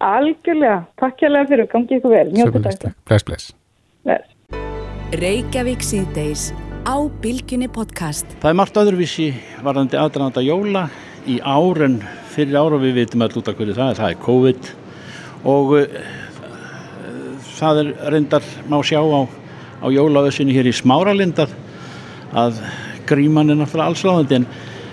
Algjörlega. 0.03 0.81
Takk 0.99 1.23
hjálpa 1.23 1.45
fyrir. 1.49 1.69
Gangi 1.71 1.97
ykkur 1.97 2.13
vel. 2.13 2.27
Mjög 2.35 2.59
þetta. 2.67 2.91
Bless, 3.07 3.27
bless. 3.27 3.53
Bless. 4.03 4.33
Reykjavík 5.17 5.85
síðdeis 5.87 6.49
á 6.83 6.95
Bilginni 7.23 7.71
podcast. 7.71 8.27
Það 8.43 8.51
er 8.51 8.59
margt 8.59 8.79
öðruvísi 8.83 9.31
varðandi 9.63 9.99
aðrænda 9.99 10.43
jóla 10.43 10.89
í 11.23 11.39
áren 11.39 12.01
fyrir 12.37 12.57
ára 12.59 12.77
við 12.81 12.99
vitum 13.01 13.25
all 13.25 13.33
út 13.33 13.49
af 13.49 13.57
hverju 13.57 13.73
það 13.73 13.91
er, 13.91 13.99
það 13.99 14.13
er 14.13 14.23
COVID. 14.27 14.71
Og 15.49 15.75
uh, 15.79 15.99
það 17.57 17.81
er 17.81 17.93
reyndar 18.13 18.49
má 18.69 18.77
sjá 18.85 19.01
á, 19.01 19.21
á 19.81 19.87
jólaöðsynni 19.89 20.53
hér 20.53 20.69
í 20.69 20.75
Smáralindar 20.77 21.49
að 22.37 22.61
gríman 23.07 23.49
er 23.49 23.57
náttúrulega 23.57 23.93
allsláðandi 23.93 24.41
en 24.41 24.47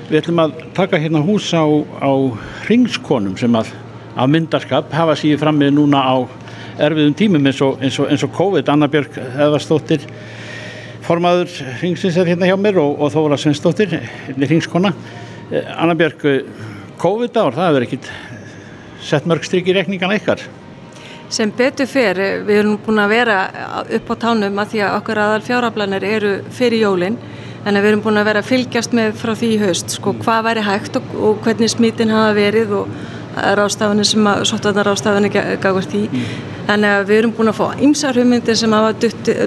við 0.09 0.21
ætlum 0.21 0.43
að 0.45 0.55
taka 0.77 1.01
hérna 1.01 1.23
hús 1.25 1.51
á, 1.53 1.65
á 2.01 2.13
ringskonum 2.69 3.37
sem 3.41 3.57
að 3.59 3.73
af 4.15 4.31
myndarskap 4.31 4.93
hafa 4.95 5.17
síðan 5.19 5.43
fram 5.43 5.59
með 5.59 5.75
núna 5.79 6.01
á 6.01 6.17
erfiðum 6.85 7.17
tímum 7.19 7.49
eins 7.49 7.61
og, 7.65 7.81
eins 7.83 7.99
og, 7.99 8.09
eins 8.13 8.25
og 8.25 8.33
COVID, 8.35 8.69
Anna 8.71 8.89
Björg 8.91 9.17
Eðvarsdóttir 9.19 10.07
formaður 11.05 11.51
ringsins 11.83 12.17
er 12.21 12.31
hérna 12.31 12.49
hjá 12.49 12.57
mér 12.59 12.79
og, 12.83 13.01
og 13.03 13.13
Þóra 13.15 13.39
Svensdóttir 13.41 13.99
ringskona 14.39 14.95
eh, 15.51 15.67
Anna 15.75 15.97
Björg 15.99 16.25
COVID-ár, 17.05 17.53
það 17.53 17.67
hefur 17.69 17.85
ekkit 17.85 18.11
sett 19.05 19.27
mörg 19.29 19.45
stryk 19.45 19.67
í 19.69 19.75
rekningan 19.77 20.15
eitthvað. 20.15 20.47
Sem 21.35 21.51
betur 21.53 21.89
fer, 21.89 22.17
við 22.47 22.61
erum 22.63 22.79
búin 22.81 23.01
að 23.03 23.13
vera 23.13 23.39
upp 23.99 24.13
á 24.13 24.15
tánum 24.23 24.61
að 24.63 24.71
því 24.73 24.85
að 24.87 24.95
okkar 25.01 25.21
aðal 25.21 25.43
fjárablanir 25.45 26.07
eru 26.09 26.31
fyrir 26.55 26.85
jólinn 26.87 27.19
en 27.65 27.81
við 27.81 27.91
erum 27.91 28.05
búin 28.05 28.21
að 28.21 28.29
vera 28.31 28.43
að 28.45 28.49
fylgjast 28.53 28.97
með 28.97 29.19
frá 29.21 29.35
því 29.37 29.51
í 29.53 29.61
haust, 29.65 29.97
sko 29.99 30.15
hvað 30.23 30.49
væri 30.49 30.65
hægt 30.65 30.97
og, 31.01 31.13
og 31.17 31.45
hvernig 31.45 31.73
smitin 31.73 32.13
hafa 32.13 32.33
verið 32.37 32.75
og 32.81 32.97
rástafanir 33.59 34.09
sem 34.09 34.29
að 34.31 34.45
sóttarnar 34.49 34.89
rástafanir 34.89 35.33
gafast 35.61 35.95
í. 35.97 36.05
Mm. 36.09 36.27
Þannig 36.69 36.97
að 36.97 37.07
við 37.11 37.21
erum 37.21 37.37
búin 37.37 37.53
að 37.53 37.59
fá 37.61 37.85
ymsar 37.85 38.21
hugmyndir 38.21 38.57
sem 38.57 38.73
hafa 38.73 38.95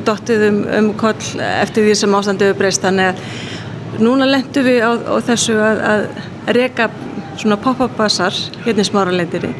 dottið 0.06 0.48
um, 0.52 0.64
um 0.80 0.90
koll 1.00 1.30
eftir 1.48 1.88
því 1.88 1.98
sem 2.02 2.18
ástandu 2.20 2.52
breyst. 2.58 2.84
Þannig 2.86 3.14
að 3.14 4.02
núna 4.04 4.28
lendum 4.30 4.68
við 4.68 4.82
á, 4.84 4.92
á 4.94 5.16
þessu 5.30 5.58
að, 5.58 5.86
að 5.94 6.58
reka 6.58 6.90
svona 7.38 7.58
pop-up 7.62 7.98
basar 7.98 8.36
hérna 8.66 8.84
í 8.84 8.88
smáralendinni 8.88 9.54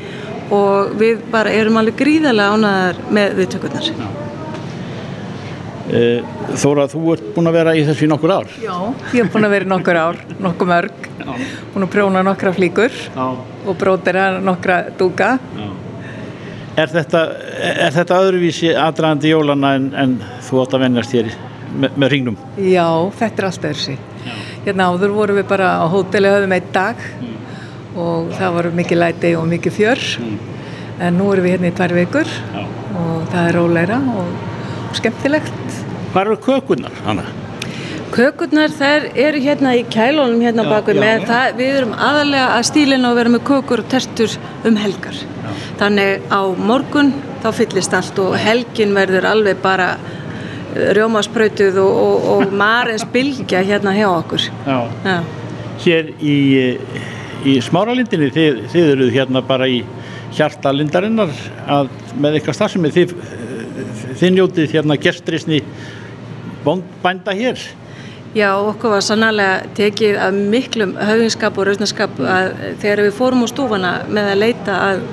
og 0.54 0.96
við 1.00 1.26
bara 1.32 1.52
erum 1.52 1.80
alveg 1.82 1.98
gríðarlega 2.00 2.56
ánaðar 2.56 3.02
með 3.14 3.36
viðtökurnar. 3.42 3.90
E, 5.88 6.00
Þóra, 6.60 6.88
þú 6.92 7.02
ert 7.14 7.28
búin 7.36 7.48
að 7.48 7.58
vera 7.62 7.74
í 7.80 7.84
þessu 7.88 8.08
í 8.08 8.12
nokkur 8.12 8.34
ár? 8.36 8.50
Já, 8.60 8.76
ég 9.16 9.22
hef 9.22 9.32
búin 9.32 9.48
að 9.48 9.54
vera 9.56 9.68
í 9.68 9.72
nokkur 9.72 10.00
ár, 10.00 10.22
nokkur 10.44 10.68
mörg, 10.68 11.10
Já. 11.20 11.30
búin 11.74 11.88
að 11.88 11.92
prjóna 11.94 12.24
nokkra 12.28 12.54
flíkur 12.56 12.96
Já. 13.16 13.28
og 13.68 13.78
brótera 13.80 14.30
nokkra 14.44 14.82
dúka. 15.00 15.36
Já. 15.56 15.70
Er 16.78 16.92
þetta, 16.94 17.22
er 17.58 17.94
þetta 17.96 18.18
öðruvísi 18.22 18.74
aðdraðandi 18.78 19.32
jólana 19.32 19.72
en, 19.80 19.88
en 19.98 20.12
þú 20.46 20.60
átt 20.62 20.76
að 20.78 20.84
vennast 20.86 21.16
hér 21.16 21.32
með, 21.74 21.96
með 21.96 22.12
ringnum? 22.14 22.38
Já, 22.62 22.86
þetta 23.18 23.42
er 23.42 23.48
allt 23.48 23.72
öðru 23.72 23.86
sí. 23.86 23.98
Hérna 24.68 24.92
áður 24.92 25.16
vorum 25.16 25.40
við 25.40 25.48
bara 25.50 25.72
á 25.82 25.86
hóteli 25.90 26.30
höfum 26.30 26.54
einn 26.54 26.70
dag 26.76 27.02
og 27.98 28.32
það 28.38 28.56
voru 28.58 28.76
mikið 28.78 29.02
læti 29.02 29.34
og 29.40 29.48
mikið 29.50 29.76
fjör 29.78 30.06
en 30.98 31.18
nú 31.18 31.32
erum 31.34 31.46
við 31.46 31.58
hérna 31.58 31.72
í 31.72 31.76
tvær 31.78 31.94
vikur 31.98 32.32
og 32.58 33.28
það 33.32 33.42
er 33.44 33.58
róleira 33.58 33.98
og, 34.18 34.32
og 34.90 34.96
skemmtilegt. 34.98 35.78
Hvað 36.14 36.24
eru 36.24 36.38
kökunar, 36.48 36.96
Hanna? 37.06 37.26
Kökurnar 38.14 38.72
þær 38.72 39.10
eru 39.20 39.42
hérna 39.44 39.74
í 39.78 39.84
kælunum 39.92 40.42
hérna 40.42 40.64
Já, 40.66 40.70
baku 40.72 40.96
já, 40.96 41.02
með 41.04 41.18
já. 41.20 41.26
það, 41.30 41.58
við 41.60 41.80
erum 41.82 41.96
aðalega 42.08 42.46
að 42.56 42.68
stílina 42.70 43.10
og 43.12 43.18
vera 43.20 43.34
með 43.34 43.44
kökur 43.50 43.84
og 43.84 43.90
tertur 43.92 44.38
um 44.66 44.78
helgar. 44.80 45.20
Þannig 45.78 46.30
á 46.34 46.42
morgun 46.70 47.12
þá 47.44 47.50
fyllist 47.60 47.94
allt 47.94 48.22
og 48.24 48.38
helgin 48.42 48.96
verður 48.98 49.28
alveg 49.30 49.60
bara 49.62 49.92
rjómasprautuð 50.98 51.78
og, 51.82 52.00
og, 52.06 52.26
og 52.34 52.56
marins 52.58 53.06
bylgja 53.14 53.62
hérna 53.68 53.94
hjá 53.98 54.08
okkur. 54.10 54.48
Já. 54.66 54.80
Já. 55.06 55.18
Hér 55.84 56.10
í, 56.18 56.36
í 57.48 57.58
smáralindinni, 57.64 58.30
þið, 58.34 58.62
þið 58.74 58.94
eruð 58.94 59.14
hérna 59.16 59.44
bara 59.46 59.68
í 59.72 59.82
hjarta 60.36 60.74
lindarinnar 60.76 61.32
að 61.72 61.92
með 62.20 62.38
eitthvað 62.38 62.58
starfsemi 62.60 62.92
þið, 62.94 63.14
þið 64.20 64.34
njótið 64.36 64.74
hérna 64.76 65.00
gestrisni 65.02 65.62
bænda 67.04 67.36
hér. 67.38 67.62
Já, 68.36 68.52
okkur 68.60 68.98
var 68.98 69.04
sannlega 69.06 69.70
tekið 69.78 70.18
af 70.22 70.36
miklum 70.36 70.94
höfingskap 71.00 71.58
og 71.58 71.70
rausnaskap 71.70 72.20
að 72.20 72.50
þegar 72.84 73.04
við 73.08 73.16
fórum 73.18 73.46
á 73.46 73.48
stúfana 73.50 73.94
með 74.12 74.32
að 74.34 74.42
leita 74.44 74.76
að 74.90 75.04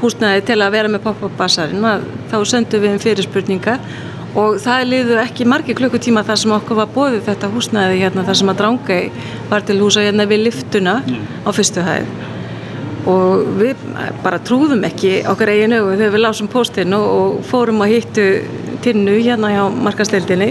húsnæði 0.00 0.44
til 0.48 0.60
að 0.62 0.74
vera 0.76 0.92
með 0.92 1.04
pop-up-bassarinn 1.08 1.84
að 1.88 2.06
þá 2.30 2.36
sendum 2.48 2.84
við 2.84 2.94
um 2.94 3.02
fyrirspurningar 3.02 3.82
og 4.34 4.58
það 4.62 4.84
liðu 4.90 5.16
ekki 5.22 5.46
margi 5.48 5.76
klukkutíma 5.78 6.24
þar 6.26 6.40
sem 6.42 6.54
okkur 6.56 6.80
var 6.82 6.92
bóðið 6.94 7.26
þetta 7.28 7.50
húsnæði 7.54 8.00
hérna 8.02 8.26
þar 8.26 8.38
sem 8.40 8.50
að 8.50 8.60
Drangei 8.60 9.02
var 9.50 9.66
til 9.66 9.80
húsa 9.82 10.04
hérna 10.04 10.26
við 10.30 10.46
liftuna 10.48 11.00
á 11.06 11.50
fyrstu 11.54 11.84
hæð. 11.86 12.08
Og 13.10 13.48
við 13.60 13.80
bara 14.24 14.40
trúðum 14.40 14.86
ekki 14.88 15.18
okkar 15.28 15.52
eigin 15.52 15.76
augu 15.76 15.92
þegar 15.92 16.14
við 16.14 16.22
lásum 16.24 16.48
postinu 16.50 17.00
og 17.04 17.42
fórum 17.46 17.82
að 17.84 17.98
hittu 17.98 18.24
tinnu 18.84 19.18
hérna 19.18 19.52
hjá 19.52 19.62
markasteldinni 19.86 20.50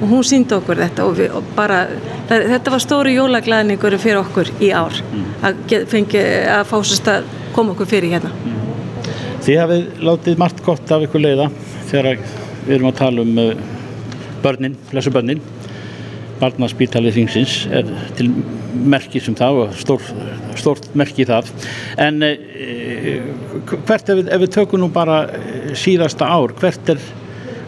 og 0.00 0.04
hún 0.12 0.24
síndi 0.24 0.54
okkur 0.56 0.78
þetta 0.84 1.08
og, 1.08 1.16
við, 1.18 1.32
og 1.36 1.48
bara 1.56 1.84
það, 2.28 2.46
þetta 2.52 2.74
var 2.74 2.84
stóru 2.84 3.16
jólaglæðningur 3.16 3.98
fyrir 4.00 4.20
okkur 4.20 4.52
í 4.60 4.70
ár. 4.76 5.00
Að, 5.44 5.64
get, 5.68 5.88
fengi, 5.90 6.22
að 6.54 6.68
fá 6.70 6.76
sérst 6.80 7.10
að 7.12 7.28
koma 7.56 7.74
okkur 7.74 7.90
fyrir 7.90 8.16
hérna. 8.16 8.32
Þið 9.44 9.60
hafið 9.60 10.04
látið 10.08 10.40
margt 10.40 10.64
gott 10.64 10.94
af 10.94 11.04
ykkur 11.04 11.24
leiða 11.24 11.50
þegar 11.90 12.22
við 12.64 12.76
erum 12.78 12.90
að 12.90 13.00
tala 13.00 13.24
um 13.24 13.40
uh, 13.40 13.52
börnin, 14.44 14.76
lesu 14.94 15.12
börnin. 15.14 15.42
Barnaspítalið 16.40 17.20
þingsins 17.20 17.58
er 17.72 17.90
til 18.18 18.30
merki 18.74 19.20
sem 19.22 19.36
það 19.38 19.60
og 19.62 19.76
stór, 19.78 20.08
stórt 20.58 20.88
merki 20.98 21.26
það. 21.28 21.52
En 22.02 22.24
uh, 22.26 23.44
hvert 23.86 24.08
ef 24.08 24.18
við, 24.18 24.32
ef 24.32 24.42
við 24.44 24.52
tökum 24.58 24.82
nú 24.82 24.90
bara 24.92 25.24
eh, 25.34 25.72
síðasta 25.78 26.28
ár 26.28 26.54
hvert, 26.58 26.92
er, 26.92 27.00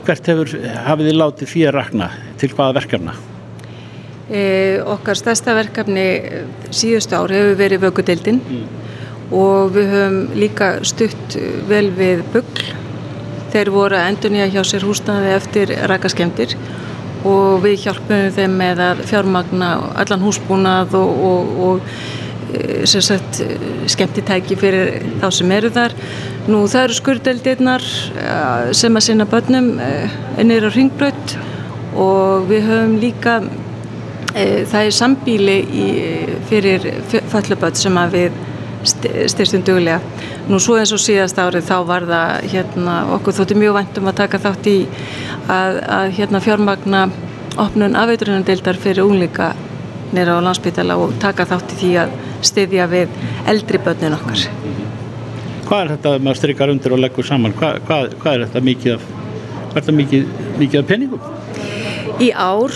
hvert 0.06 0.28
hefur 0.32 0.52
hafið 0.86 1.10
þið 1.10 1.18
látið 1.20 1.52
fyrir 1.52 1.76
rakna? 1.76 2.10
Til 2.40 2.52
hvaða 2.52 2.76
verkefna? 2.80 3.16
e, 4.30 4.42
Okkar 4.84 5.18
stærsta 5.18 5.54
verkefni 5.56 6.06
eh, 6.16 6.42
síðustu 6.74 7.18
ár 7.18 7.34
hefur 7.34 7.60
verið 7.60 7.86
vökudeildin. 7.86 8.42
Og 9.34 9.72
við 9.74 9.88
höfum 9.90 10.18
líka 10.38 10.68
stutt 10.86 11.34
vel 11.66 11.88
við 11.96 12.22
bugl 12.34 12.66
þeir 13.54 13.72
voru 13.74 13.98
að 13.98 14.10
endurnýja 14.10 14.50
hjá 14.54 14.62
sér 14.66 14.86
húsnaði 14.86 15.32
eftir 15.36 15.72
rakaskemdir 15.90 16.56
og 17.26 17.64
við 17.64 17.86
hjálpum 17.86 18.30
þeim 18.36 18.54
með 18.60 18.82
að 18.84 19.02
fjármagna 19.10 19.72
allan 19.98 20.22
húsbúnað 20.22 20.94
og, 20.98 21.24
og, 21.30 21.58
og 21.66 22.86
sem 22.86 23.02
sagt 23.02 23.40
skemmtitæki 23.90 24.56
fyrir 24.58 24.92
þá 25.20 25.26
sem 25.34 25.52
eru 25.56 25.70
þar. 25.74 25.94
Nú 26.46 26.62
það 26.70 26.84
eru 26.86 26.98
skurdeldirnar 27.00 27.86
eh, 28.22 28.72
sem 28.78 28.96
að 28.96 29.06
sinna 29.08 29.26
börnum 29.28 29.72
ennir 30.38 30.68
á 30.68 30.70
ringbraut 30.70 31.36
og 31.96 32.46
við 32.50 32.68
höfum 32.68 32.98
líka 33.00 33.38
e, 34.36 34.64
það 34.68 34.82
er 34.82 34.94
sambíli 34.94 35.56
í, 35.64 35.86
fyrir 36.50 36.84
fölluböld 37.32 37.78
sem 37.80 37.96
að 38.00 38.16
við 38.18 38.42
styrstum 38.86 39.64
duglega. 39.66 40.00
Nú 40.50 40.60
svo 40.62 40.78
eins 40.80 40.92
og 40.94 41.02
síðast 41.02 41.38
árið 41.42 41.68
þá 41.68 41.76
var 41.88 42.06
það 42.08 42.50
hérna, 42.52 42.96
okkur 43.16 43.36
þótti 43.38 43.58
mjög 43.58 43.78
væntum 43.80 44.10
að 44.10 44.18
taka 44.22 44.42
þátt 44.46 44.68
í 44.70 44.76
að, 45.52 45.80
að 45.98 46.10
hérna, 46.18 46.42
fjármagna 46.44 47.06
opnun 47.62 47.96
afveiturunardeildar 47.98 48.78
fyrir 48.80 49.06
ungleika 49.06 49.52
nýra 50.14 50.38
á 50.38 50.44
landsbytala 50.44 50.96
og 51.00 51.16
taka 51.22 51.46
þátt 51.48 51.74
í 51.74 51.80
því 51.80 51.92
að 52.02 52.16
styðja 52.46 52.88
við 52.90 53.22
eldri 53.50 53.80
börnin 53.82 54.16
okkar. 54.16 54.46
Hvað 55.66 55.80
er 55.82 55.92
þetta 55.96 56.12
maður 56.22 56.40
strykar 56.42 56.70
undir 56.70 56.94
og 56.94 57.02
leggur 57.02 57.26
saman? 57.26 57.54
Hvað, 57.56 57.80
hvað, 57.88 58.12
hvað 58.22 58.36
er 58.36 58.44
þetta 58.46 58.64
mikið 58.68 58.92
af, 58.96 59.88
mikið, 60.00 60.28
mikið 60.60 60.82
af 60.82 60.90
penningum? 60.92 61.32
Í 62.16 62.30
ár 62.32 62.72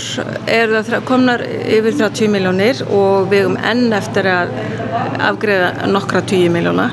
er 0.52 0.72
það 0.84 1.04
komnar 1.08 1.40
yfir 1.48 1.94
30 1.96 2.28
miljónir 2.28 2.82
og 2.92 3.30
við 3.30 3.46
um 3.48 3.54
enn 3.56 3.88
eftir 3.96 4.26
að 4.28 4.50
afgreða 5.30 5.88
nokkra 5.88 6.20
10 6.28 6.52
miljóna. 6.52 6.90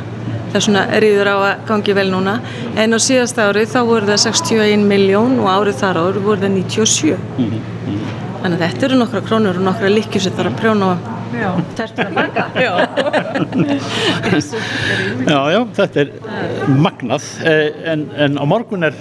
Það 0.48 0.56
er 0.56 0.64
svona 0.64 0.84
rýður 1.04 1.28
á 1.28 1.36
að 1.36 1.66
gangi 1.68 1.96
vel 1.98 2.08
núna. 2.14 2.38
En 2.80 2.96
á 2.96 3.00
síðasta 3.04 3.50
árið 3.50 3.74
þá 3.74 3.80
voru 3.90 4.08
það 4.08 4.22
61 4.30 4.88
miljón 4.88 5.36
og 5.44 5.50
árið 5.52 5.82
þar 5.82 6.00
árið 6.06 6.24
voru 6.30 6.46
það 6.46 6.56
97. 6.56 7.18
Þannig 8.38 8.56
að 8.56 8.64
þetta 8.64 8.88
eru 8.88 9.02
nokkra 9.02 9.24
krónur 9.28 9.60
og 9.60 9.68
nokkra 9.68 9.92
líkjur 9.92 10.24
sem 10.24 10.38
þarf 10.38 10.54
að 10.54 10.60
prjóna 10.62 10.94
og 11.52 11.72
tertur 11.76 12.08
að 12.08 12.14
baka. 12.16 12.44
Já, 15.28 15.40
já, 15.52 15.60
þetta 15.76 16.00
er 16.06 16.10
magnað 16.80 17.26
en, 17.44 18.06
en 18.16 18.40
á 18.40 18.44
morgun 18.48 18.88
er 18.88 18.96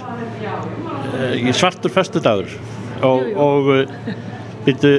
svartur 1.55 1.93
festu 1.93 2.19
dagur 2.23 2.51
og, 3.05 3.31
og 3.37 3.71
byrju, 4.67 4.91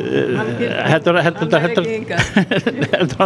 heldur 0.89 1.19
að 1.19 1.29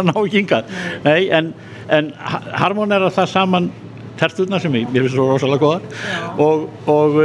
ná 0.09 0.13
hingað. 0.33 0.75
nei, 1.05 1.29
en, 1.31 1.53
en 1.87 2.11
harmonera 2.59 3.11
það 3.13 3.31
saman 3.31 3.71
terturna 4.19 4.59
sem 4.61 4.75
ég, 4.77 4.87
mér 4.91 5.05
finnst 5.05 5.17
svo 5.17 5.27
rosalega 5.31 5.63
góðar. 5.63 5.81
Og, 6.43 6.67
og, 6.91 7.19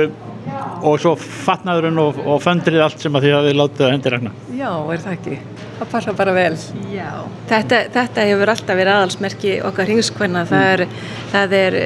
og 0.88 0.99
svo 1.03 1.14
fatnaðurinn 1.18 1.99
og, 2.01 2.20
og 2.24 2.42
föndrið 2.42 2.84
allt 2.86 3.03
sem 3.03 3.14
að 3.18 3.26
því 3.26 3.32
að 3.36 3.49
þið 3.49 3.59
látið 3.59 3.86
að 3.86 3.92
hendi 3.92 4.12
regna 4.14 4.30
Já, 4.57 4.70
er 4.94 5.03
það 5.05 5.16
ekki? 5.18 5.38
Það 5.78 5.90
passa 5.92 6.14
bara 6.18 6.34
vel. 6.34 6.55
Já, 6.90 7.11
þetta, 7.51 7.80
þetta 7.94 8.24
hefur 8.30 8.53
alltaf 8.55 8.78
verið 8.80 8.94
aðalsmerki 8.94 9.53
okkar 9.68 9.92
hingskvenna 9.92 10.42
það 10.49 10.72
er, 10.72 10.84
það 11.34 11.57
er 11.59 11.76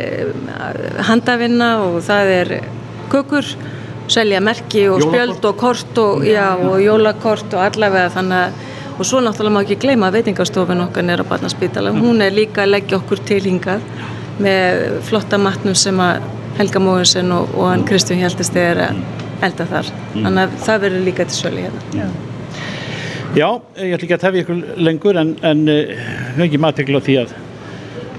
handavinna 1.11 1.71
og 1.89 1.99
það 2.07 2.33
er 2.39 2.55
kukur 3.13 3.51
selja 4.13 4.43
merki 4.45 4.87
og 4.93 5.03
spjöld 5.05 5.49
og 5.49 5.57
kort 5.61 5.99
og, 6.03 6.27
já, 6.27 6.53
og 6.57 6.79
jólakort 6.83 7.57
og 7.57 7.65
allavega 7.67 8.13
þannig 8.19 8.45
að 8.45 8.69
og 8.99 9.07
svo 9.09 9.21
náttúrulega 9.25 9.55
má 9.57 9.63
ekki 9.65 9.79
gleyma 9.81 10.11
veitingastofun 10.13 10.85
okkar 10.85 11.07
nýra 11.07 11.25
Barnaspítala, 11.27 11.91
hún 11.97 12.21
er 12.23 12.35
líka 12.37 12.63
að 12.63 12.75
leggja 12.75 12.99
okkur 13.01 13.23
til 13.27 13.41
hingað 13.47 13.81
með 14.43 14.83
flotta 15.09 15.39
matnum 15.41 15.75
sem 15.75 16.01
að 16.01 16.27
Helga 16.59 16.83
Móinsen 16.85 17.33
og, 17.33 17.55
og 17.57 17.71
hann 17.71 17.87
Kristján 17.89 18.21
Hjaltist 18.21 18.57
er 18.61 18.83
að 18.89 19.01
elda 19.43 19.67
þar. 19.71 19.89
Þannig 20.13 20.43
að 20.43 20.59
það 20.67 20.85
verður 20.85 21.07
líka 21.07 21.27
til 21.29 21.39
sölu 21.39 21.65
hérna. 21.65 21.87
Já, 21.97 22.07
Já 23.33 23.49
ég 23.81 23.95
ætla 23.97 24.07
ekki 24.07 24.17
að 24.19 24.25
tefja 24.27 24.45
ykkur 24.45 24.61
lengur 24.77 25.19
en, 25.23 25.33
en 25.41 25.65
höfum 25.73 26.45
ekki 26.47 26.61
maður 26.61 27.01
á 27.01 27.07
því 27.09 27.17
að 27.23 27.35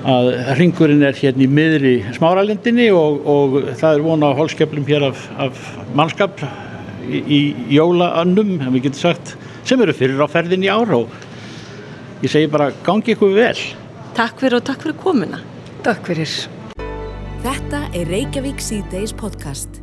að 0.03 0.29
ringurinn 0.59 1.03
er 1.05 1.15
hérna 1.15 1.45
í 1.45 1.49
miðri 1.51 1.93
smáralindinni 2.17 2.89
og, 2.95 3.21
og 3.29 3.57
það 3.79 3.97
er 3.97 4.03
vona 4.03 4.31
á 4.35 4.37
hólskjöflum 4.39 4.87
hér 4.87 5.07
af, 5.09 5.27
af 5.39 5.61
mannskap 5.95 6.43
í, 7.07 7.19
í 7.23 7.39
jólaönnum, 7.77 8.57
hefum 8.59 8.75
við 8.75 8.89
getur 8.89 9.05
sagt, 9.07 9.35
sem 9.67 9.81
eru 9.83 9.95
fyrir 9.95 10.19
á 10.19 10.27
ferðin 10.31 10.65
í 10.65 10.71
ára 10.71 11.03
og 11.03 12.23
ég 12.23 12.31
segi 12.31 12.51
bara 12.51 12.71
gangi 12.85 13.15
ykkur 13.15 13.37
vel. 13.37 13.55
Takk 14.17 14.43
fyrir 14.43 14.59
og 14.59 14.67
takk 14.67 14.83
fyrir 14.83 14.99
komuna. 14.99 15.39
Takk 15.87 16.11
fyrir. 16.11 16.35
Þetta 17.43 17.87
er 17.91 18.11
Reykjavík 18.11 18.61
C-Days 18.63 19.15
podcast. 19.19 19.82